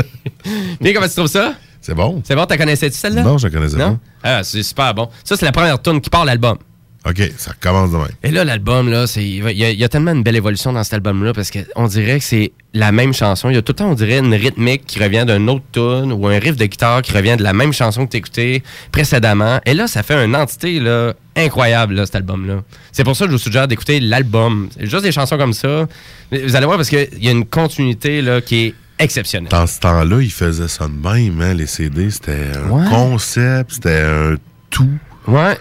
Mais 0.81 0.93
comment 0.93 1.09
tu 1.09 1.15
trouves 1.15 1.27
ça? 1.27 1.55
C'est 1.81 1.95
bon. 1.95 2.23
C'est 2.25 2.37
bon, 2.37 2.47
t'as 2.47 2.57
connaissais-tu 2.57 2.97
celle-là? 2.97 3.23
Non, 3.23 3.39
je 3.39 3.49
la 3.49 3.53
connaissais 3.53 3.77
Non? 3.77 3.99
Ah, 4.23 4.45
c'est 4.45 4.63
super 4.63 4.95
bon. 4.95 5.09
Ça, 5.25 5.37
c'est 5.37 5.45
la 5.45 5.53
première 5.53 5.81
tune 5.83 6.01
qui 6.01 6.11
part 6.11 6.25
l'album. 6.25 6.57
OK, 7.05 7.21
ça 7.37 7.53
commence 7.61 7.91
demain. 7.91 8.07
Et 8.23 8.31
là, 8.31 8.45
l'album, 8.45 8.89
là, 8.89 9.09
c'est. 9.09 9.25
Il 9.25 9.39
y, 9.59 9.65
a- 9.65 9.71
il 9.71 9.79
y 9.79 9.83
a 9.83 9.89
tellement 9.89 10.13
une 10.13 10.23
belle 10.23 10.37
évolution 10.37 10.73
dans 10.73 10.85
cet 10.85 10.95
album-là 10.95 11.33
parce 11.33 11.51
qu'on 11.51 11.87
dirait 11.89 12.19
que 12.21 12.25
c'est 12.25 12.53
la 12.75 12.93
même 12.93 13.13
chanson. 13.13 13.51
Il 13.51 13.55
y 13.55 13.59
a 13.59 13.63
tout 13.63 13.73
le 13.73 13.77
temps, 13.77 13.91
on 13.91 13.95
dirait, 13.95 14.19
une 14.19 14.33
rythmique 14.35 14.87
qui 14.87 15.03
revient 15.03 15.25
d'une 15.27 15.51
autre 15.51 15.65
tune 15.73 16.13
ou 16.13 16.29
un 16.29 16.39
riff 16.39 16.55
de 16.57 16.65
guitare 16.65 17.03
qui 17.03 17.13
revient 17.13 17.37
de 17.37 17.43
la 17.43 17.53
même 17.55 17.73
chanson 17.73 18.07
que 18.07 18.13
tu 18.13 18.19
écouté 18.19 18.63
précédemment. 18.93 19.59
Et 19.67 19.75
là, 19.75 19.89
ça 19.89 20.05
fait 20.05 20.15
une 20.25 20.37
entité, 20.37 20.79
là, 20.79 21.15
incroyable, 21.37 21.95
là, 21.95 22.07
cet 22.07 22.15
album-là. 22.15 22.63
C'est 22.93 23.03
pour 23.03 23.17
ça 23.17 23.25
que 23.25 23.33
je 23.33 23.37
vous 23.37 23.43
suggère 23.43 23.67
d'écouter 23.67 23.99
l'album. 23.99 24.69
Juste 24.79 25.03
des 25.03 25.11
chansons 25.13 25.37
comme 25.37 25.55
ça. 25.55 25.89
Vous 26.31 26.55
allez 26.55 26.67
voir 26.67 26.77
parce 26.79 26.89
qu'il 26.89 27.09
y 27.21 27.27
a 27.29 27.33
une 27.33 27.47
continuité, 27.47 28.23
là, 28.23 28.41
qui 28.41 28.67
est 28.67 28.75
exceptionnelle. 29.01 29.51
Dans 29.51 29.67
ce 29.67 29.81
temps-là, 29.81 30.21
ils 30.21 30.31
faisaient 30.31 30.69
ça 30.69 30.87
de 30.87 30.93
même, 30.93 31.41
hein, 31.43 31.55
les 31.55 31.67
CD. 31.67 32.11
C'était 32.11 32.37
un 32.65 32.71
Ouais. 32.71 32.89
concept, 32.91 33.73
c'était 33.73 34.03
un 34.03 34.37
tout. 34.71 34.89
Ouais. 35.27 35.57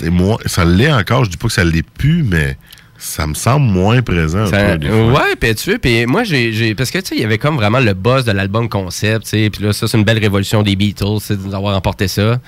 C'est 0.00 0.10
moins, 0.10 0.36
ça 0.46 0.64
l'est 0.64 0.92
encore, 0.92 1.24
je 1.24 1.30
dis 1.30 1.36
pas 1.36 1.48
que 1.48 1.52
ça 1.54 1.64
l'est 1.64 1.82
plus, 1.88 2.22
mais 2.22 2.56
ça 2.98 3.26
me 3.26 3.34
semble 3.34 3.66
moins 3.66 4.02
présent. 4.02 4.46
Ça- 4.46 4.78
peu, 4.78 4.88
ouais, 5.10 5.34
puis 5.40 5.54
tu 5.54 5.62
sais, 5.70 5.78
puis 5.78 6.04
moi 6.06 6.22
j'ai 6.22 6.74
parce 6.74 6.90
que 6.90 6.98
tu 6.98 7.06
sais 7.06 7.16
il 7.16 7.22
y 7.22 7.24
avait 7.24 7.38
comme 7.38 7.56
vraiment 7.56 7.80
le 7.80 7.94
boss 7.94 8.24
de 8.24 8.32
l'album 8.32 8.68
concept, 8.68 9.24
tu 9.24 9.30
sais, 9.30 9.50
puis 9.50 9.64
là 9.64 9.72
ça 9.72 9.88
c'est 9.88 9.96
une 9.96 10.04
belle 10.04 10.18
révolution 10.18 10.62
des 10.62 10.76
Beatles, 10.76 11.18
c'est 11.20 11.42
d'avoir 11.48 11.76
emporté 11.76 12.08
ça 12.08 12.38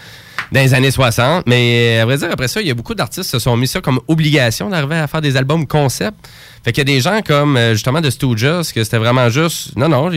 dans 0.51 0.61
les 0.61 0.75
années 0.75 0.91
60, 0.91 1.47
mais 1.47 1.99
à 2.01 2.05
vrai 2.05 2.19
dire 2.19 2.29
après 2.31 2.49
ça, 2.49 2.61
il 2.61 2.67
y 2.67 2.71
a 2.71 2.75
beaucoup 2.75 2.95
d'artistes 2.95 3.25
qui 3.25 3.31
se 3.31 3.39
sont 3.39 3.57
mis 3.57 3.67
ça 3.67 3.81
comme 3.81 4.01
obligation 4.09 4.69
d'arriver 4.69 4.97
à 4.97 5.07
faire 5.07 5.23
des 5.23 5.39
albums 5.39 5.67
concept. 5.67 6.19
Fait 6.63 6.73
qu'il 6.73 6.87
y 6.87 6.93
a 6.93 6.95
des 6.95 7.01
gens 7.01 7.21
comme 7.23 7.57
euh, 7.57 7.73
justement 7.73 8.03
de 8.03 8.11
Stooges 8.11 8.73
que 8.75 8.85
c'était 8.85 8.99
vraiment 8.99 9.31
juste 9.31 9.75
non 9.77 9.89
non, 9.89 10.11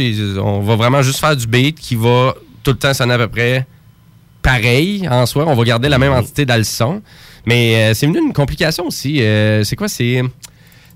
on 0.43 0.59
va 0.59 0.75
vraiment 0.75 1.01
juste 1.01 1.19
faire 1.19 1.37
du 1.37 1.47
beat 1.47 1.79
qui 1.79 1.95
va 1.95 2.35
tout 2.63 2.71
le 2.71 2.77
temps 2.77 2.93
sonner 2.93 3.13
à 3.13 3.17
peu 3.19 3.27
près 3.29 3.65
pareil 4.45 5.07
en 5.09 5.25
soi. 5.25 5.45
On 5.47 5.55
va 5.55 5.63
garder 5.63 5.89
la 5.89 5.97
même 5.97 6.13
entité 6.13 6.45
dans 6.45 6.57
le 6.57 6.63
son. 6.63 7.01
Mais 7.45 7.75
euh, 7.75 7.93
c'est 7.93 8.07
venu 8.07 8.19
une 8.19 8.33
complication 8.33 8.87
aussi. 8.87 9.21
Euh, 9.21 9.63
c'est 9.63 9.75
quoi? 9.75 9.87
C'est. 9.87 10.21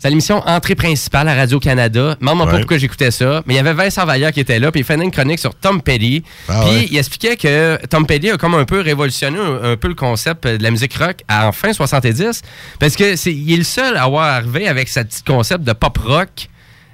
C'est 0.01 0.07
l'émission 0.09 0.37
Entrée 0.47 0.75
principale 0.75 1.27
à 1.27 1.35
Radio-Canada. 1.35 2.15
Pas 2.23 2.33
Ouais. 2.33 2.45
pourquoi 2.59 2.77
j'écoutais 2.77 3.11
ça. 3.11 3.43
Mais 3.45 3.55
il 3.55 3.57
y 3.57 3.59
avait 3.59 3.73
Vincent 3.73 4.05
Vallière 4.05 4.31
qui 4.31 4.39
était 4.39 4.57
là, 4.57 4.71
puis 4.71 4.79
il 4.79 4.83
faisait 4.85 5.03
une 5.03 5.11
chronique 5.11 5.39
sur 5.39 5.53
Tom 5.53 5.81
Petty. 5.81 6.23
Ah 6.47 6.61
puis 6.63 6.69
ouais. 6.73 6.87
il 6.89 6.97
expliquait 6.97 7.35
que 7.35 7.77
Tom 7.87 8.07
Petty 8.07 8.29
a 8.31 8.37
comme 8.37 8.53
un 8.55 8.63
peu 8.63 8.79
révolutionné 8.79 9.37
un, 9.37 9.71
un 9.73 9.75
peu 9.75 9.89
le 9.89 9.95
concept 9.95 10.47
de 10.47 10.63
la 10.63 10.71
musique 10.71 10.93
rock 10.95 11.17
en 11.29 11.51
fin 11.51 11.73
70. 11.73 12.41
Parce 12.79 12.95
que 12.95 13.17
c'est 13.17 13.33
il 13.33 13.51
est 13.53 13.57
le 13.57 13.63
seul 13.65 13.97
à 13.97 14.03
avoir 14.03 14.23
arrivé 14.35 14.69
avec 14.69 14.87
sa 14.87 15.03
petite 15.03 15.27
concept 15.27 15.65
de 15.65 15.73
pop 15.73 15.97
rock. 15.97 16.47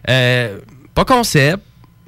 Euh, 0.09 0.57
pas 0.95 1.05
concept, 1.05 1.59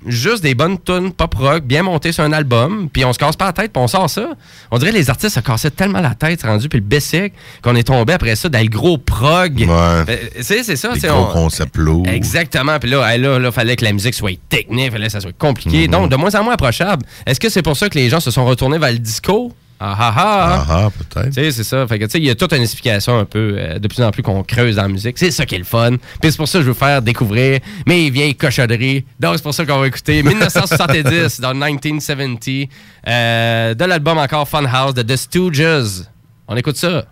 juste 0.05 0.43
des 0.43 0.53
bonnes 0.53 0.77
tunes 0.79 1.11
pop 1.11 1.33
rock 1.35 1.63
bien 1.63 1.83
montées 1.83 2.11
sur 2.11 2.23
un 2.23 2.31
album, 2.31 2.87
puis 2.91 3.03
on 3.03 3.13
se 3.13 3.17
casse 3.17 3.35
pas 3.35 3.45
la 3.45 3.53
tête, 3.53 3.73
puis 3.73 3.81
on 3.81 3.87
sort 3.87 4.09
ça. 4.09 4.29
On 4.71 4.77
dirait 4.77 4.91
que 4.91 4.97
les 4.97 5.09
artistes 5.09 5.35
se 5.35 5.39
cassaient 5.39 5.71
tellement 5.71 6.01
la 6.01 6.13
tête, 6.13 6.43
rendu 6.43 6.69
puis 6.69 6.79
le 6.79 6.85
basic, 6.85 7.33
qu'on 7.63 7.75
est 7.75 7.83
tombé 7.83 8.13
après 8.13 8.35
ça 8.35 8.47
dans 8.49 8.59
le 8.61 8.69
gros 8.69 8.97
prog. 8.97 9.57
Ouais. 9.59 9.65
Euh, 9.69 10.03
c'est 10.41 10.63
c'est 10.63 10.75
ça, 10.75 10.91
c'est 10.99 11.07
gros 11.07 11.27
on- 11.29 11.33
concepts 11.33 11.77
lourds. 11.77 12.07
Exactement. 12.07 12.77
Puis 12.79 12.89
là, 12.89 13.17
là, 13.17 13.39
là, 13.39 13.51
fallait 13.51 13.75
que 13.75 13.83
la 13.85 13.93
musique 13.93 14.13
soit 14.13 14.37
technique, 14.49 14.91
fallait 14.91 15.07
que 15.07 15.11
ça 15.11 15.19
soit 15.21 15.31
Mhm. 15.31 15.37
compliqué. 15.37 15.87
Donc, 15.87 16.11
de 16.11 16.15
moins 16.15 16.33
en 16.35 16.43
moins 16.43 16.53
approchable. 16.53 17.03
Est-ce 17.25 17.39
que 17.39 17.49
c'est 17.49 17.63
pour 17.63 17.75
ça 17.75 17.89
que 17.89 17.97
les 17.97 18.09
gens 18.09 18.19
se 18.19 18.31
sont 18.31 18.45
retournés 18.45 18.77
vers 18.77 18.91
le 18.91 18.99
disco? 18.99 19.51
Ah 19.79 19.95
ah 19.99 20.13
ah! 20.17 20.65
Ah 20.65 20.65
ah, 20.69 20.89
peut-être. 20.89 21.27
Tu 21.27 21.33
sais, 21.33 21.51
c'est 21.51 21.63
ça. 21.63 21.85
Fait 21.87 21.99
que, 21.99 22.05
tu 22.05 22.11
sais, 22.11 22.17
il 22.17 22.25
y 22.25 22.29
a 22.29 22.35
toute 22.35 22.51
une 22.53 22.63
explication 22.63 23.19
un 23.19 23.25
peu, 23.25 23.55
euh, 23.57 23.79
de 23.79 23.87
plus 23.87 24.01
en 24.01 24.09
plus 24.11 24.23
qu'on 24.23 24.43
creuse 24.43 24.75
dans 24.75 24.83
la 24.83 24.87
musique. 24.87 25.17
C'est 25.17 25.29
ça 25.29 25.45
qui 25.45 25.55
est 25.55 25.59
le 25.59 25.63
fun. 25.63 25.97
Puis 26.21 26.31
c'est 26.31 26.37
pour 26.37 26.47
ça 26.47 26.59
que 26.59 26.63
je 26.63 26.69
veux 26.69 26.73
faire 26.73 27.01
découvrir 27.01 27.59
mes 27.85 28.09
vieilles 28.09 28.35
cochonneries. 28.35 29.05
Donc, 29.19 29.35
c'est 29.35 29.43
pour 29.43 29.53
ça 29.53 29.65
qu'on 29.65 29.79
va 29.79 29.87
écouter 29.87 30.23
1970 30.23 31.39
dans 31.41 31.53
1970 31.53 32.67
euh, 33.07 33.73
de 33.75 33.85
l'album 33.85 34.17
encore 34.17 34.47
Funhouse 34.47 34.95
de 34.95 35.03
The 35.03 35.15
Stooges. 35.15 36.03
On 36.47 36.55
écoute 36.55 36.77
ça. 36.77 37.05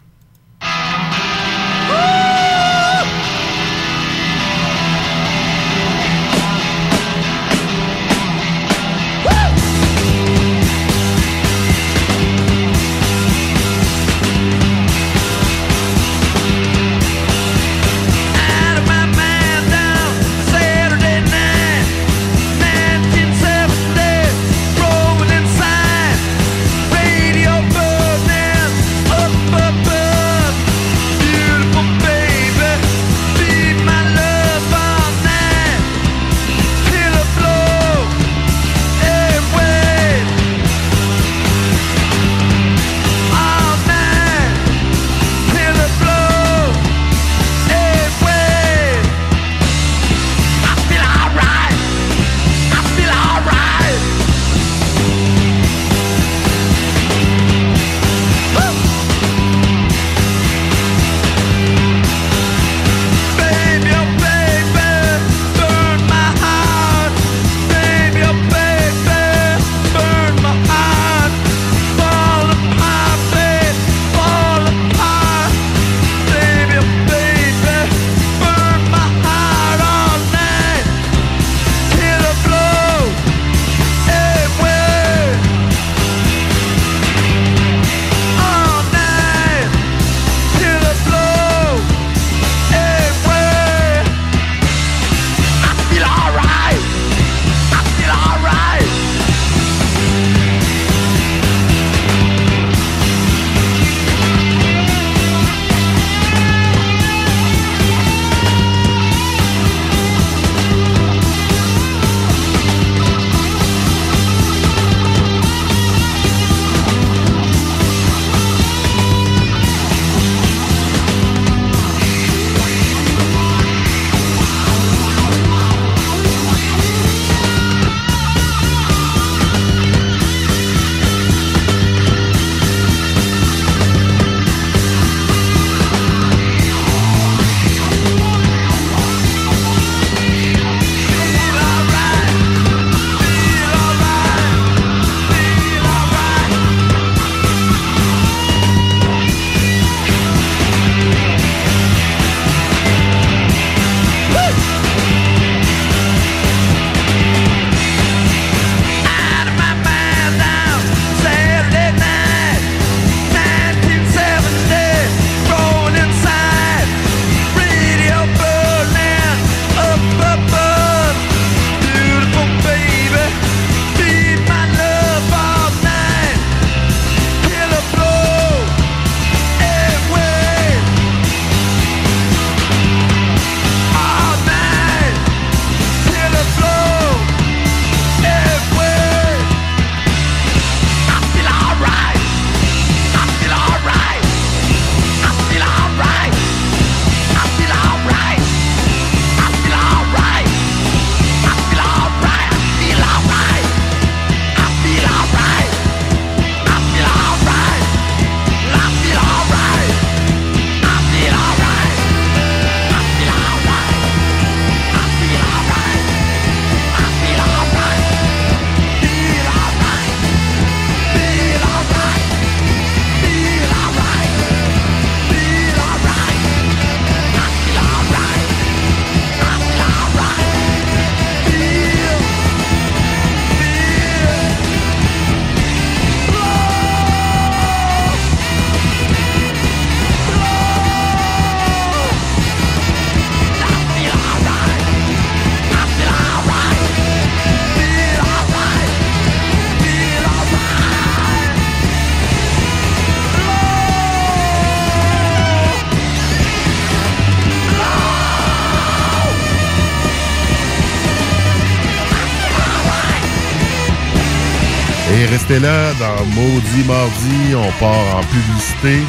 Restez 265.56 265.60
là, 265.68 265.94
dans 266.00 266.26
Maudit 266.26 266.84
Mardi, 266.88 267.56
on 267.56 267.72
part 267.80 268.18
en 268.18 268.24
publicité 268.24 269.04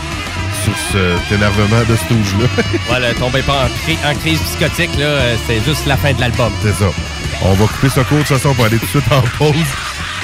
sur 0.65 0.73
cet 0.93 1.33
énervement 1.33 1.83
de 1.89 1.97
Stooge-là. 1.97 2.63
Voilà, 2.89 3.15
tombez 3.19 3.43
pas 3.43 3.65
en, 3.65 3.69
cri- 3.85 3.99
en 4.05 4.15
crise 4.19 4.41
psychotique, 4.41 4.97
là, 4.99 5.05
euh, 5.05 5.37
c'est 5.47 5.63
juste 5.65 5.87
la 5.87 5.97
fin 5.97 6.13
de 6.13 6.21
l'album. 6.21 6.53
C'est 6.63 6.73
ça. 6.75 6.87
On 7.43 7.53
va 7.55 7.67
couper 7.67 7.89
ce 7.89 8.01
cours 8.01 8.19
de 8.19 8.23
toute 8.25 8.37
façon 8.37 8.55
pour 8.55 8.65
aller 8.65 8.79
tout 8.79 8.87
de 8.87 8.91
suite 8.91 9.13
en 9.13 9.21
pause. 9.39 9.55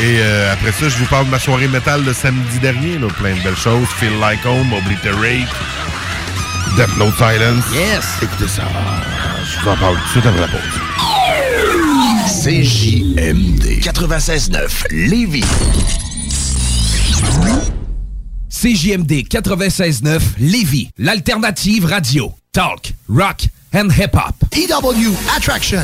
Et 0.01 0.19
euh, 0.21 0.53
après 0.53 0.73
ça, 0.73 0.89
je 0.89 0.97
vous 0.97 1.05
parle 1.07 1.27
de 1.27 1.31
ma 1.31 1.39
soirée 1.39 1.69
métal 1.69 2.03
le 2.05 2.13
samedi 2.15 2.59
dernier. 2.59 2.99
Là, 2.99 3.09
plein 3.19 3.35
de 3.35 3.41
belles 3.43 3.57
choses. 3.57 3.87
Feel 3.99 4.19
Like 4.21 4.45
Home, 4.47 4.73
Obliterate, 4.73 5.49
Death 6.77 6.97
Note 6.97 7.15
Silence. 7.17 7.65
Yes! 7.75 8.05
Écoutez 8.23 8.49
ça. 8.49 8.63
Je 9.45 9.61
vous 9.63 9.69
en 9.71 9.77
parle 9.77 9.97
tout 9.97 10.03
de 10.05 10.09
suite 10.11 10.27
après 10.27 10.41
la 10.41 10.49
pause. 10.49 10.81
CJMD 12.27 13.81
96.9 13.83 14.69
Lévis. 14.91 15.45
CJMD 18.49 19.25
96.9 19.29 20.21
Lévis, 20.39 20.91
l'alternative 20.99 21.85
radio. 21.85 22.33
Talk, 22.53 22.93
rock 23.09 23.47
and 23.73 23.91
hip-hop. 23.91 24.35
EW 24.55 25.13
Attraction 25.37 25.83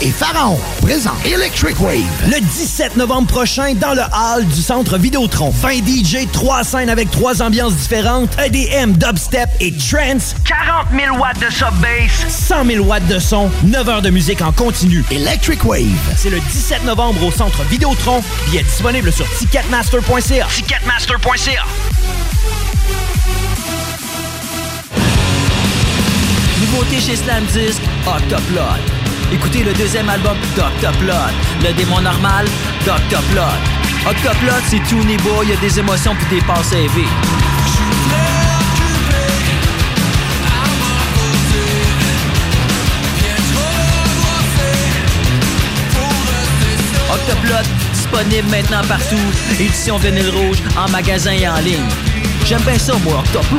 et 0.00 0.10
Pharaon 0.10 0.58
présent 0.82 1.14
Electric 1.24 1.80
Wave. 1.80 2.02
Le 2.26 2.40
17 2.40 2.96
novembre 2.96 3.28
prochain, 3.28 3.74
dans 3.74 3.94
le 3.94 4.02
hall 4.02 4.46
du 4.46 4.62
centre 4.62 4.98
Vidéotron. 4.98 5.50
20 5.50 5.86
DJ, 5.86 6.26
3 6.32 6.64
scènes 6.64 6.90
avec 6.90 7.10
3 7.10 7.42
ambiances 7.42 7.74
différentes, 7.74 8.30
EDM, 8.38 8.92
dubstep 8.92 9.48
et 9.60 9.72
trance, 9.72 10.34
40 10.44 10.86
000 10.92 11.16
watts 11.18 11.38
de 11.38 11.50
sub-bass, 11.50 12.26
100 12.28 12.64
000 12.66 12.84
watts 12.84 13.06
de 13.06 13.18
son, 13.18 13.50
9 13.64 13.88
heures 13.88 14.02
de 14.02 14.10
musique 14.10 14.42
en 14.42 14.52
continu. 14.52 15.04
Electric 15.10 15.64
Wave. 15.64 15.84
C'est 16.16 16.30
le 16.30 16.40
17 16.40 16.84
novembre 16.84 17.24
au 17.24 17.30
centre 17.30 17.62
Vidéotron. 17.64 18.22
Billets 18.46 18.62
disponibles 18.62 19.12
sur 19.12 19.26
ticketmaster.ca. 19.38 20.46
Ticketmaster.ca. 20.46 21.64
Nouveauté 26.60 27.00
chez 27.00 27.16
Slam 27.16 27.44
Disc, 27.46 27.80
Octoplot. 28.06 28.95
Écoutez 29.32 29.64
le 29.64 29.72
deuxième 29.72 30.08
album 30.08 30.36
d'Octoplot. 30.54 31.12
Le 31.62 31.72
démon 31.72 32.00
normal, 32.00 32.46
d'Octoplot. 32.84 33.42
Octoplot, 34.08 34.52
c'est 34.68 34.82
tout 34.88 35.02
niveau, 35.04 35.42
il 35.42 35.50
y 35.50 35.52
a 35.52 35.56
des 35.56 35.80
émotions 35.80 36.14
puis 36.14 36.38
des 36.38 36.46
passes 36.46 36.72
élevées. 36.72 37.08
Octoplot, 47.12 47.68
disponible 47.92 48.48
maintenant 48.48 48.82
partout. 48.88 49.16
Édition 49.58 49.98
vinyle 49.98 50.30
rouge, 50.30 50.58
en 50.76 50.88
magasin 50.90 51.32
et 51.32 51.48
en 51.48 51.58
ligne. 51.58 51.88
J'aime 52.44 52.62
bien 52.62 52.78
ça, 52.78 52.94
moi, 53.02 53.18
Octoplot. 53.18 53.58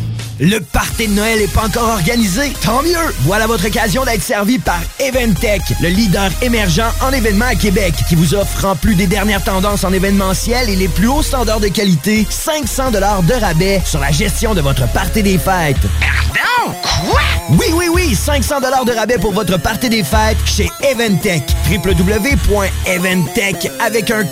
Le 0.43 0.59
party 0.59 1.07
de 1.07 1.13
Noël 1.13 1.37
n'est 1.37 1.47
pas 1.47 1.65
encore 1.65 1.89
organisé. 1.89 2.51
Tant 2.63 2.81
mieux! 2.81 3.13
Voilà 3.19 3.45
votre 3.45 3.67
occasion 3.67 4.03
d'être 4.05 4.23
servi 4.23 4.57
par 4.57 4.79
Eventech, 4.99 5.61
le 5.79 5.89
leader 5.89 6.31
émergent 6.41 6.91
en 6.99 7.11
événements 7.11 7.45
à 7.45 7.53
Québec, 7.53 7.93
qui 8.09 8.15
vous 8.15 8.33
offre 8.33 8.65
en 8.65 8.75
plus 8.75 8.95
des 8.95 9.05
dernières 9.05 9.43
tendances 9.43 9.83
en 9.83 9.93
événementiel 9.93 10.67
et 10.67 10.75
les 10.75 10.87
plus 10.87 11.07
hauts 11.07 11.21
standards 11.21 11.59
de 11.59 11.67
qualité, 11.67 12.25
500 12.27 12.89
de 12.89 13.39
rabais 13.39 13.83
sur 13.85 13.99
la 13.99 14.09
gestion 14.09 14.55
de 14.55 14.61
votre 14.61 14.91
party 14.91 15.21
des 15.21 15.37
fêtes. 15.37 15.77
Pardon? 15.99 16.75
Quoi? 16.81 17.21
Oui, 17.51 17.67
oui, 17.75 17.85
oui, 17.93 18.15
500 18.15 18.61
de 18.61 18.95
rabais 18.95 19.19
pour 19.19 19.33
votre 19.33 19.57
party 19.57 19.89
des 19.89 20.03
fêtes 20.03 20.39
chez 20.45 20.71
Eventech. 20.81 21.43
www.eventech 21.69 23.71
avec 23.79 24.09
un. 24.09 24.25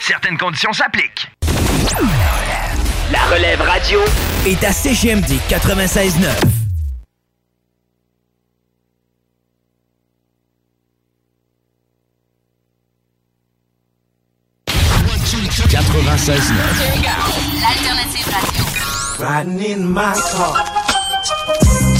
Certaines 0.00 0.36
conditions 0.36 0.72
s'appliquent. 0.72 1.30
La 3.12 3.24
relève 3.32 3.60
radio 3.60 4.00
est 4.44 4.64
à 4.64 4.72
CGMD 4.72 5.38
96.9. 5.48 6.56
L'alternative 17.60 18.28
radio. 18.32 18.64
Riding 19.20 19.60
in 19.72 19.86
my 19.92 20.14
car. 20.32 20.64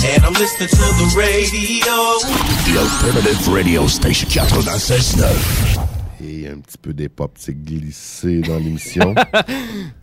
And 0.04 0.24
I'm 0.24 0.32
listening 0.34 0.68
to 0.68 0.76
the 0.76 1.14
radio. 1.16 2.18
The 2.64 2.78
Alternative 2.80 3.48
Radio 3.48 3.86
Station 3.86 4.28
96.9. 4.28 5.65
Un 6.56 6.60
petit 6.60 6.78
peu 6.78 6.94
d'hip-hop 6.94 7.36
glissé 7.50 8.40
dans 8.40 8.56
l'émission. 8.56 9.14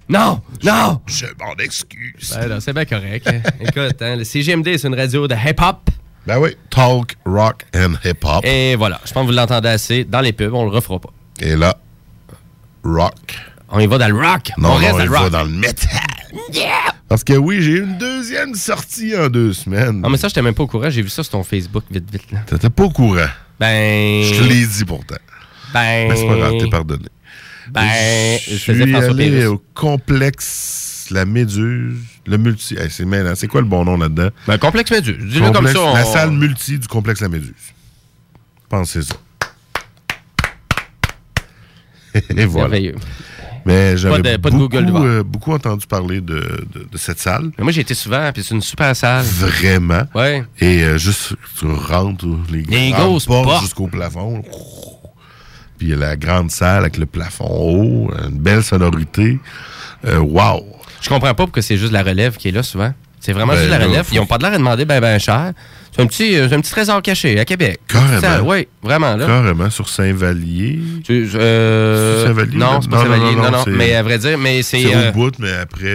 Non! 0.10 0.42
Non! 0.62 1.00
Je 1.08 1.26
m'en 1.40 1.56
excuse. 1.58 2.38
Ben 2.38 2.60
c'est 2.60 2.74
bien 2.74 2.84
correct. 2.84 3.28
Écoute, 3.62 4.02
hein, 4.02 4.18
le 4.18 4.26
CGMD, 4.26 4.78
c'est 4.78 4.88
une 4.88 4.96
radio 4.96 5.28
de 5.30 5.34
hip-hop. 5.34 5.90
Ben 6.28 6.40
oui, 6.40 6.56
talk, 6.70 7.16
rock 7.26 7.66
and 7.74 7.94
hip-hop. 8.04 8.46
Et 8.46 8.76
voilà, 8.76 9.00
je 9.06 9.14
pense 9.14 9.24
que 9.24 9.32
vous 9.32 9.36
l'entendez 9.36 9.70
assez 9.70 10.04
dans 10.04 10.20
les 10.20 10.34
pubs, 10.34 10.54
on 10.54 10.66
le 10.66 10.72
refera 10.72 11.00
pas. 11.00 11.10
Et 11.40 11.56
là, 11.56 11.78
rock. 12.84 13.40
On 13.70 13.80
y 13.80 13.88
va 13.88 13.98
dans 13.98 14.10
le 14.10 14.16
rock. 14.16 14.52
Non, 14.58 14.70
on 14.70 14.72
non, 14.74 14.78
reste 14.78 14.98
dans 14.98 15.04
le 15.06 15.10
va 15.10 15.30
dans 15.30 15.44
le 15.44 15.50
metal. 15.50 15.90
Parce 17.08 17.24
que 17.24 17.34
oui, 17.34 17.62
j'ai 17.62 17.72
eu 17.72 17.84
une 17.84 17.98
deuxième 17.98 18.54
sortie 18.56 19.16
en 19.18 19.30
deux 19.30 19.54
semaines. 19.54 20.02
Non, 20.02 20.10
mais 20.10 20.18
ça, 20.18 20.28
j'étais 20.28 20.42
même 20.42 20.54
pas 20.54 20.64
au 20.64 20.68
courant. 20.68 20.90
J'ai 20.90 21.02
vu 21.02 21.10
ça 21.10 21.24
sur 21.24 21.32
ton 21.32 21.44
Facebook, 21.44 21.86
vite, 21.90 22.12
vite. 22.12 22.32
Là. 22.32 22.40
T'étais 22.46 22.70
pas 22.70 22.84
au 22.84 22.90
courant. 22.92 23.30
Ben. 23.60 24.24
Je 24.24 24.38
te 24.38 24.44
l'ai 24.44 24.68
dit 24.68 24.86
pourtant. 24.86 25.16
Ben. 25.74 26.08
Mais 26.10 26.16
c'est 26.16 26.28
pas 26.28 26.36
grave, 26.38 26.54
t'es 26.60 26.70
pardonné. 26.70 27.06
Ben, 27.72 27.88
je 28.48 28.56
suis 28.56 28.72
allé 28.72 28.92
Pérusse. 28.92 29.46
au 29.48 29.64
complexe 29.74 31.08
La 31.12 31.26
Méduse, 31.26 31.98
le 32.26 32.38
multi... 32.38 32.76
Hey, 32.78 32.90
c'est. 32.90 33.06
C'est 33.36 33.48
quoi 33.48 33.62
le 33.62 33.68
bon 33.68 33.86
nom 33.86 33.98
là-dedans? 33.98 34.30
Ben, 34.48 34.58
complexe 34.58 34.92
Méduse. 34.92 35.18
Dis-le 35.20 35.50
comme 35.52 35.68
ça. 35.68 35.80
on- 35.82 35.94
La 35.94 36.04
salle 36.04 36.32
multi 36.32 36.78
du 36.78 36.88
complexe 36.88 37.22
La 37.22 37.30
Méduse. 37.30 37.54
Pensez 38.70 39.02
ça. 39.04 39.16
Et 42.38 42.46
voilà. 42.46 42.78
Mais 43.66 43.96
j'avais 43.98 44.38
beaucoup, 44.38 44.68
euh, 45.06 45.24
beaucoup 45.24 45.54
entendu 45.54 45.88
parler 45.88 46.20
de, 46.20 46.66
de- 46.74 46.88
de 46.92 46.98
cette 46.98 47.20
salle. 47.20 47.50
Mais 47.58 47.64
moi, 47.64 47.72
j'ai 47.72 47.80
été 47.82 47.94
souvent, 47.94 48.30
puis 48.34 48.44
c'est 48.44 48.54
une 48.54 48.62
super 48.62 48.94
salle. 48.94 49.24
Vraiment. 49.24 50.04
Ouais. 50.14 50.44
Et 50.60 50.84
euh, 50.84 50.98
juste, 50.98 51.34
tu 51.58 51.66
rentres 51.68 52.26
les, 52.52 52.64
Les 52.64 52.92
grosses 52.92 53.26
portes 53.26 53.46
portes. 53.48 53.62
jusqu'au 53.64 53.88
plafond. 53.88 54.44
Puis 55.84 55.92
il 55.92 56.00
y 56.00 56.02
a 56.02 56.08
la 56.08 56.16
grande 56.16 56.50
salle 56.50 56.84
avec 56.84 56.96
le 56.96 57.06
plafond 57.06 57.44
haut, 57.50 58.10
une 58.26 58.38
belle 58.40 58.64
sonorité. 58.64 59.38
Euh, 60.08 60.18
wow! 60.20 60.66
Je 61.02 61.10
comprends 61.10 61.28
pas 61.28 61.44
pourquoi 61.44 61.62
c'est 61.62 61.76
juste 61.76 61.92
la 61.92 62.04
relève 62.04 62.38
qui 62.38 62.48
est 62.48 62.52
là 62.52 62.64
souvent. 62.64 62.94
C'est 63.20 63.34
vraiment 63.34 63.52
Ben, 63.52 63.60
juste 63.60 63.70
la 63.70 63.80
relève. 63.86 64.06
Ils 64.14 64.20
ont 64.22 64.26
pas 64.26 64.38
de 64.38 64.44
l'air 64.44 64.54
à 64.54 64.58
demander 64.58 64.86
ben 64.86 65.02
ben 65.02 65.20
cher. 65.20 65.52
C'est 65.94 66.02
un 66.02 66.08
petit, 66.08 66.38
euh, 66.38 66.46
un 66.46 66.62
petit 66.62 66.72
trésor 66.72 67.02
caché 67.02 67.38
à 67.38 67.44
Québec. 67.44 67.82
Carrément. 67.90 68.48
Oui, 68.50 68.66
vraiment 68.82 69.18
là. 69.18 69.26
Carrément, 69.26 69.70
sur 69.70 69.90
Saint-Vallier. 69.90 70.80
Tu- 71.04 71.30
euh, 71.36 72.22
C'est 72.22 72.28
Saint-Vallier, 72.28 72.58
Non, 72.58 72.80
c'est 72.82 72.90
pas 72.90 73.04
Non, 73.04 73.04
non, 73.04 73.16
Saint-Vallier. 73.18 73.52
non, 73.52 73.78
Mais 73.78 73.94
à 73.96 74.04
vrai 74.04 74.18
dire, 74.20 74.38
mais 74.38 74.62
c'est. 74.64 74.84
C'est 74.84 74.96
euh, 74.96 75.10
au 75.10 75.12
bout, 75.12 75.38
mais 75.38 75.52
après... 75.52 75.90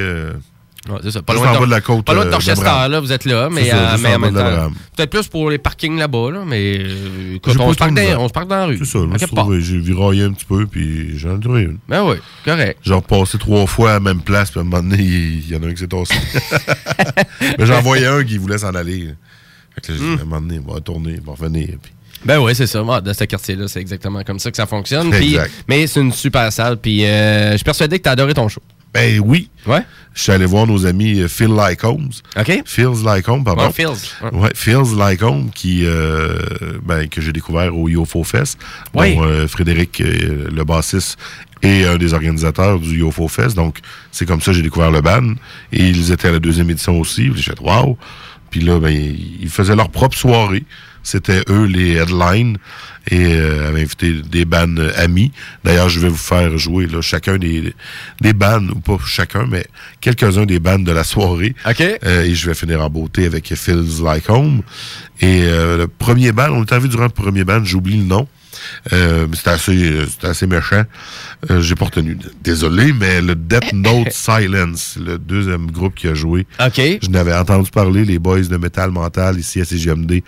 Ouais, 0.89 0.99
c'est 1.03 1.11
ça. 1.11 1.23
Pas 1.23 1.35
loin, 1.35 1.51
en 1.51 1.55
de, 1.55 1.59
bas 1.59 1.67
de 1.67 1.71
la 1.71 1.81
côte, 1.81 2.05
Pas 2.05 2.15
loin 2.15 2.25
de 2.25 2.29
euh, 2.29 2.33
Dorchester, 2.33 2.65
là, 2.65 3.01
vous 3.01 3.13
êtes 3.13 3.25
là, 3.25 3.49
mais, 3.51 3.69
ça, 3.69 3.97
mais 4.01 4.15
en 4.15 4.19
même 4.19 4.35
temps. 4.35 4.71
Peut-être 4.97 5.11
plus 5.11 5.29
pour 5.29 5.51
les 5.51 5.59
parkings 5.59 5.99
là-bas, 5.99 6.31
là, 6.33 6.45
mais. 6.47 6.79
euh, 6.81 7.35
écoute, 7.37 7.57
pas 7.57 7.65
on, 7.65 7.73
se 7.73 7.79
parque 7.79 7.95
dans, 7.95 8.01
misère. 8.01 8.21
on 8.21 8.29
se 8.29 8.33
parque 8.33 8.49
dans 8.49 8.57
la 8.57 8.67
rue. 8.67 8.79
C'est 8.79 8.87
ça, 8.87 8.99
je 9.21 9.27
trouvé, 9.27 9.61
j'ai 9.61 9.79
viraillé 9.79 10.25
un 10.25 10.33
petit 10.33 10.47
peu, 10.47 10.67
puis 10.67 11.19
j'en 11.19 11.37
ai 11.37 11.41
trouvé 11.41 11.63
une. 11.63 11.79
Ben 11.89 12.05
oui, 12.05 12.17
correct. 12.45 12.79
J'ai 12.83 12.95
repassé 12.95 13.39
trois 13.39 13.67
fois 13.67 13.91
à 13.91 13.95
la 13.95 14.01
même 14.01 14.21
place, 14.21 14.51
puis 14.51 14.61
à 14.61 14.63
un 14.63 14.65
moment 14.65 14.83
donné, 14.83 15.03
il 15.03 15.49
y 15.49 15.57
en 15.57 15.63
a 15.63 15.67
un 15.67 15.73
qui 15.73 15.79
s'est 15.79 15.89
tassé. 15.89 16.15
Mais 17.59 17.67
j'en 17.67 17.81
voyais 17.83 18.07
un 18.07 18.25
qui 18.25 18.39
voulait 18.39 18.59
s'en 18.59 18.75
aller. 18.75 19.15
Fait 19.75 19.81
que 19.81 19.93
là, 19.93 19.99
j'ai 19.99 20.05
dit, 20.05 20.21
à 20.21 20.23
un 20.23 20.25
moment 20.25 20.41
donné, 20.41 20.55
il 20.57 20.67
va 20.67 20.75
retourner, 20.75 21.13
il 21.13 21.21
va 21.21 21.33
revenir. 21.33 21.69
Puis 21.83 21.93
Ben 22.25 22.39
oui, 22.39 22.55
c'est 22.55 22.67
ça. 22.67 22.83
Moi, 22.83 23.01
dans 23.01 23.15
ce 23.15 23.25
quartier-là, 23.25 23.69
c'est 23.69 23.81
exactement 23.81 24.23
comme 24.25 24.39
ça 24.39 24.51
que 24.51 24.57
ça 24.57 24.67
fonctionne. 24.67 25.13
Mais 25.69 25.87
c'est 25.87 26.01
une 26.01 26.13
super 26.13 26.53
salle. 26.53 26.79
Puis 26.79 27.05
euh, 27.05 27.53
je 27.53 27.57
suis 27.57 27.65
persuadé 27.65 27.99
que 27.99 28.05
tu 28.05 28.09
as 28.09 28.13
adoré 28.13 28.35
ton 28.35 28.49
show. 28.49 28.63
Ben 28.93 29.21
oui. 29.25 29.51
Ouais. 29.67 29.83
Je 30.15 30.23
suis 30.23 30.33
allé 30.33 30.47
voir 30.47 30.67
nos 30.67 30.87
amis 30.87 31.21
euh, 31.21 31.29
Phil 31.29 31.49
Lycombs. 31.49 32.11
OK. 32.37 32.63
Phil's 32.65 33.05
Lycombe, 33.05 33.45
pardon. 33.45 33.67
Ouais, 33.67 33.73
Phil's. 33.73 34.15
Ouais. 34.23 34.39
Ouais, 34.39 34.51
Phil's 34.55 34.95
Lycombe, 34.97 35.51
qui, 35.55 35.85
euh, 35.85 36.39
ben, 36.83 37.09
que 37.09 37.21
j'ai 37.21 37.33
découvert 37.33 37.77
au 37.77 37.89
YoFo 37.89 38.25
Fest. 38.25 38.59
Ouais. 38.95 39.15
dont, 39.15 39.25
euh, 39.25 39.47
Frédéric, 39.47 40.01
euh, 40.01 40.49
le 40.51 40.65
bassiste, 40.65 41.19
est 41.63 41.85
un 41.85 41.99
des 41.99 42.15
organisateurs 42.15 42.81
du 42.81 42.99
YoFo 42.99 43.29
Fest. 43.29 43.55
Donc, 43.55 43.79
c'est 44.11 44.27
comme 44.27 44.41
ça 44.41 44.53
que 44.53 44.57
j'ai 44.57 44.63
découvert 44.63 44.91
le 44.91 45.03
band. 45.03 45.35
Et 45.73 45.89
ils 45.89 46.11
étaient 46.11 46.29
à 46.29 46.33
la 46.33 46.41
deuxième 46.41 46.71
édition 46.71 46.99
aussi. 46.99 47.31
J'ai 47.35 47.43
fait 47.43 47.61
«wow». 47.61 47.97
Puis 48.51 48.61
là, 48.61 48.81
ben, 48.81 48.91
ils 48.91 49.51
faisaient 49.51 49.77
leur 49.77 49.91
propre 49.91 50.17
soirée. 50.17 50.65
C'était 51.03 51.43
eux 51.49 51.65
les 51.65 51.97
headlines 51.97 52.59
et 53.11 53.35
euh, 53.35 53.69
avaient 53.69 53.83
invité 53.83 54.13
des 54.13 54.45
bands 54.45 54.77
euh, 54.79 54.91
amis. 54.97 55.33
D'ailleurs, 55.65 55.89
je 55.89 56.01
vais 56.01 56.09
vous 56.09 56.17
faire 56.17 56.57
jouer 56.59 56.87
là, 56.87 57.01
chacun 57.01 57.39
des, 57.39 57.75
des 58.21 58.33
bands, 58.33 58.67
ou 58.69 58.81
pas 58.81 58.99
chacun, 59.07 59.47
mais 59.47 59.67
quelques-uns 60.01 60.45
des 60.45 60.59
bands 60.59 60.79
de 60.79 60.93
la 60.93 61.05
soirée. 61.05 61.55
OK. 61.67 61.81
Euh, 61.81 62.23
et 62.25 62.35
je 62.35 62.47
vais 62.47 62.55
finir 62.55 62.83
en 62.83 62.91
beauté 62.91 63.25
avec 63.25 63.55
Phil's 63.55 64.01
Like 64.03 64.29
Home. 64.29 64.63
Et 65.21 65.43
euh, 65.45 65.79
le 65.79 65.89
premier 65.89 66.33
band, 66.33 66.51
on 66.51 66.65
est 66.65 66.73
arrivé 66.73 66.89
durant 66.89 67.05
le 67.05 67.09
premier 67.11 67.45
band, 67.45 67.65
j'oublie 67.65 67.97
le 67.97 68.05
nom. 68.05 68.29
Euh, 68.93 69.27
mais 69.29 69.37
c'était 69.37 69.51
assez, 69.51 70.07
c'était 70.07 70.27
assez 70.27 70.47
méchant. 70.47 70.83
Euh, 71.51 71.61
J'ai 71.61 71.75
pas 71.75 71.87
retenu. 71.87 72.19
Désolé, 72.43 72.93
mais 72.93 73.21
le 73.21 73.35
Death 73.35 73.73
Note 73.73 74.13
Silence, 74.13 74.99
le 75.01 75.19
deuxième 75.19 75.71
groupe 75.71 75.95
qui 75.95 76.09
a 76.09 76.15
joué. 76.15 76.47
OK. 76.65 76.81
Je 77.03 77.09
n'avais 77.09 77.35
entendu 77.35 77.71
parler, 77.71 78.05
les 78.05 78.19
boys 78.19 78.41
de 78.43 78.57
Metal 78.57 78.91
Mental 78.91 79.39
ici 79.39 79.61
à 79.61 79.65
CGMD 79.65 80.23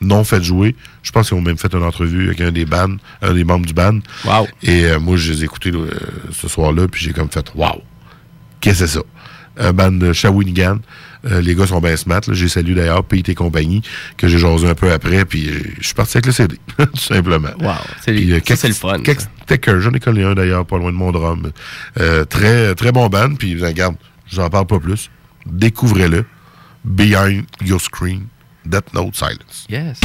n'ont 0.00 0.24
fait 0.24 0.42
jouer. 0.42 0.74
Je 1.02 1.10
pense 1.10 1.28
qu'ils 1.28 1.38
ont 1.38 1.42
même 1.42 1.58
fait 1.58 1.72
une 1.72 1.82
entrevue 1.82 2.26
avec 2.26 2.40
un 2.40 2.52
des 2.52 2.64
bands, 2.64 2.96
un 3.22 3.34
des 3.34 3.44
membres 3.44 3.66
du 3.66 3.74
band. 3.74 3.98
Wow. 4.24 4.46
Et 4.62 4.84
euh, 4.84 5.00
moi, 5.00 5.16
je 5.16 5.32
les 5.32 5.42
ai 5.42 5.44
écoutés 5.44 5.70
euh, 5.72 5.90
ce 6.32 6.48
soir-là, 6.48 6.88
puis 6.88 7.04
j'ai 7.04 7.12
comme 7.12 7.30
fait 7.30 7.52
Wow! 7.54 7.82
Qu'est-ce 8.60 8.80
que 8.80 8.86
c'est 8.86 8.98
ça? 8.98 9.04
Un 9.58 9.72
band 9.72 9.92
de 9.92 10.12
Shawinigan. 10.12 10.78
Euh, 11.24 11.40
les 11.40 11.54
gars 11.54 11.66
sont 11.66 11.80
bien 11.80 11.96
smart. 11.96 12.20
J'ai 12.30 12.48
salué 12.48 12.74
d'ailleurs 12.74 13.02
Pete 13.04 13.28
et 13.30 13.34
compagnie, 13.34 13.82
que 14.16 14.28
j'ai 14.28 14.38
jasé 14.38 14.68
un 14.68 14.74
peu 14.74 14.92
après, 14.92 15.24
puis 15.24 15.50
je 15.80 15.86
suis 15.86 15.94
parti 15.94 16.18
avec 16.18 16.26
le 16.26 16.32
CD, 16.32 16.58
tout 16.78 16.96
simplement. 16.96 17.48
Wow. 17.60 17.72
C'est 18.04 18.12
le 18.12 18.74
fun. 18.74 18.98
quelques. 19.00 19.78
J'en 19.80 19.92
ai 19.92 20.00
collé 20.00 20.22
un 20.24 20.34
d'ailleurs, 20.34 20.66
pas 20.66 20.78
loin 20.78 20.92
de 20.92 20.96
mon 20.96 21.10
drum. 21.10 21.50
Très, 22.28 22.74
très 22.74 22.92
bon 22.92 23.08
band, 23.08 23.34
puis 23.34 23.60
regarde, 23.62 23.96
je 24.26 24.40
n'en 24.40 24.50
parle 24.50 24.66
pas 24.66 24.78
plus. 24.78 25.10
Découvrez-le. 25.46 26.24
Behind 26.86 27.44
Your 27.64 27.80
Screen, 27.80 28.28
Death 28.68 28.92
Note 28.92 29.14
Silence. 29.14 29.66
Yes. 29.68 30.00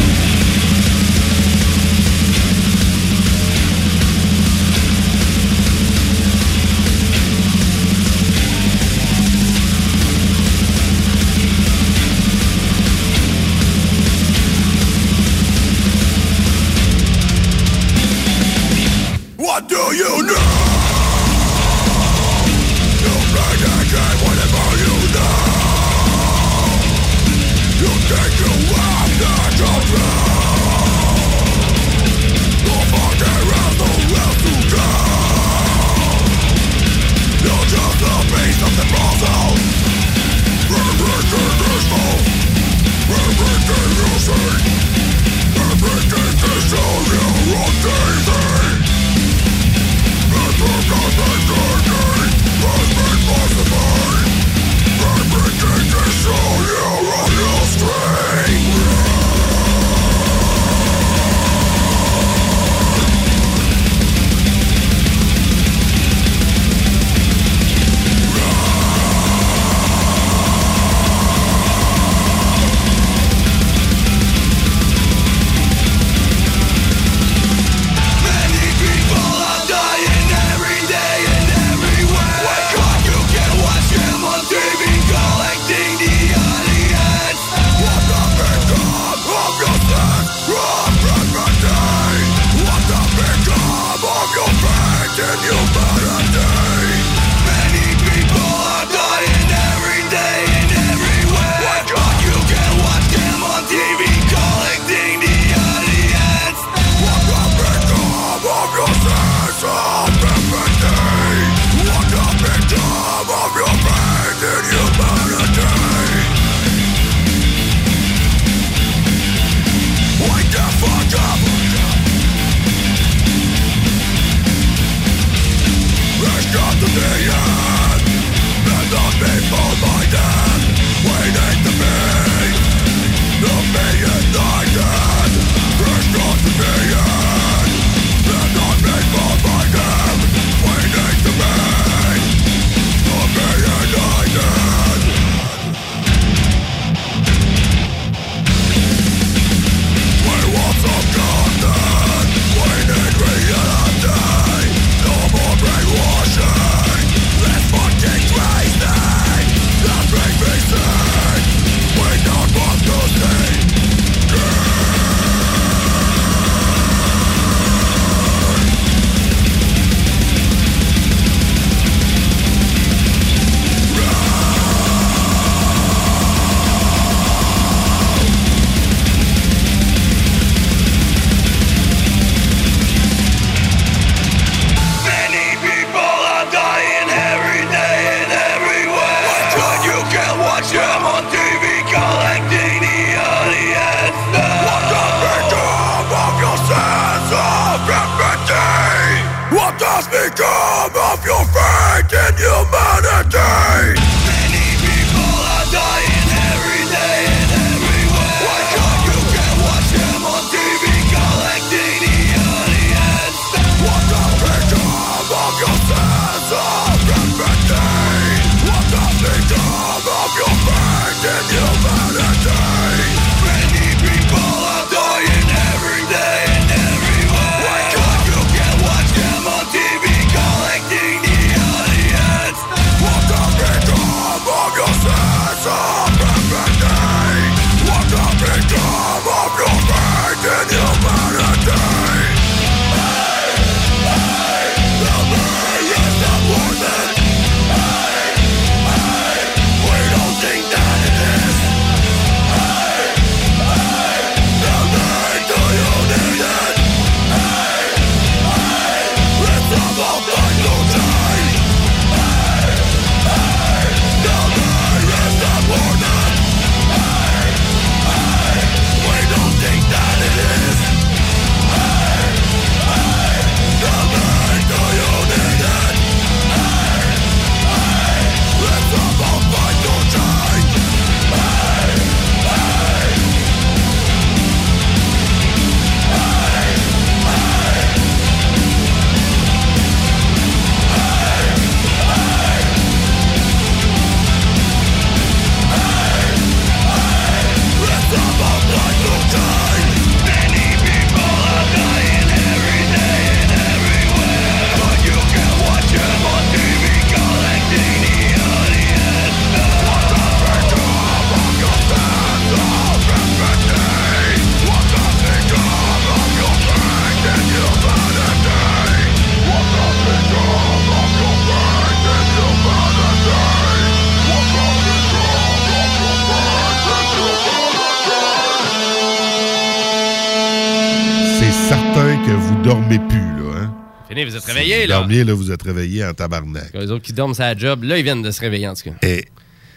Réveillés, 334.54 334.88
là. 334.88 334.97
dormiez, 334.99 335.24
là, 335.24 335.34
vous 335.34 335.52
êtes 335.52 335.62
réveillés 335.64 336.06
en 336.06 336.14
tabarnak. 336.14 336.72
Les 336.74 336.91
autres 336.91 337.04
qui 337.04 337.14
dorment 337.14 337.34
sur 337.34 337.43
la 337.43 337.56
job, 337.58 337.84
là, 337.84 337.97
ils 337.97 338.04
viennent 338.04 338.22
de 338.22 338.32
se 338.32 338.39
réveiller, 338.41 338.68
en 338.68 338.74
tout 338.74 338.84
cas. 338.84 338.95
Et 339.02 339.26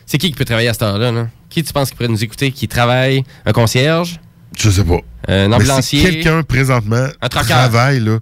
C'est 0.06 0.18
qui 0.18 0.30
qui 0.30 0.36
peut 0.36 0.44
travailler 0.44 0.68
à 0.68 0.72
cette 0.72 0.82
heure-là? 0.82 1.12
là? 1.12 1.28
Qui 1.50 1.62
tu 1.62 1.72
penses 1.72 1.90
qui 1.90 1.96
pourrait 1.96 2.08
nous 2.08 2.22
écouter, 2.24 2.50
qui 2.52 2.68
travaille? 2.68 3.22
Un 3.46 3.52
concierge? 3.52 4.18
je 4.58 4.70
sais 4.70 4.84
pas. 4.84 4.98
Un 5.28 5.48
Mais 5.48 5.54
ambulancier? 5.56 5.98
si 6.00 6.04
quelqu'un, 6.04 6.42
présentement, 6.42 7.06
Un 7.20 7.28
travaille, 7.28 8.00
là, 8.00 8.18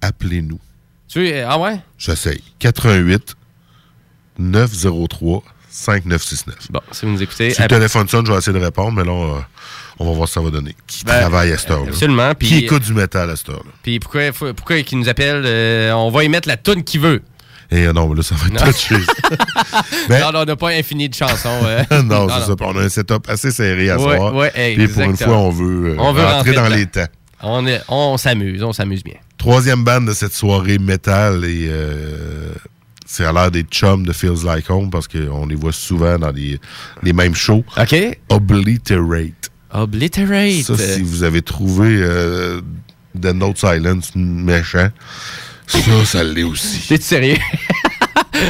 appelez-nous. 0.00 0.60
Tu 1.08 1.28
es- 1.28 1.42
Ah 1.42 1.58
ouais? 1.58 1.78
J'essaye. 1.98 2.42
88 2.58 3.34
903 4.38 5.42
5969. 5.70 6.70
Bon, 6.70 6.80
si 6.90 7.06
vous 7.06 7.12
nous 7.12 7.22
écoutez... 7.22 7.50
Si 7.54 7.62
le 7.62 7.68
téléphone 7.68 8.06
sonne, 8.08 8.26
je 8.26 8.32
vais 8.32 8.38
essayer 8.38 8.58
de 8.58 8.62
répondre, 8.62 8.92
mais 8.92 9.04
là, 9.04 9.10
on, 9.12 9.32
va- 9.34 9.48
on 9.98 10.04
va 10.06 10.12
voir 10.12 10.28
ce 10.28 10.34
que 10.34 10.40
ça 10.40 10.44
va 10.44 10.50
donner. 10.50 10.74
Qui 10.86 11.04
Ben, 11.04 11.20
travaille 11.20 11.52
à 11.52 11.58
cette 11.58 11.70
heure-là? 11.70 11.88
absolument, 11.90 12.34
Qui 12.34 12.58
écoute 12.58 12.82
du 12.82 12.94
métal 12.94 13.30
à 13.30 13.36
cette 13.36 13.48
heure-là? 13.50 13.70
Puis 13.82 13.98
pourquoi, 14.00 14.22
pourquoi 14.56 14.76
il 14.78 14.98
nous 14.98 15.08
appelle? 15.08 15.42
euh, 15.44 15.92
on 15.92 16.10
va 16.10 16.24
y 16.24 16.28
mettre 16.28 16.48
la 16.48 16.56
toune 16.56 16.82
qu'il 16.84 17.00
veut. 17.00 17.22
Et 17.70 17.86
euh, 17.86 17.92
non, 17.94 18.06
mais 18.08 18.16
là, 18.16 18.22
ça 18.22 18.34
va 18.34 18.46
être 18.48 18.72
touché. 18.72 18.96
Ben- 20.08 20.20
Non, 20.20 20.32
non, 20.32 20.40
on 20.40 20.44
n'a 20.44 20.56
pas 20.56 20.68
infini 20.70 21.08
de 21.08 21.14
chansons. 21.14 21.48
euh. 21.64 21.82
non, 22.04 22.28
c'est 22.28 22.44
ça. 22.46 22.54
On 22.60 22.76
a 22.76 22.82
un 22.82 22.88
setup 22.90 23.24
assez 23.28 23.50
serré 23.50 23.88
à 23.90 23.98
Ouais, 23.98 24.16
soir. 24.18 24.34
ouais, 24.34 24.74
Puis 24.76 24.88
pour 24.88 25.02
une 25.02 25.16
fois, 25.16 25.38
on 25.38 25.50
veut, 25.50 25.90
euh, 25.92 25.96
On 25.98 26.12
veut 26.12 26.22
rentrer, 26.22 26.50
rentrer 26.50 26.54
dans 26.54 26.68
les 26.68 26.86
temps. 26.86 27.06
On 27.42 27.66
est- 27.66 27.80
on 27.88 28.16
s'amuse, 28.18 28.62
on 28.62 28.72
s'amuse 28.72 29.02
bien. 29.02 29.14
Troisième 29.38 29.82
bande 29.84 30.06
de 30.06 30.12
cette 30.12 30.34
soirée 30.34 30.78
métal 30.78 31.44
et 31.44 31.66
euh, 31.70 32.52
c'est 33.06 33.24
à 33.24 33.32
l'heure 33.32 33.50
des 33.50 33.62
chums 33.62 34.06
de 34.06 34.12
Feels 34.12 34.44
Like 34.44 34.68
Home 34.70 34.90
parce 34.90 35.08
qu'on 35.08 35.46
les 35.46 35.56
voit 35.56 35.72
souvent 35.72 36.18
dans 36.18 36.30
les, 36.30 36.60
les 37.02 37.12
mêmes 37.12 37.34
shows. 37.34 37.64
OK. 37.76 37.96
Obliterate. 38.28 39.50
Obliterate. 39.72 40.62
Ça, 40.64 40.76
si 40.76 41.02
vous 41.02 41.22
avez 41.22 41.42
trouvé 41.42 41.88
euh, 42.00 42.60
The 43.20 43.34
Note 43.34 43.58
Silence 43.58 44.10
méchant, 44.14 44.88
ça, 45.66 45.78
ça 46.04 46.24
l'est 46.24 46.42
aussi. 46.42 46.80
T'es 46.88 47.00
sérieux? 47.00 47.36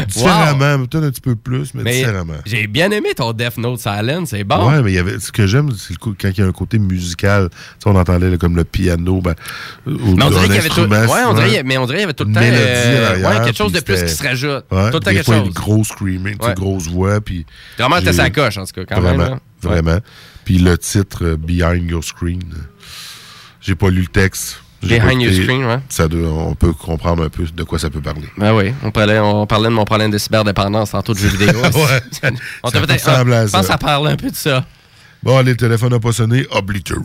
Différemment, 0.08 0.86
peut-être 0.86 1.04
un 1.04 1.10
petit 1.10 1.20
peu 1.20 1.36
plus, 1.36 1.74
mais, 1.74 1.82
Mais 1.82 1.98
différemment. 1.98 2.34
j'ai 2.46 2.66
bien 2.66 2.90
aimé 2.90 3.10
ton 3.14 3.32
Death 3.32 3.58
Note 3.58 3.78
Silence, 3.78 4.30
c'est 4.30 4.44
bon. 4.44 4.68
Ouais, 4.70 4.82
mais 4.82 4.92
il 4.92 4.94
y 4.94 4.98
avait, 4.98 5.18
ce 5.18 5.30
que 5.30 5.46
j'aime, 5.46 5.70
c'est 5.76 5.96
quand 5.98 6.14
il 6.22 6.38
y 6.38 6.40
a 6.40 6.46
un 6.46 6.52
côté 6.52 6.78
musical. 6.78 7.50
On 7.84 7.94
entendait 7.94 8.30
là, 8.30 8.38
comme 8.38 8.56
le 8.56 8.64
piano, 8.64 9.20
ben, 9.20 9.34
ou 9.86 10.14
Mais 10.16 10.24
on 10.24 10.30
dirait 10.30 10.46
qu'il 10.46 10.54
y 10.54 10.58
avait 10.58 10.68
tout, 10.68 10.80
ouais, 10.82 11.22
on 11.26 11.34
dirait, 11.34 11.62
mais 11.64 11.76
on 11.78 11.84
dirait 11.86 11.98
qu'il 11.98 12.02
y 12.02 12.04
avait 12.04 12.14
tout 12.14 12.24
le 12.24 12.32
temps 12.32 12.40
Une 12.40 12.46
mélodie 12.50 12.64
euh, 12.66 13.16
ouais, 13.28 13.44
quelque 13.44 13.56
chose 13.58 13.72
de 13.72 13.80
plus 13.80 14.02
qui 14.02 14.08
se 14.10 14.22
rajoute. 14.22 14.64
Ouais, 14.70 14.90
tout 14.90 14.96
le 14.98 15.00
temps 15.00 15.10
quelque 15.10 15.24
fois, 15.24 15.38
chose. 15.38 15.46
une 15.48 15.52
grosse 15.52 15.88
screaming, 15.88 16.36
Ouais. 16.40 16.54
grosse 16.54 16.88
voix. 16.88 17.20
Puis 17.20 17.44
Vraiment, 17.78 18.00
t'es 18.00 18.12
sa 18.12 18.30
coche, 18.30 18.56
en 18.58 18.64
tout 18.64 18.72
cas, 18.72 18.84
quand 18.94 19.00
même, 19.00 19.16
vraiment, 19.16 19.34
là. 19.34 19.40
Vraiment. 19.62 19.98
Puis 20.44 20.58
le 20.58 20.76
titre, 20.78 21.24
euh, 21.24 21.36
Behind 21.36 21.88
Your 21.90 22.02
Screen, 22.04 22.42
j'ai 23.60 23.74
pas 23.74 23.90
lu 23.90 24.00
le 24.02 24.06
texte. 24.08 24.60
Behind 24.82 25.22
Your. 25.22 25.32
Screen, 25.32 25.64
ouais. 25.64 25.78
Ça 25.88 26.08
doit- 26.08 26.28
on 26.28 26.56
peut 26.56 26.72
comprendre 26.72 27.22
un 27.22 27.28
peu 27.28 27.44
de 27.44 27.62
quoi 27.62 27.78
ça 27.78 27.88
peut 27.88 28.00
parler. 28.00 28.28
Ben 28.36 28.52
oui, 28.52 28.72
on 28.82 28.90
parlait, 28.90 29.20
on 29.20 29.46
parlait 29.46 29.68
de 29.68 29.74
mon 29.74 29.84
problème 29.84 30.10
de 30.10 30.18
cyberdépendance 30.18 30.90
tantôt 30.90 31.14
de 31.14 31.18
jeux 31.20 31.28
vidéo. 31.28 31.52
Ouais. 31.62 32.02
on 32.64 32.70
Ça 32.70 32.80
peut-être. 32.80 32.92
ressemble 33.08 33.32
à 33.32 33.46
Je 33.46 33.52
pense 33.52 33.60
que 33.60 33.66
ça. 33.68 33.72
ça 33.74 33.78
parle 33.78 34.08
un 34.08 34.16
peu 34.16 34.30
de 34.30 34.34
ça. 34.36 34.66
Bon, 35.22 35.38
allez, 35.38 35.52
le 35.52 35.56
téléphone 35.56 35.90
n'a 35.92 36.00
pas 36.00 36.10
sonné. 36.10 36.44
Obliterate. 36.50 37.02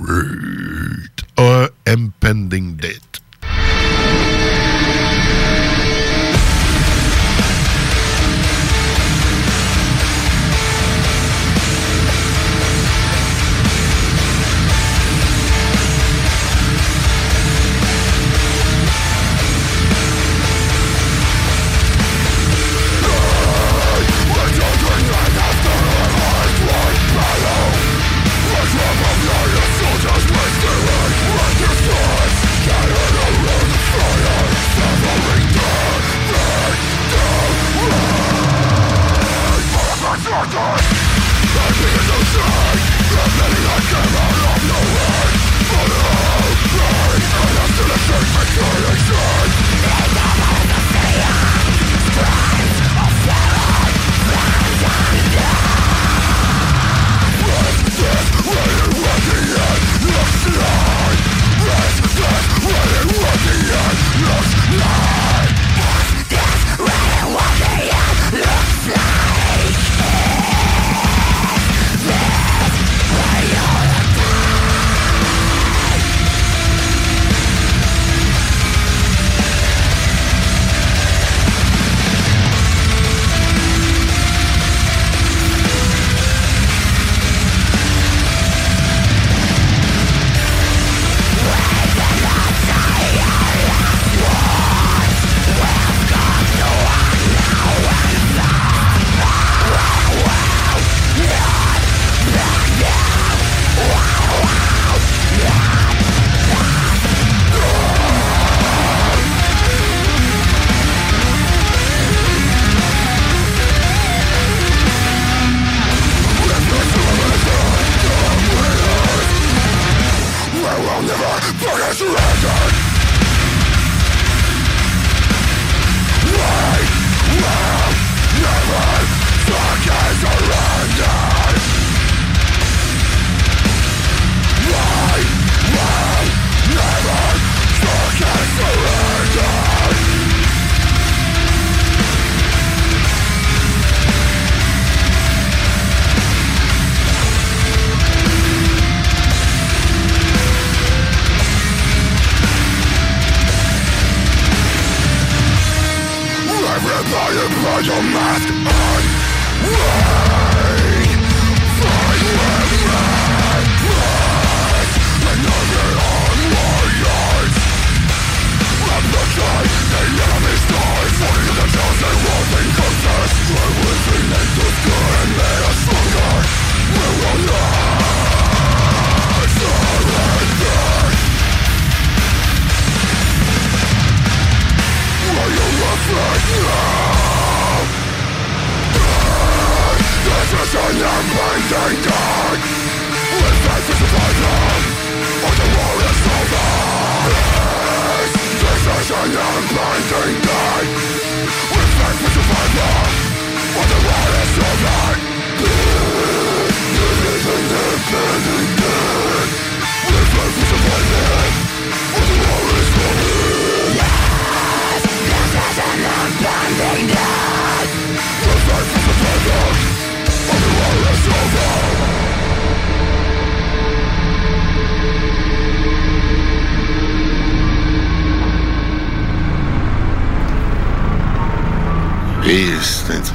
A 1.38 1.68
impending 1.88 2.76
date. 2.76 3.22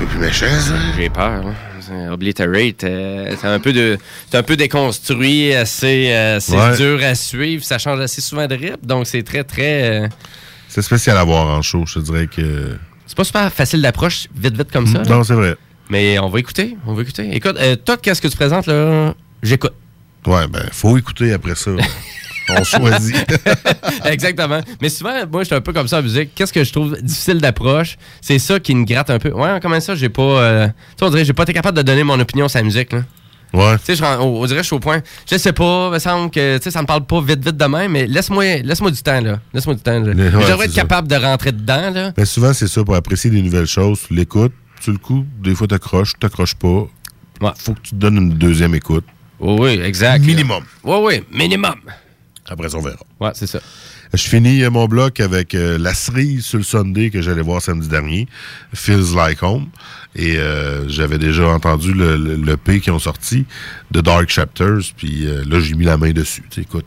Peu 0.05 0.07
plus 0.07 0.19
méchant, 0.19 0.47
ça. 0.61 0.75
J'ai 0.97 1.09
peur. 1.09 1.47
hein. 1.47 1.55
Obliterate, 2.13 2.85
euh, 2.85 3.35
c'est 3.39 3.47
un 3.49 3.59
peu 3.59 3.73
de, 3.73 3.99
c'est 4.31 4.37
un 4.39 4.43
peu 4.43 4.57
déconstruit, 4.57 5.53
assez, 5.53 6.09
euh, 6.11 6.37
assez 6.37 6.53
Ouais. 6.57 6.77
dur 6.77 7.01
à 7.05 7.15
suivre. 7.15 7.63
Ça 7.65 7.77
change 7.79 8.01
assez 8.01 8.21
souvent 8.21 8.47
de 8.47 8.55
rythme, 8.55 8.85
donc 8.87 9.07
c'est 9.07 9.23
très 9.23 9.45
très. 9.45 10.03
euh, 10.05 10.09
C'est 10.69 10.83
spécial 10.83 11.17
à 11.19 11.25
voir 11.25 11.47
en 11.47 11.61
show, 11.61 11.85
je 11.87 11.99
dirais 11.99 12.29
que. 12.29 12.77
c'est 13.07 13.17
pas 13.17 13.25
super 13.25 13.53
facile 13.53 13.83
d'approche, 13.83 14.27
vite 14.35 14.57
vite 14.57 14.71
comme 14.73 14.87
ça. 14.87 15.03
Non, 15.03 15.23
c'est 15.25 15.35
vrai. 15.35 15.57
Mais 15.91 16.19
on 16.19 16.29
va 16.29 16.39
écouter, 16.39 16.77
on 16.87 16.95
va 16.95 17.03
écouter. 17.03 17.29
Écoute, 17.35 17.57
euh, 17.61 17.77
toi, 17.77 17.97
qu'est-ce 17.97 18.23
que 18.23 18.29
tu 18.29 18.37
présentes 18.37 18.67
là? 18.67 19.15
J'écoute. 19.43 19.73
Ouais, 20.27 20.47
ben, 20.49 20.63
faut 20.73 20.97
écouter 20.97 21.33
après 21.33 21.55
ça. 21.57 21.73
On 22.49 22.65
choisit. 22.65 23.27
Exactement. 24.05 24.61
Mais 24.81 24.89
souvent, 24.89 25.15
moi, 25.31 25.43
je 25.43 25.47
suis 25.47 25.55
un 25.55 25.61
peu 25.61 25.73
comme 25.73 25.89
ça 25.89 25.99
en 25.99 26.03
musique. 26.03 26.31
Qu'est-ce 26.35 26.53
que 26.53 26.65
je 26.65 26.73
trouve 26.73 27.01
difficile 27.01 27.39
d'approche? 27.41 27.97
C'est 28.21 28.39
ça 28.39 28.59
qui 28.61 28.75
me 28.75 28.85
gratte 28.85 29.11
un 29.11 29.19
peu. 29.19 29.31
Ouais, 29.31 29.59
comment 29.61 29.81
ça, 29.81 29.95
j'ai 29.95 30.09
pas. 30.09 30.23
euh, 30.23 30.67
Tu 30.67 30.73
sais, 30.99 31.05
on 31.05 31.11
dirait 31.11 31.23
que 31.23 31.27
j'ai 31.27 31.33
pas 31.33 31.45
été 31.45 31.53
capable 31.53 31.77
de 31.77 31.83
donner 31.83 32.03
mon 32.05 32.19
opinion 32.19 32.49
sur 32.49 32.59
la 32.59 32.65
musique, 32.65 32.93
là. 32.93 33.03
Ouais. 33.53 33.77
Tu 33.85 33.95
sais, 33.97 34.03
on, 34.19 34.45
dirait 34.47 34.59
que 34.59 34.63
je 34.63 34.67
suis 34.69 34.77
au 34.77 34.81
point. 34.81 35.03
Je 35.31 35.37
sais 35.37 35.53
pas, 35.53 35.89
il 35.91 35.93
me 35.95 35.99
semble 35.99 36.31
que 36.31 36.57
tu 36.57 36.65
sais, 36.65 36.71
ça 36.71 36.81
me 36.81 36.87
parle 36.87 37.05
pas 37.05 37.21
vite, 37.21 37.45
vite 37.45 37.57
de 37.57 37.65
même, 37.67 37.93
mais 37.93 38.07
laisse-moi 38.07 38.63
laisse 38.63 38.81
du 38.81 39.03
temps, 39.03 39.21
là. 39.21 39.41
Laisse-moi 39.53 39.75
du 39.75 39.83
temps. 39.83 40.01
là. 40.01 40.13
Ouais, 40.15 40.31
c'est 40.47 40.65
être 40.65 40.73
ça. 40.73 40.81
capable 40.81 41.07
de 41.09 41.17
rentrer 41.17 41.53
dedans, 41.53 41.91
là. 41.91 42.13
Mais 42.17 42.25
souvent, 42.25 42.55
c'est 42.55 42.67
ça, 42.67 42.83
pour 42.83 42.95
apprécier 42.95 43.29
des 43.31 43.43
nouvelles 43.43 43.67
choses, 43.67 44.01
tu 44.09 44.15
l'écoutes, 44.15 44.55
tu 44.81 44.91
le 44.91 44.97
coup, 44.99 45.27
des 45.43 45.55
fois 45.55 45.67
t'accroches, 45.67 46.15
t'accroches 46.19 46.55
pas. 46.55 46.87
Faut 47.59 47.75
que 47.75 47.81
tu 47.83 47.91
te 47.91 47.97
donnes 47.97 48.17
une 48.17 48.31
deuxième 48.31 48.75
écoute. 48.75 49.05
Oui, 49.39 49.57
oui, 49.77 49.81
exact. 49.85 50.25
Minimum. 50.25 50.63
Oui, 50.85 50.97
oui, 51.03 51.25
minimum. 51.31 51.75
Après 52.53 52.69
ça, 52.69 52.77
on 52.79 52.83
verra. 52.83 52.97
Ouais, 53.21 53.31
c'est 53.35 53.47
ça. 53.47 53.61
Je 54.15 54.23
finis 54.23 54.63
euh, 54.63 54.71
mon 54.71 54.87
bloc 54.87 55.21
avec 55.21 55.55
euh, 55.55 55.79
la 55.79 55.95
cerise 55.95 56.45
sur 56.45 56.59
le 56.59 56.65
Sunday 56.65 57.11
que 57.11 57.23
j'allais 57.23 57.41
voir 57.43 57.63
samedi 57.63 57.89
dernier, 57.89 58.29
Feels 58.75 59.15
Like 59.17 59.43
Home. 59.43 59.67
Et 60.15 60.37
euh, 60.37 60.87
j'avais 60.89 61.19
déjà 61.19 61.47
entendu 61.49 61.95
le, 61.95 62.17
le, 62.17 62.37
le 62.37 62.57
P 62.59 62.81
qui 62.81 62.91
ont 62.91 62.99
sorti 62.99 63.47
de 63.91 64.01
Dark 64.03 64.29
Chapters, 64.29 64.81
puis 64.97 65.27
euh, 65.27 65.43
là, 65.49 65.59
j'ai 65.61 65.75
mis 65.75 65.87
la 65.87 65.97
main 65.97 66.11
dessus. 66.13 66.43
Tu 66.51 66.57
sais, 66.57 66.61
écoute, 66.61 66.85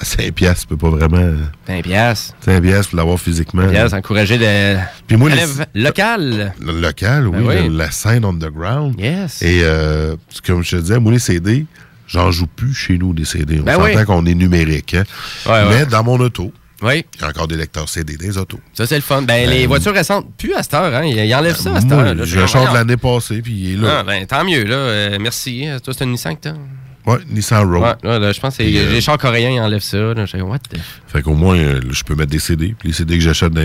à 0.00 0.04
5 0.04 0.32
piastres, 0.32 0.62
tu 0.62 0.68
peux 0.68 0.76
pas 0.76 0.90
vraiment... 0.90 1.32
20 1.68 1.82
piastres. 1.82 2.34
5 2.44 2.60
piastres 2.60 2.90
pour 2.90 2.96
l'avoir 2.96 3.20
physiquement. 3.20 3.68
Piastres, 3.68 3.96
encourager 3.96 4.38
de... 4.38 4.76
Puis 5.06 5.16
moi, 5.16 5.30
les- 5.30 5.80
locale. 5.80 6.52
Le 6.60 6.80
local, 6.80 7.28
oui, 7.28 7.44
Ben 7.44 7.68
oui. 7.70 7.76
la 7.76 7.90
scène 7.92 8.24
underground. 8.24 8.98
Yes. 8.98 9.40
Et 9.42 9.60
euh, 9.62 10.16
comme 10.44 10.64
je 10.64 10.70
te 10.72 10.76
disais, 10.82 10.98
moi, 10.98 11.12
les 11.12 11.18
CD, 11.20 11.64
j'en 12.08 12.30
joue 12.32 12.46
plus 12.48 12.74
chez 12.74 12.98
nous 12.98 13.14
des 13.14 13.24
CD. 13.24 13.60
On 13.60 13.62
Ben 13.62 13.74
s'entend 13.76 13.84
oui. 13.98 14.04
qu'on 14.04 14.26
est 14.26 14.34
numérique. 14.34 14.94
hein. 14.94 15.04
Ouais, 15.46 15.64
Mais 15.68 15.74
ouais. 15.76 15.86
dans 15.86 16.02
mon 16.02 16.18
auto, 16.18 16.52
Oui. 16.82 17.04
il 17.16 17.20
y 17.20 17.24
a 17.24 17.28
encore 17.28 17.46
des 17.48 17.56
lecteurs 17.56 17.88
CD 17.88 18.16
des 18.16 18.36
autos. 18.38 18.58
Ça, 18.74 18.86
c'est 18.86 18.96
le 18.96 19.02
fun. 19.02 19.22
Ben, 19.22 19.48
les 19.48 19.66
voitures 19.66 19.92
récentes, 19.94 20.26
plus 20.36 20.54
à 20.54 20.62
cette 20.62 20.74
heure, 20.74 20.94
hein. 20.94 21.04
Ils 21.04 21.34
enlèvent 21.34 21.56
ça 21.56 21.74
à 21.76 21.80
cette 21.80 21.90
Moi, 21.90 22.02
heure. 22.02 22.14
là. 22.14 22.24
je 22.24 22.38
le 22.40 22.46
chante 22.46 22.72
l'année 22.74 22.96
passée, 22.96 23.40
puis 23.42 23.52
il 23.52 23.72
est 23.74 23.76
là. 23.76 23.98
Ah, 24.00 24.02
ben, 24.04 24.26
tant 24.26 24.44
mieux, 24.44 24.64
là. 24.64 24.74
Euh, 24.76 25.18
merci. 25.20 25.66
Toi, 25.84 25.94
c'est 25.96 26.04
un 26.04 26.06
Nissan 26.08 26.34
que 26.36 26.40
t'as? 26.42 26.54
Ouais, 27.08 27.18
Nissan. 27.30 27.64
Ouais, 27.74 27.94
là, 28.02 28.32
je 28.32 28.38
pense 28.40 28.58
que 28.58 28.62
euh, 28.62 28.92
les 28.92 29.00
chars 29.00 29.16
coréens, 29.16 29.48
ils 29.50 29.60
enlèvent 29.60 29.80
ça. 29.82 29.96
Là. 29.96 30.26
Je 30.26 30.36
dis, 30.36 30.42
what 30.42 30.58
the- 30.58 30.76
Fait 31.06 31.22
qu'au 31.22 31.32
moins, 31.32 31.56
euh, 31.56 31.80
je 31.90 32.02
peux 32.04 32.14
mettre 32.14 32.30
des 32.30 32.38
CD. 32.38 32.74
Puis 32.78 32.88
les 32.88 32.94
CD 32.94 33.14
que 33.16 33.24
j'achète, 33.24 33.52
dans- 33.52 33.62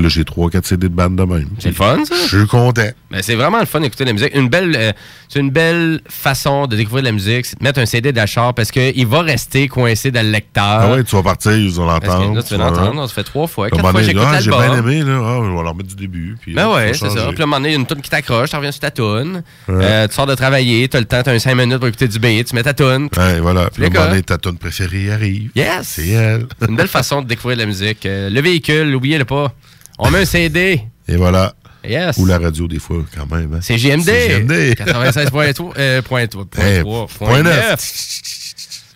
là, 0.00 0.08
j'ai 0.08 0.22
3-4 0.24 0.64
CD 0.64 0.88
de 0.88 0.94
bande 0.94 1.16
de 1.16 1.24
même. 1.24 1.48
C'est 1.58 1.70
le 1.70 1.74
fun, 1.74 2.04
ça? 2.04 2.14
Je 2.28 2.38
suis 2.38 2.46
content. 2.46 2.86
Ben, 3.10 3.20
c'est 3.20 3.34
vraiment 3.34 3.58
le 3.58 3.66
fun 3.66 3.80
d'écouter 3.80 4.04
de 4.04 4.10
la 4.10 4.12
musique. 4.14 4.34
Une 4.34 4.48
belle, 4.48 4.76
euh, 4.78 4.92
c'est 5.28 5.40
une 5.40 5.50
belle 5.50 6.00
façon 6.08 6.66
de 6.68 6.76
découvrir 6.76 7.02
de 7.02 7.08
la 7.08 7.12
musique, 7.12 7.46
c'est 7.46 7.58
de 7.58 7.64
mettre 7.64 7.80
un 7.80 7.86
CD 7.86 8.12
d'achat 8.12 8.52
parce 8.54 8.70
qu'il 8.70 9.06
va 9.08 9.22
rester 9.22 9.66
coincé 9.66 10.12
dans 10.12 10.24
le 10.24 10.30
lecteur. 10.30 10.62
Ah 10.64 10.92
ouais, 10.92 11.02
tu 11.02 11.16
vas 11.16 11.22
partir, 11.24 11.52
ils 11.52 11.70
vont 11.72 11.86
l'entendre. 11.86 12.34
là, 12.34 12.42
tu 12.44 12.56
vas 12.56 12.64
l'entendre, 12.70 13.00
on 13.02 13.08
se 13.08 13.14
fait 13.14 13.24
trois 13.24 13.48
fois. 13.48 13.70
Quatre 13.70 13.84
on 13.84 13.90
fois, 13.90 14.02
j'écoute 14.02 14.22
ah, 14.24 14.40
J'ai 14.40 14.50
bien 14.50 14.76
aimé, 14.78 15.02
là. 15.02 15.20
Ah, 15.20 15.40
je 15.44 15.50
vais 15.50 15.62
leur 15.64 15.74
mettre 15.74 15.88
du 15.88 15.96
début. 15.96 16.36
Puis, 16.40 16.54
Ben 16.54 16.62
là, 16.68 16.74
ouais, 16.74 16.92
c'est 16.94 17.08
ça. 17.08 17.08
Puis 17.08 17.18
là, 17.18 17.26
à 17.26 17.42
un 17.42 17.46
moment 17.46 17.56
donné, 17.56 17.70
il 17.70 17.72
y 17.72 17.76
a 17.76 17.80
une 17.80 17.86
toune 17.86 18.00
qui 18.02 18.10
t'accroche, 18.10 18.50
tu 18.50 18.56
reviens 18.56 18.70
sur 18.72 18.80
ta 18.80 18.90
toune. 18.92 19.42
Ouais. 19.68 19.74
Euh, 19.84 20.08
tu 20.08 20.14
sors 20.14 20.26
de 20.26 20.34
travailler, 20.36 20.86
tu 20.88 20.96
as 20.96 21.00
le 21.00 21.06
temps, 21.06 21.22
tu 21.22 21.30
as 21.30 21.32
un 21.32 21.38
5 21.40 21.54
minutes 21.56 21.78
pour 21.78 21.88
écouter 21.88 22.06
du 22.06 22.18
beat, 22.20 22.46
tu 22.46 22.54
mets 22.54 22.62
ta 22.62 22.72
toune 22.74 22.83
tonnes. 22.84 23.08
Ouais, 23.16 23.40
voilà. 23.40 23.70
Puis 23.70 23.82
le 23.82 24.22
ta 24.22 24.38
tonne 24.38 24.58
préférée 24.58 25.12
arrive. 25.12 25.50
Yes! 25.54 25.86
C'est 25.86 26.08
elle. 26.08 26.46
C'est 26.60 26.68
une 26.68 26.76
belle 26.76 26.88
façon 26.88 27.22
de 27.22 27.26
découvrir 27.26 27.58
la 27.58 27.66
musique. 27.66 28.06
Euh, 28.06 28.30
le 28.30 28.40
véhicule, 28.40 28.90
n'oubliez-le 28.90 29.24
pas. 29.24 29.52
On 29.98 30.10
met 30.10 30.20
un 30.20 30.24
CD. 30.24 30.82
Et 31.08 31.16
voilà. 31.16 31.54
Yes. 31.86 32.16
Ou 32.16 32.26
la 32.26 32.38
radio, 32.38 32.66
des 32.66 32.78
fois, 32.78 33.04
quand 33.14 33.30
même. 33.30 33.54
Hein. 33.54 33.58
C'est 33.60 33.76
GMD. 33.76 34.04
C'est 34.04 34.40
GMD. 34.40 34.52
96.3. 34.74 35.72
Euh, 35.76 36.02
point, 36.02 36.22
eh, 36.22 36.28
point, 36.28 36.46
point, 36.82 37.06
point 37.18 37.42
9. 37.42 37.70
9. 37.70 38.43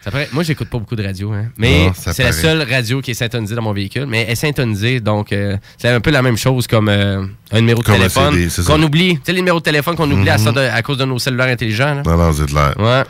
Ça 0.05 0.13
paraît- 0.13 0.29
moi, 0.33 0.45
j'écoute 0.45 0.69
pas 0.69 0.79
beaucoup 0.79 0.95
de 0.95 1.03
radio, 1.05 1.33
hein. 1.33 1.47
mais 1.59 1.91
c'est 1.97 2.23
la 2.23 2.33
seule 2.33 2.63
radio 2.71 3.01
qui 3.01 3.11
est 3.11 3.15
syntonisée 3.15 3.55
dans 3.57 3.63
mon 3.63 3.73
véhicule. 3.73 4.07
Mais 4.07 4.23
elle 4.23 4.31
est 4.31 4.35
syntonisée, 4.37 5.01
donc 5.01 5.33
euh, 5.33 5.57
c'est 5.77 5.89
un 5.89 6.01
peu 6.01 6.11
la 6.13 6.23
même 6.23 6.37
chose 6.37 6.69
comme 6.69 6.89
euh, 6.89 7.25
un 7.51 7.61
numéro 7.61 7.81
de 7.81 7.85
Comme 7.87 7.97
téléphone 7.97 8.49
qu'on 8.65 8.81
oublie. 8.83 9.15
Tu 9.17 9.23
sais, 9.27 9.33
les 9.33 9.39
numéros 9.41 9.59
de 9.59 9.65
téléphone 9.65 9.97
qu'on 9.97 10.09
oublie 10.11 10.31
à, 10.31 10.39
Mhm. 10.39 10.45
ça 10.45 10.53
de- 10.53 10.61
à 10.61 10.81
cause 10.83 10.99
de 10.99 11.05
nos 11.05 11.19
cellulaires 11.19 11.49
intelligents. 11.49 11.95
là. 11.97 12.03
Non, 12.07 12.17
non, 12.17 12.33
c'est 12.33 12.47
clair. 12.47 12.75
Ouais. 12.79 13.03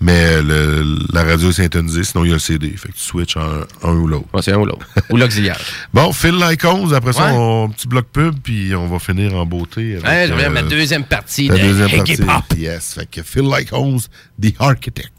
Mais 0.00 0.40
le- 0.40 0.98
la 1.12 1.24
radio 1.24 1.50
est 1.50 1.52
syntonisée, 1.52 2.04
sinon 2.04 2.24
il 2.24 2.28
y 2.28 2.30
a 2.30 2.34
le 2.34 2.38
CD. 2.40 2.70
Fait 2.70 2.88
que 2.88 2.94
tu 2.94 3.00
switches 3.02 3.36
un, 3.36 3.66
un 3.86 3.92
ou 3.92 4.06
l'autre. 4.06 4.26
Ouais, 4.32 4.40
c'est 4.40 4.52
un 4.52 4.58
ou 4.58 4.64
l'autre. 4.64 4.86
ou 5.10 5.18
l'auxiliaire. 5.18 5.60
Bon, 5.92 6.10
Phil 6.12 6.36
Lycons, 6.36 6.90
après 6.92 7.12
ça, 7.12 7.26
Ouais. 7.26 7.32
on 7.36 7.68
petit 7.68 7.86
bloc 7.86 8.06
pub, 8.10 8.34
puis 8.42 8.74
on 8.74 8.86
va 8.88 8.98
finir 8.98 9.34
en 9.36 9.44
beauté. 9.44 9.96
Avec, 9.96 10.04
Ouais, 10.06 10.26
je 10.28 10.32
euh, 10.46 10.48
ma 10.50 10.62
deuxième 10.62 11.04
partie 11.04 11.48
la 11.48 11.56
de 11.58 11.60
deuxième 11.60 11.90
partie. 12.26 12.60
Yes. 12.60 12.94
Fait 12.94 13.06
que 13.06 13.22
Phil 13.22 13.42
Lycons, 13.42 13.98
The 14.40 14.54
Architect. 14.58 15.10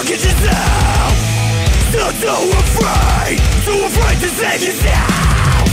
Look 0.00 0.16
at 0.16 0.24
yourself. 0.24 1.12
Still 1.92 2.12
so 2.24 2.34
afraid, 2.56 3.36
too 3.68 3.84
afraid 3.84 4.16
to 4.24 4.28
save 4.32 4.62
yourself. 4.64 5.68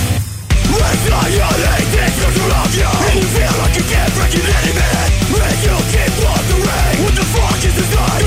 When 0.67 0.83
anxiety 0.83 1.85
takes 1.95 2.17
control 2.19 2.51
of 2.51 2.67
and 2.67 3.15
you 3.15 3.27
feel 3.31 3.55
like 3.63 3.75
you 3.79 3.85
can't 3.87 4.11
break 4.19 4.35
it 4.35 4.43
anymore, 4.43 5.07
and 5.47 5.57
you 5.63 5.75
keep 5.95 6.11
wondering, 6.19 6.97
what 7.03 7.15
the 7.15 7.23
fuck 7.23 7.63
is 7.63 7.75
this 7.75 7.95
life? 7.95 8.26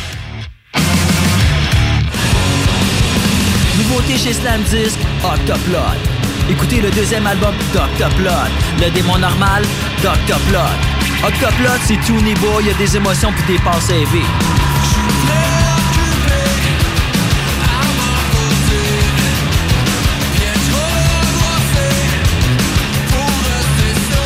Nouveauté 3.91 4.17
chez 4.17 4.31
Slam 4.31 4.61
Disc, 4.63 4.97
Octoplot. 5.21 5.99
Écoutez 6.49 6.79
le 6.79 6.89
deuxième 6.91 7.27
album 7.27 7.53
d'Octoplot. 7.73 8.31
Le 8.79 8.89
démon 8.89 9.17
normal, 9.17 9.63
d'Octoplot. 10.01 10.59
Octoplot, 11.27 11.77
c'est 11.83 11.99
tout 12.07 12.21
niveau, 12.21 12.61
il 12.61 12.67
y 12.67 12.69
a 12.69 12.73
des 12.75 12.95
émotions 12.95 13.33
puis 13.33 13.57
des 13.57 13.59
passes 13.61 13.89
élevées. 13.89 14.23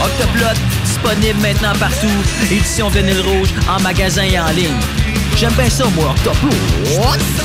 Octoplot, 0.03 0.61
disponible 0.83 1.39
maintenant 1.41 1.73
partout. 1.79 2.07
Édition 2.51 2.89
vinyle 2.89 3.21
rouge, 3.21 3.49
en 3.67 3.81
magasin 3.81 4.25
et 4.25 4.39
en 4.39 4.51
ligne. 4.51 4.77
J'aime 5.35 5.53
bien 5.53 5.69
ça, 5.71 5.85
moi, 5.95 6.11
Octoplot. 6.11 7.44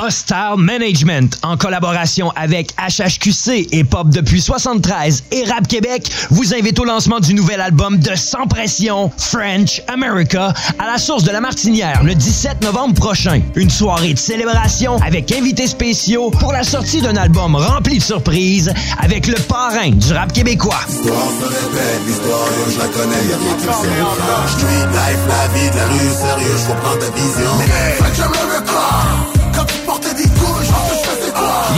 Hostile 0.00 0.56
Management, 0.56 1.38
en 1.42 1.56
collaboration 1.56 2.30
avec 2.36 2.72
HHQC 2.76 3.68
et 3.72 3.84
Pop 3.84 4.08
depuis 4.08 4.40
73 4.40 5.24
et 5.30 5.44
Rap 5.44 5.66
Québec, 5.68 6.10
vous 6.30 6.54
invite 6.54 6.78
au 6.78 6.84
lancement 6.84 7.20
du 7.20 7.34
nouvel 7.34 7.60
album 7.60 7.98
de 7.98 8.14
Sans 8.14 8.46
Pression, 8.46 9.10
French 9.16 9.82
America, 9.88 10.52
à 10.78 10.86
la 10.86 10.98
source 10.98 11.24
de 11.24 11.30
la 11.30 11.40
Martinière 11.40 12.02
le 12.02 12.14
17 12.14 12.62
novembre 12.62 12.94
prochain. 12.94 13.40
Une 13.54 13.70
soirée 13.70 14.14
de 14.14 14.18
célébration 14.18 14.96
avec 14.98 15.32
invités 15.32 15.66
spéciaux 15.66 16.30
pour 16.30 16.52
la 16.52 16.64
sortie 16.64 17.00
d'un 17.00 17.16
album 17.16 17.54
rempli 17.56 17.98
de 17.98 18.02
surprises 18.02 18.72
avec 19.00 19.26
le 19.26 19.36
parrain 19.48 19.90
du 19.90 20.12
rap 20.12 20.32
québécois. 20.32 20.80
L'histoire 20.88 21.30
se 21.40 21.44
répète, 21.44 22.00
l'histoire, 22.06 22.48
yo, 22.58 22.72
je 22.72 22.78
la 22.78 22.88
connais, 22.88 23.28
y'a 23.30 23.36
rien 23.36 23.56
qui 23.58 23.66
me 23.66 23.72
sépare. 23.72 24.48
Street 24.48 24.86
life, 24.92 25.18
la 25.28 25.60
vie 25.60 25.70
de 25.70 25.76
la 25.76 25.86
rue, 25.86 26.12
sérieux, 26.20 26.56
je 26.58 26.72
comprends 26.72 26.96
ta 26.96 27.10
vision. 27.10 27.58
Fait 27.58 28.22
que 29.26 29.31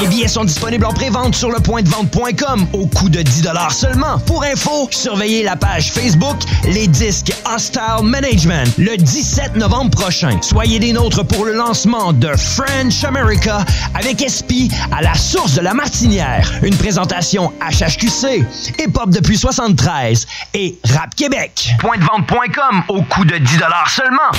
Les 0.00 0.08
billets 0.08 0.28
sont 0.28 0.44
disponibles 0.44 0.84
en 0.84 0.92
pré-vente 0.92 1.34
sur 1.34 1.50
le 1.50 1.60
point 1.60 1.82
de 1.82 1.88
vente.com 1.88 2.66
au 2.72 2.86
coût 2.86 3.08
de 3.08 3.22
10 3.22 3.48
seulement. 3.70 4.18
Pour 4.26 4.42
info, 4.42 4.88
surveillez 4.90 5.42
la 5.42 5.56
page 5.56 5.92
Facebook 5.92 6.36
Les 6.64 6.86
Disques 6.86 7.32
Hostile 7.46 8.02
Management 8.02 8.72
le 8.78 8.96
17 8.96 9.56
novembre 9.56 9.90
prochain. 9.90 10.38
Soyez 10.42 10.78
des 10.78 10.92
nôtres 10.92 11.24
pour 11.24 11.44
le 11.44 11.52
lancement 11.52 12.12
de 12.12 12.28
French 12.36 13.04
America 13.04 13.64
avec 13.94 14.20
SP 14.26 14.72
à 14.90 15.02
la 15.02 15.14
source 15.14 15.54
de 15.54 15.60
la 15.60 15.74
Martinière. 15.74 16.50
Une 16.62 16.76
présentation 16.76 17.52
HHQC, 17.60 18.44
Hip-Hop 18.78 19.10
depuis 19.10 19.36
73 19.36 20.26
et 20.54 20.76
Rap 20.92 21.14
Québec. 21.14 21.70
Point 21.78 21.98
de 21.98 22.04
vente.com 22.04 22.82
au 22.88 23.02
coût 23.02 23.24
de 23.24 23.38
10 23.38 23.58
seulement. 23.88 24.30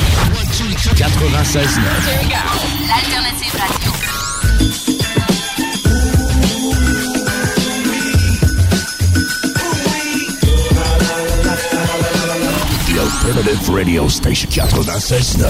96.9. 0.95 1.65
L'alternative 2.87 3.53
radio. 3.53 4.94
Alternative 13.25 13.69
Radio 13.73 14.09
Station 14.09 14.47
96.9. 14.49 15.47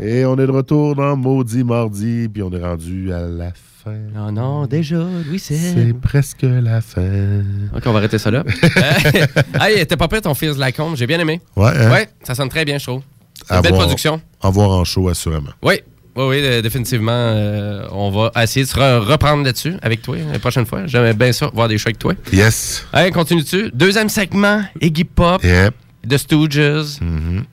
Et 0.00 0.24
on 0.26 0.34
est 0.38 0.46
de 0.46 0.50
retour 0.50 0.94
dans 0.94 1.16
Maudit 1.16 1.64
Mardi, 1.64 2.28
puis 2.28 2.42
on 2.42 2.50
est 2.52 2.62
rendu 2.62 3.10
à 3.12 3.20
la 3.20 3.52
fin. 3.82 3.96
Oh 4.18 4.30
non, 4.30 4.66
déjà, 4.66 4.96
Louis 5.26 5.38
C'est 5.38 5.94
presque 6.00 6.42
la 6.42 6.80
fin. 6.82 7.42
Ok, 7.74 7.82
on 7.86 7.92
va 7.92 7.98
arrêter 8.00 8.18
ça 8.18 8.30
là. 8.30 8.44
Euh, 8.76 9.26
hey, 9.60 9.86
t'es 9.86 9.96
pas 9.96 10.08
prêt 10.08 10.20
ton 10.20 10.34
Feels 10.34 10.58
Like 10.58 10.78
Home? 10.78 10.94
J'ai 10.96 11.06
bien 11.06 11.18
aimé. 11.20 11.40
Ouais, 11.56 11.70
hein? 11.74 11.90
Ouais, 11.90 12.08
ça 12.22 12.34
sonne 12.34 12.48
très 12.50 12.64
bien, 12.64 12.76
je 12.78 12.84
trouve. 12.84 13.02
C'est 13.46 13.52
À 13.52 13.56
une 13.56 13.62
belle 13.62 13.72
voir- 13.72 13.84
production. 13.84 14.20
À 14.42 14.50
voir 14.50 14.70
en 14.70 14.84
show, 14.84 15.08
assurément. 15.08 15.50
Oui, 15.62 15.80
oui, 16.16 16.24
oui, 16.28 16.40
euh, 16.42 16.60
définitivement. 16.60 17.12
euh, 17.12 17.86
on 17.92 18.10
va 18.10 18.30
essayer 18.42 18.64
de 18.66 18.70
se 18.70 18.76
re- 18.76 18.98
reprendre 18.98 19.42
là-dessus 19.44 19.74
avec 19.80 20.02
toi 20.02 20.16
la 20.32 20.38
prochaine 20.38 20.66
fois. 20.66 20.86
J'aimerais 20.86 21.14
bien 21.14 21.32
ça, 21.32 21.50
voir 21.54 21.68
des 21.68 21.78
shows 21.78 21.88
avec 21.88 21.98
toi. 21.98 22.12
Yes. 22.32 22.84
Allez, 22.92 23.10
continue 23.10 23.42
dessus. 23.42 23.70
Deuxième 23.72 24.08
segment, 24.10 24.62
Iggy 24.82 25.04
Pop. 25.04 25.42
Yep. 25.42 25.74
The 26.08 26.16
Stooges. 26.18 26.98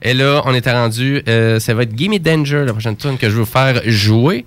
Et 0.02 0.14
là, 0.14 0.42
on 0.44 0.54
était 0.54 0.72
rendu. 0.72 1.22
euh, 1.28 1.58
ça 1.60 1.74
va 1.74 1.82
être 1.84 1.94
Gimme 1.94 2.18
Danger, 2.18 2.64
la 2.66 2.72
prochaine 2.72 2.96
tune 2.96 3.18
que 3.18 3.28
je 3.28 3.34
veux 3.34 3.40
vous 3.40 3.46
faire 3.46 3.80
jouer. 3.86 4.44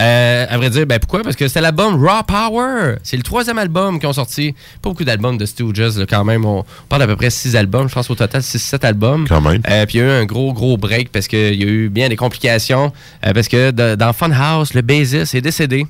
Euh, 0.00 0.46
à 0.48 0.56
vrai 0.56 0.70
dire, 0.70 0.86
ben 0.86 0.98
pourquoi? 0.98 1.22
Parce 1.22 1.36
que 1.36 1.48
c'est 1.48 1.60
l'album 1.60 2.02
Raw 2.02 2.22
Power. 2.26 2.94
C'est 3.02 3.16
le 3.18 3.22
troisième 3.22 3.58
album 3.58 3.98
qu'ils 4.00 4.08
ont 4.08 4.12
sorti. 4.14 4.52
Pas 4.80 4.88
beaucoup 4.88 5.04
d'albums 5.04 5.36
de 5.36 5.44
Stooges, 5.44 5.98
là, 5.98 6.06
quand 6.08 6.24
même. 6.24 6.44
On 6.46 6.64
parle 6.88 7.02
d'à 7.02 7.06
peu 7.08 7.16
près 7.16 7.28
six 7.30 7.54
albums. 7.56 7.88
Je 7.88 7.94
pense 7.94 8.08
au 8.08 8.14
total 8.14 8.40
6-7 8.40 8.84
albums. 8.86 9.26
Quand 9.28 9.42
même. 9.42 9.60
Euh, 9.68 9.84
puis 9.86 9.98
il 9.98 10.00
y 10.00 10.04
a 10.04 10.06
eu 10.06 10.10
un 10.22 10.24
gros, 10.24 10.52
gros 10.54 10.76
break 10.78 11.10
parce 11.12 11.28
qu'il 11.28 11.54
y 11.60 11.62
a 11.62 11.66
eu 11.66 11.88
bien 11.90 12.08
des 12.08 12.16
complications. 12.16 12.92
euh, 13.26 13.32
parce 13.34 13.48
que 13.48 13.70
de- 13.70 13.94
dans 13.96 14.12
Funhouse, 14.14 14.72
le 14.74 14.80
bassiste 14.82 15.34
est 15.34 15.40
décédé. 15.42 15.86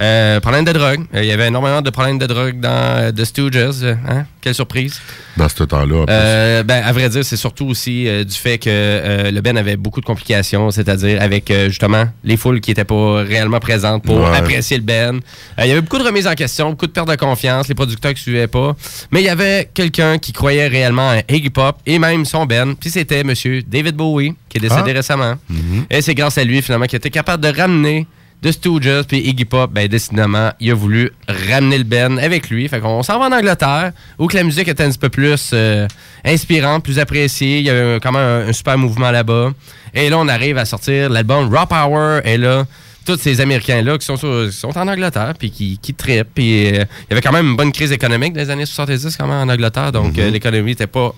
Euh, 0.00 0.38
problème 0.40 0.64
de 0.64 0.72
drogue. 0.72 1.00
Euh, 1.14 1.22
Il 1.22 1.28
y 1.28 1.32
avait 1.32 1.48
énormément 1.48 1.82
de 1.82 1.90
problèmes 1.90 2.18
de 2.18 2.26
drogue 2.26 2.60
dans 2.60 3.12
The 3.14 3.24
Stooges. 3.24 3.82
euh, 3.82 3.94
hein? 4.08 4.26
Quelle 4.40 4.54
surprise. 4.54 5.00
Dans 5.36 5.48
ce 5.48 5.64
temps-là. 5.64 6.04
Euh, 6.08 6.62
ben, 6.62 6.82
à 6.84 6.92
vrai 6.92 7.08
dire, 7.08 7.24
c'est 7.24 7.36
surtout 7.36 7.66
aussi 7.66 8.04
du 8.24 8.34
fait 8.34 8.58
que 8.58 9.30
le 9.30 9.40
Ben 9.40 9.56
avait 9.58 9.76
beaucoup 9.76 10.00
de 10.00 10.06
complications, 10.06 10.70
c'est-à-dire 10.70 11.20
avec 11.20 11.52
justement 11.66 12.04
les 12.24 12.36
foules 12.36 12.60
qui 12.60 12.70
n'étaient 12.70 12.84
pas 12.84 13.22
réellement 13.24 13.58
présentes 13.60 14.04
pour 14.04 14.18
Ouais. 14.18 14.36
apprécier 14.36 14.76
le 14.78 14.82
Ben. 14.84 15.20
Il 15.58 15.66
y 15.66 15.72
avait 15.72 15.80
beaucoup 15.80 15.98
de 15.98 16.04
remises 16.04 16.26
en 16.26 16.34
question, 16.34 16.70
beaucoup 16.70 16.86
de 16.86 16.92
perte 16.92 17.08
de 17.08 17.16
confiance, 17.16 17.68
les 17.68 17.74
producteurs 17.74 18.14
qui 18.14 18.22
suivaient 18.22 18.46
pas. 18.46 18.74
Mais 19.10 19.20
il 19.20 19.24
y 19.26 19.28
avait 19.28 19.68
quelqu'un 19.74 20.18
qui 20.18 20.32
croyait 20.32 20.68
réellement 20.68 21.10
à 21.10 21.18
Iggy 21.32 21.50
Pop 21.50 21.76
et 21.86 21.98
même 21.98 22.24
son 22.24 22.46
Ben. 22.46 22.74
Puis 22.74 22.90
c'était 22.90 23.24
Monsieur 23.24 23.62
David 23.62 23.96
Bowie, 23.96 24.34
qui 24.48 24.58
est 24.58 24.60
décédé 24.60 24.90
Ah. 24.90 24.92
récemment. 24.94 25.34
Mhm. 25.50 25.84
Et 25.90 26.00
c'est 26.02 26.14
grâce 26.14 26.38
à 26.38 26.44
lui, 26.44 26.62
finalement, 26.62 26.86
qu'il 26.86 26.96
était 26.96 27.10
capable 27.10 27.42
de 27.42 27.54
ramener 27.56 28.06
de 28.42 28.52
Stooges 28.52 29.02
puis 29.08 29.18
Iggy 29.18 29.44
Pop, 29.44 29.72
ben 29.72 29.88
décidément, 29.88 30.50
il 30.60 30.70
a 30.70 30.74
voulu 30.74 31.10
ramener 31.26 31.78
le 31.78 31.84
Ben 31.84 32.18
avec 32.18 32.50
lui. 32.50 32.68
Fait 32.68 32.78
qu'on 32.80 33.02
s'en 33.02 33.18
va 33.18 33.26
en 33.26 33.32
Angleterre, 33.32 33.92
où 34.18 34.26
que 34.28 34.36
la 34.36 34.44
musique 34.44 34.68
était 34.68 34.84
un 34.84 34.90
petit 34.90 34.98
peu 34.98 35.08
plus 35.08 35.50
euh, 35.52 35.88
inspirante, 36.24 36.84
plus 36.84 36.98
appréciée. 36.98 37.58
Il 37.58 37.64
y 37.64 37.70
avait 37.70 37.98
quand 38.00 38.12
même 38.12 38.22
un, 38.46 38.48
un 38.48 38.52
super 38.52 38.78
mouvement 38.78 39.10
là-bas. 39.10 39.52
Et 39.94 40.08
là, 40.08 40.18
on 40.18 40.28
arrive 40.28 40.56
à 40.58 40.64
sortir 40.64 41.10
l'album 41.10 41.52
Raw 41.52 41.66
Power. 41.66 42.20
Et 42.24 42.36
là, 42.38 42.64
tous 43.04 43.16
ces 43.18 43.40
Américains-là 43.40 43.98
qui 43.98 44.06
sont, 44.06 44.16
sur- 44.16 44.46
qui 44.50 44.56
sont 44.56 44.76
en 44.78 44.86
Angleterre, 44.86 45.32
puis 45.38 45.50
qui, 45.50 45.78
qui 45.78 45.94
trippent. 45.94 46.34
Puis 46.34 46.66
euh, 46.66 46.84
il 47.04 47.10
y 47.10 47.12
avait 47.12 47.22
quand 47.22 47.32
même 47.32 47.46
une 47.48 47.56
bonne 47.56 47.72
crise 47.72 47.90
économique 47.90 48.34
dans 48.34 48.40
les 48.40 48.50
années 48.50 48.66
70 48.66 49.16
quand 49.16 49.26
même 49.26 49.48
en 49.48 49.52
Angleterre. 49.52 49.90
Donc 49.92 50.16
euh, 50.18 50.30
l'économie 50.30 50.70
n'était 50.72 50.86
pas 50.86 51.12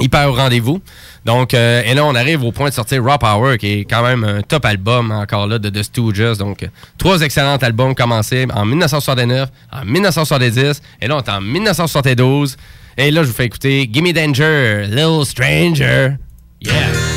hyper 0.00 0.30
au 0.30 0.34
rendez-vous. 0.34 0.80
Donc, 1.24 1.54
euh, 1.54 1.82
et 1.84 1.94
là, 1.94 2.04
on 2.04 2.14
arrive 2.14 2.42
au 2.42 2.52
point 2.52 2.68
de 2.68 2.74
sortir 2.74 3.02
Raw 3.04 3.18
Power, 3.18 3.58
qui 3.58 3.80
est 3.80 3.84
quand 3.84 4.02
même 4.02 4.24
un 4.24 4.42
top 4.42 4.64
album 4.64 5.12
encore 5.12 5.46
là 5.46 5.58
de 5.58 5.68
The 5.68 5.82
Stooges. 5.82 6.38
Donc, 6.38 6.68
trois 6.98 7.20
excellents 7.22 7.56
albums 7.56 7.94
commencés 7.94 8.46
en 8.52 8.64
1969, 8.64 9.48
en 9.72 9.84
1970, 9.84 10.82
et 11.00 11.06
là, 11.08 11.16
on 11.16 11.20
est 11.20 11.28
en 11.28 11.40
1972. 11.40 12.56
Et 12.98 13.10
là, 13.10 13.22
je 13.22 13.28
vous 13.28 13.34
fais 13.34 13.46
écouter 13.46 13.88
Gimme 13.90 14.12
Danger, 14.12 14.86
Little 14.88 15.24
Stranger. 15.24 16.16
Yeah! 16.60 17.11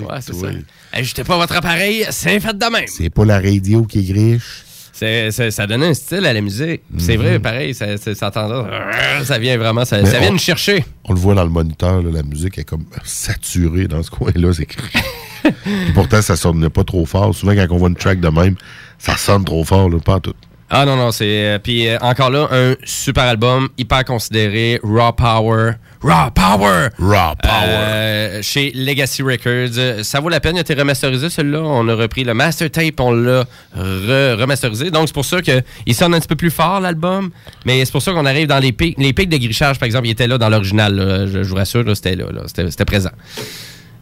Musique? 0.00 0.10
Ouais, 0.10 0.18
c'est 0.20 0.34
ça. 0.34 0.46
Ajustez 0.92 1.24
pas 1.24 1.36
votre 1.36 1.56
appareil, 1.56 2.06
c'est 2.10 2.40
fait 2.40 2.56
de 2.56 2.64
même. 2.72 2.86
C'est 2.86 3.10
pas 3.10 3.24
la 3.24 3.40
radio 3.40 3.82
qui 3.84 4.00
est 4.00 4.12
griche. 4.12 4.62
C'est, 4.92 5.30
c'est- 5.30 5.52
ça 5.52 5.64
donne 5.68 5.84
un 5.84 5.94
style 5.94 6.26
à 6.26 6.32
la 6.32 6.40
musique. 6.40 6.80
C'est 6.98 7.16
Mhm. 7.16 7.22
vrai, 7.22 7.38
pareil, 7.38 7.72
ça, 7.72 7.96
ça, 7.98 8.14
ça 8.16 8.30
ça 9.24 9.38
vient 9.38 9.56
vraiment, 9.56 9.84
ça, 9.84 10.00
vient 10.02 10.28
on- 10.28 10.32
nous 10.32 10.38
chercher. 10.38 10.84
On 11.04 11.12
le 11.12 11.20
voit 11.20 11.34
dans 11.34 11.44
le 11.44 11.50
moniteur, 11.50 12.02
là, 12.02 12.10
la 12.12 12.22
musique 12.24 12.58
est 12.58 12.64
comme 12.64 12.84
saturée 13.04 13.86
dans 13.86 14.02
ce 14.02 14.10
coin-là. 14.10 14.52
C'est 14.52 14.66
Puis 15.42 15.92
pourtant, 15.94 16.20
ça 16.20 16.34
sonne 16.36 16.68
pas 16.68 16.82
trop 16.82 17.06
fort. 17.06 17.32
Souvent, 17.34 17.52
quand 17.54 17.66
on 17.70 17.76
voit 17.76 17.88
une 17.90 17.94
track 17.96 18.18
de 18.20 18.28
même, 18.28 18.56
ça 18.98 19.16
sonne 19.16 19.44
trop 19.44 19.62
fort, 19.64 19.88
là, 19.88 19.98
pas 20.00 20.18
tout. 20.18 20.34
Ah 20.70 20.84
non, 20.84 20.96
non, 20.96 21.10
c'est. 21.12 21.24
euh, 21.26 21.58
puis 21.58 21.88
euh, 21.88 21.96
encore 22.00 22.30
là, 22.30 22.46
un 22.52 22.74
super 22.84 23.24
album, 23.24 23.68
hyper 23.78 24.04
considéré, 24.04 24.78
Raw 24.82 25.12
Power. 25.12 25.72
Raw 26.02 26.30
Power! 26.32 26.88
Raw 26.98 27.34
Power! 27.42 28.42
chez 28.42 28.70
Legacy 28.74 29.22
Records. 29.22 29.76
Euh, 29.78 30.02
Ça 30.04 30.20
vaut 30.20 30.28
la 30.28 30.38
peine, 30.40 30.54
il 30.54 30.58
a 30.58 30.60
été 30.60 30.74
remasterisé 30.74 31.28
celui-là. 31.30 31.60
On 31.62 31.88
a 31.88 31.94
repris 31.94 32.22
le 32.22 32.34
master 32.34 32.70
tape, 32.70 33.00
on 33.00 33.10
l'a 33.12 33.44
re- 33.76 34.34
remasterisé. 34.40 34.90
Donc 34.90 35.08
c'est 35.08 35.14
pour 35.14 35.24
ça 35.24 35.40
qu'il 35.42 35.94
sonne 35.94 36.14
un 36.14 36.18
petit 36.20 36.28
peu 36.28 36.36
plus 36.36 36.50
fort 36.50 36.80
l'album. 36.80 37.30
Mais 37.64 37.84
c'est 37.84 37.90
pour 37.92 38.02
ça 38.02 38.12
qu'on 38.12 38.26
arrive 38.26 38.46
dans 38.46 38.58
les 38.60 38.72
pics. 38.72 38.96
Les 38.98 39.12
pics 39.12 39.28
de 39.30 39.38
grichage, 39.38 39.78
par 39.78 39.86
exemple, 39.86 40.06
il 40.06 40.10
était 40.10 40.28
là 40.28 40.38
dans 40.38 40.48
l'original. 40.50 41.26
Je, 41.32 41.42
je 41.42 41.48
vous 41.48 41.56
rassure, 41.56 41.84
c'était 41.96 42.14
là. 42.14 42.26
là. 42.32 42.42
C'était 42.46 42.70
c'était 42.70 42.84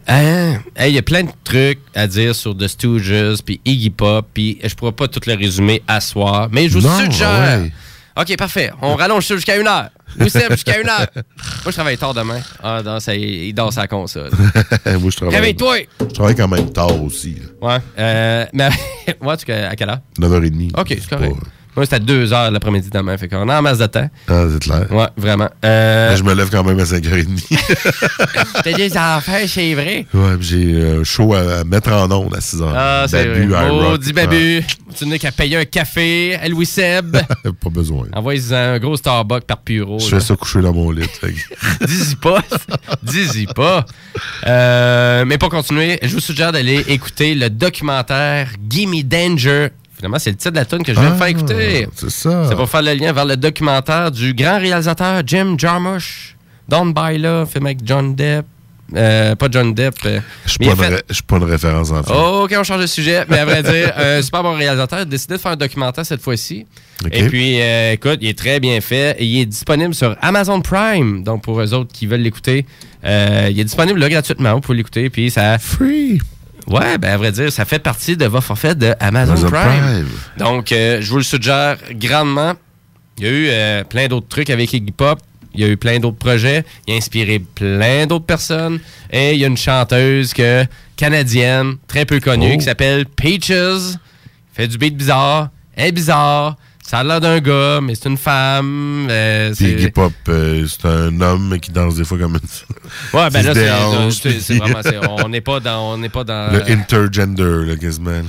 présent. 0.07 0.19
Hein? 0.27 0.59
Hey, 0.75 0.91
Il 0.91 0.95
y 0.95 0.99
a 0.99 1.01
plein 1.03 1.23
de 1.23 1.31
trucs 1.43 1.79
à 1.95 2.07
dire 2.07 2.35
sur 2.35 2.55
The 2.57 2.67
Stooges, 2.67 3.41
puis 3.45 3.59
Iggy 3.65 3.89
Pop, 3.89 4.25
puis 4.33 4.57
je 4.63 4.73
pourrais 4.75 4.91
pas 4.91 5.07
tout 5.07 5.21
le 5.25 5.33
résumer 5.35 5.81
à 5.87 5.99
soir, 6.01 6.47
mais 6.51 6.69
je 6.69 6.77
vous 6.79 6.87
Non, 6.87 6.97
suggère. 6.99 7.59
ouais. 7.61 7.71
OK, 8.19 8.35
parfait. 8.35 8.71
On 8.81 8.95
rallonge 8.95 9.25
ça 9.27 9.35
jusqu'à 9.35 9.57
une 9.57 9.67
heure. 9.67 9.89
Nous 10.17 10.29
sommes 10.29 10.49
jusqu'à 10.51 10.81
une 10.81 10.89
heure. 10.89 11.05
Moi, 11.15 11.23
je 11.67 11.71
travaille 11.71 11.97
tard 11.97 12.15
demain. 12.15 12.39
Ah, 12.63 12.81
non, 12.83 12.99
ça, 12.99 13.13
il 13.13 13.53
à 13.59 13.69
la 13.81 13.87
console. 13.87 14.31
Moi, 14.85 15.11
je 15.11 15.15
travaille. 15.17 15.35
Réveille-toi! 15.35 15.77
Je 15.99 16.05
travaille 16.05 16.35
quand 16.35 16.47
même 16.47 16.71
tard 16.71 16.99
aussi. 17.03 17.35
là. 17.61 17.67
Ouais. 17.75 17.81
Euh, 17.99 18.45
mais, 18.53 18.69
ouais, 19.21 19.37
tu 19.37 19.51
à 19.51 19.75
quelle 19.75 19.89
heure? 19.89 19.99
9h30. 20.19 20.79
OK, 20.79 20.87
c'est 20.99 21.09
correct. 21.09 21.35
Moi, 21.77 21.85
c'était 21.85 21.97
à 21.97 21.99
2 21.99 22.33
heures 22.33 22.49
l'après-midi 22.49 22.89
demain. 22.91 23.15
Fait 23.19 23.27
qu'on 23.27 23.47
a 23.47 23.59
en 23.59 23.61
masse 23.61 23.77
de 23.77 23.85
temps. 23.85 24.09
Ah, 24.27 24.45
c'est 24.51 24.59
clair. 24.59 24.87
Ouais, 24.91 25.05
vraiment. 25.15 25.47
Euh, 25.63 26.09
Mais 26.09 26.17
je 26.17 26.23
me 26.23 26.33
lève 26.33 26.49
quand 26.49 26.63
même 26.63 26.79
à 26.79 26.83
5h30. 26.83 27.43
T'as 28.63 28.73
des 28.73 28.97
enfants, 28.97 29.37
c'est 29.47 29.73
vrai. 29.75 30.07
ouais, 30.11 30.35
j'ai 30.41 30.81
un 30.99 31.03
show 31.03 31.35
à, 31.35 31.59
à 31.59 31.63
mettre 31.63 31.91
en 31.91 32.09
onde 32.11 32.33
à 32.35 32.39
6h. 32.39 32.71
Ah, 32.75 33.05
c'est 33.07 33.25
vrai. 33.27 33.41
Babu, 33.45 33.51
I 33.53 33.69
rock. 33.69 33.89
Maudit 33.91 34.13
Babu. 34.13 34.63
Tu 34.97 35.05
n'as 35.05 35.19
qu'à 35.19 35.31
payer 35.31 35.57
un 35.57 35.65
café 35.65 36.35
à 36.41 36.47
Louis 36.49 36.65
Seb. 36.65 37.15
Ah, 37.29 37.35
pas 37.61 37.69
besoin. 37.69 38.07
Envoie-y 38.13 38.55
un 38.55 38.79
gros 38.79 38.97
Starbucks 38.97 39.43
par 39.45 39.59
bureau. 39.63 39.99
Je 39.99 40.05
fais 40.07 40.19
ça 40.19 40.35
coucher 40.35 40.61
dans 40.61 40.73
mon 40.73 40.89
lit. 40.89 41.03
Dis-y 41.85 42.15
pas. 42.15 42.41
Dis-y 43.03 43.45
pas. 43.45 43.85
Euh, 44.47 45.25
mais 45.25 45.37
pour 45.37 45.49
continuer, 45.49 45.99
je 46.01 46.13
vous 46.13 46.19
suggère 46.21 46.51
d'aller 46.51 46.83
écouter 46.87 47.35
le 47.35 47.51
documentaire 47.51 48.49
Gimme 48.67 49.03
Danger. 49.03 49.69
Finalement, 49.97 50.19
c'est 50.19 50.29
le 50.29 50.35
titre 50.37 50.51
de 50.51 50.55
la 50.57 50.65
tune 50.65 50.83
que 50.83 50.93
je 50.93 50.99
viens 50.99 51.09
de 51.09 51.15
Ah, 51.15 51.17
faire 51.17 51.27
écouter. 51.27 51.87
C'est 51.95 52.09
ça. 52.11 52.45
C'est 52.47 52.55
pour 52.55 52.69
faire 52.69 52.83
le 52.83 52.93
lien 52.93 53.11
vers 53.13 53.25
le 53.25 53.35
documentaire 53.35 54.11
du 54.11 54.33
grand 54.33 54.59
réalisateur 54.59 55.23
Jim 55.25 55.55
Jarmusch. 55.57 56.35
Don't 56.69 56.93
Buy 56.93 57.17
Love, 57.17 57.49
film 57.51 57.65
avec 57.65 57.79
John 57.83 58.13
Depp. 58.13 58.45
Euh, 58.95 59.35
pas 59.35 59.47
John 59.51 59.73
Depp. 59.73 59.95
euh, 60.05 60.19
Je 60.45 60.51
suis 60.51 60.59
pas, 60.59 60.75
fait- 60.75 61.21
pas 61.27 61.37
une 61.37 61.43
référence 61.45 61.91
en 61.91 62.03
film. 62.03 62.15
Oh, 62.17 62.41
ok, 62.45 62.55
on 62.57 62.63
change 62.63 62.81
de 62.81 62.85
sujet. 62.87 63.25
Mais 63.29 63.39
à 63.39 63.45
vrai 63.45 63.63
dire, 63.63 63.91
un 63.97 64.21
super 64.21 64.43
bon 64.43 64.53
réalisateur 64.53 64.99
a 64.99 65.05
décidé 65.05 65.33
de 65.35 65.39
faire 65.41 65.51
un 65.53 65.55
documentaire 65.57 66.05
cette 66.05 66.21
fois-ci. 66.21 66.65
Et 67.11 67.23
puis, 67.27 67.59
euh, 67.61 67.93
écoute, 67.93 68.19
il 68.21 68.29
est 68.29 68.37
très 68.37 68.59
bien 68.59 68.79
fait. 68.81 69.15
Et 69.19 69.25
il 69.25 69.39
est 69.41 69.45
disponible 69.45 69.93
sur 69.95 70.15
Amazon 70.21 70.61
Prime. 70.61 71.23
Donc, 71.23 71.41
pour 71.43 71.59
eux 71.59 71.73
autres 71.73 71.91
qui 71.91 72.05
veulent 72.05 72.21
l'écouter, 72.21 72.65
euh, 73.03 73.47
il 73.51 73.59
est 73.59 73.63
disponible 73.65 73.99
là 73.99 74.09
gratuitement. 74.09 74.53
Vous 74.53 74.61
pouvez 74.61 74.77
l'écouter. 74.77 75.09
Puis, 75.09 75.31
ça. 75.31 75.57
Free! 75.57 76.19
Ouais, 76.69 76.97
ben, 76.97 77.13
à 77.13 77.17
vrai 77.17 77.31
dire, 77.31 77.51
ça 77.51 77.65
fait 77.65 77.79
partie 77.79 78.17
de 78.17 78.25
votre 78.25 78.45
forfait 78.45 78.75
de 78.75 78.93
Amazon, 78.99 79.33
Amazon 79.33 79.49
Prime. 79.49 79.81
Prime. 79.81 80.07
Donc, 80.37 80.71
euh, 80.71 80.99
je 81.01 81.09
vous 81.09 81.17
le 81.17 81.23
suggère 81.23 81.77
grandement. 81.91 82.53
Il 83.17 83.23
y 83.23 83.27
a 83.27 83.31
eu 83.31 83.47
euh, 83.49 83.83
plein 83.83 84.07
d'autres 84.07 84.27
trucs 84.27 84.49
avec 84.49 84.73
Iggy 84.73 84.91
Pop. 84.91 85.19
Il 85.53 85.61
y 85.61 85.63
a 85.63 85.67
eu 85.67 85.77
plein 85.77 85.99
d'autres 85.99 86.17
projets. 86.17 86.63
Il 86.87 86.93
a 86.93 86.97
inspiré 86.97 87.39
plein 87.39 88.05
d'autres 88.05 88.25
personnes. 88.25 88.79
Et 89.11 89.33
il 89.33 89.39
y 89.39 89.43
a 89.43 89.47
une 89.47 89.57
chanteuse 89.57 90.33
que, 90.33 90.65
canadienne, 90.97 91.77
très 91.87 92.05
peu 92.05 92.19
connue, 92.19 92.51
Oh. 92.53 92.57
qui 92.57 92.65
s'appelle 92.65 93.05
Peaches. 93.05 93.95
fait 94.53 94.67
du 94.67 94.77
beat 94.77 94.95
bizarre. 94.97 95.49
Elle 95.75 95.87
est 95.87 95.91
bizarre. 95.93 96.57
Ça 96.89 96.99
a 96.99 97.03
l'air 97.03 97.19
d'un 97.19 97.39
gars, 97.41 97.81
mais 97.81 97.95
c'est 97.95 98.07
une 98.07 98.15
femme. 98.17 99.07
euh, 99.09 99.53
Puis 99.53 99.65
c'est- 99.77 99.93
euh, 100.29 100.65
c'est 100.67 100.85
un 100.87 101.19
homme 101.19 101.49
mais 101.49 101.59
qui 101.59 101.69
danse 101.71 101.95
des 101.95 102.05
fois 102.05 102.17
comme 102.17 102.35
une. 102.35 103.19
Ouais, 103.19 103.29
ben 103.29 103.41
là, 103.45 103.53
c'est- 103.53 104.57
vraiment. 104.57 105.17
On 105.25 105.27
n'est 105.27 105.41
pas 105.41 105.59
dans. 105.59 105.91
On 105.93 105.97
n'est 105.97 106.07
pas 106.07 106.23
dans 106.23 106.49
Le 106.53 106.71
intergender, 106.71 107.65
là, 107.67 107.75
quasiment. 107.75 108.21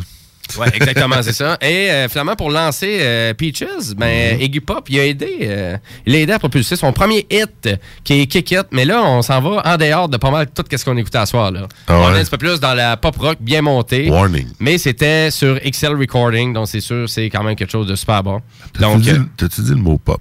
Ouais, 0.56 0.68
exactement, 0.74 1.16
c'est 1.22 1.32
ça. 1.32 1.58
Et 1.60 1.90
euh, 1.90 2.08
finalement, 2.08 2.36
pour 2.36 2.50
lancer 2.50 2.98
euh, 3.00 3.34
Peaches, 3.34 3.94
ben, 3.96 4.40
Iggy 4.40 4.60
Pop, 4.60 4.88
il 4.88 4.98
a 4.98 5.06
aidé. 5.06 5.38
euh, 5.42 5.76
il 6.06 6.14
a 6.14 6.18
aidé 6.18 6.32
à 6.32 6.38
propulser 6.38 6.76
son 6.76 6.92
premier 6.92 7.26
hit, 7.30 7.68
qui 8.04 8.20
est 8.20 8.26
Kick 8.26 8.50
It. 8.52 8.66
Mais 8.72 8.84
là, 8.84 9.02
on 9.02 9.22
s'en 9.22 9.40
va 9.40 9.62
en 9.64 9.76
dehors 9.76 10.08
de 10.08 10.16
pas 10.16 10.30
mal 10.30 10.46
tout 10.48 10.64
ce 10.70 10.84
qu'on 10.84 10.96
écoutait 10.96 11.18
à 11.18 11.26
soir. 11.26 11.50
Là. 11.50 11.66
Ah 11.86 11.98
On 11.98 12.14
est 12.14 12.20
un 12.20 12.24
peu 12.24 12.38
plus 12.38 12.60
dans 12.60 12.74
la 12.74 12.96
pop 12.96 13.16
rock 13.16 13.38
bien 13.40 13.62
montée. 13.62 14.08
Warning. 14.10 14.48
Mais 14.60 14.78
c'était 14.78 15.30
sur 15.30 15.58
Excel 15.64 15.94
Recording, 15.94 16.52
donc 16.52 16.68
c'est 16.68 16.80
sûr, 16.80 17.08
c'est 17.08 17.28
quand 17.30 17.42
même 17.42 17.56
quelque 17.56 17.72
chose 17.72 17.86
de 17.86 17.94
super 17.94 18.22
bon. 18.22 18.40
T'as-tu 18.78 18.98
dit, 19.00 19.10
euh, 19.10 19.48
dit 19.58 19.70
le 19.70 19.76
mot 19.76 19.98
pop? 19.98 20.20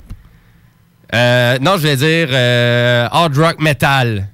non, 1.13 1.77
je 1.77 1.87
vais 1.87 1.95
dire 1.95 3.09
hard 3.11 3.37
rock 3.37 3.59
metal. 3.59 4.27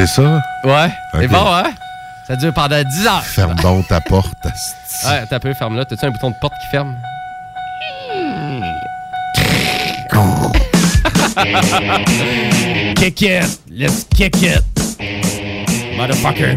C'est 0.00 0.06
ça? 0.06 0.42
Ouais, 0.64 0.90
c'est 1.12 1.26
Ok. 1.26 1.30
bon, 1.30 1.46
hein? 1.52 1.64
Ça 2.26 2.34
dure 2.34 2.54
pendant 2.54 2.82
10 2.82 3.06
heures. 3.06 3.22
Ferme 3.22 3.54
donc 3.62 3.86
ta 3.86 4.00
porte. 4.00 4.32
Ouais, 5.04 5.26
t'as 5.28 5.38
peu, 5.38 5.52
ferme 5.52 5.76
là. 5.76 5.84
T'as-tu 5.84 6.06
un 6.06 6.10
bouton 6.10 6.30
de 6.30 6.36
porte 6.40 6.54
qui 6.54 6.68
ferme? 6.70 6.96
kick 12.96 13.22
it! 13.22 13.60
Let's 13.70 14.04
kick 14.04 14.42
it! 14.42 14.62
Motherfucker! 15.96 16.54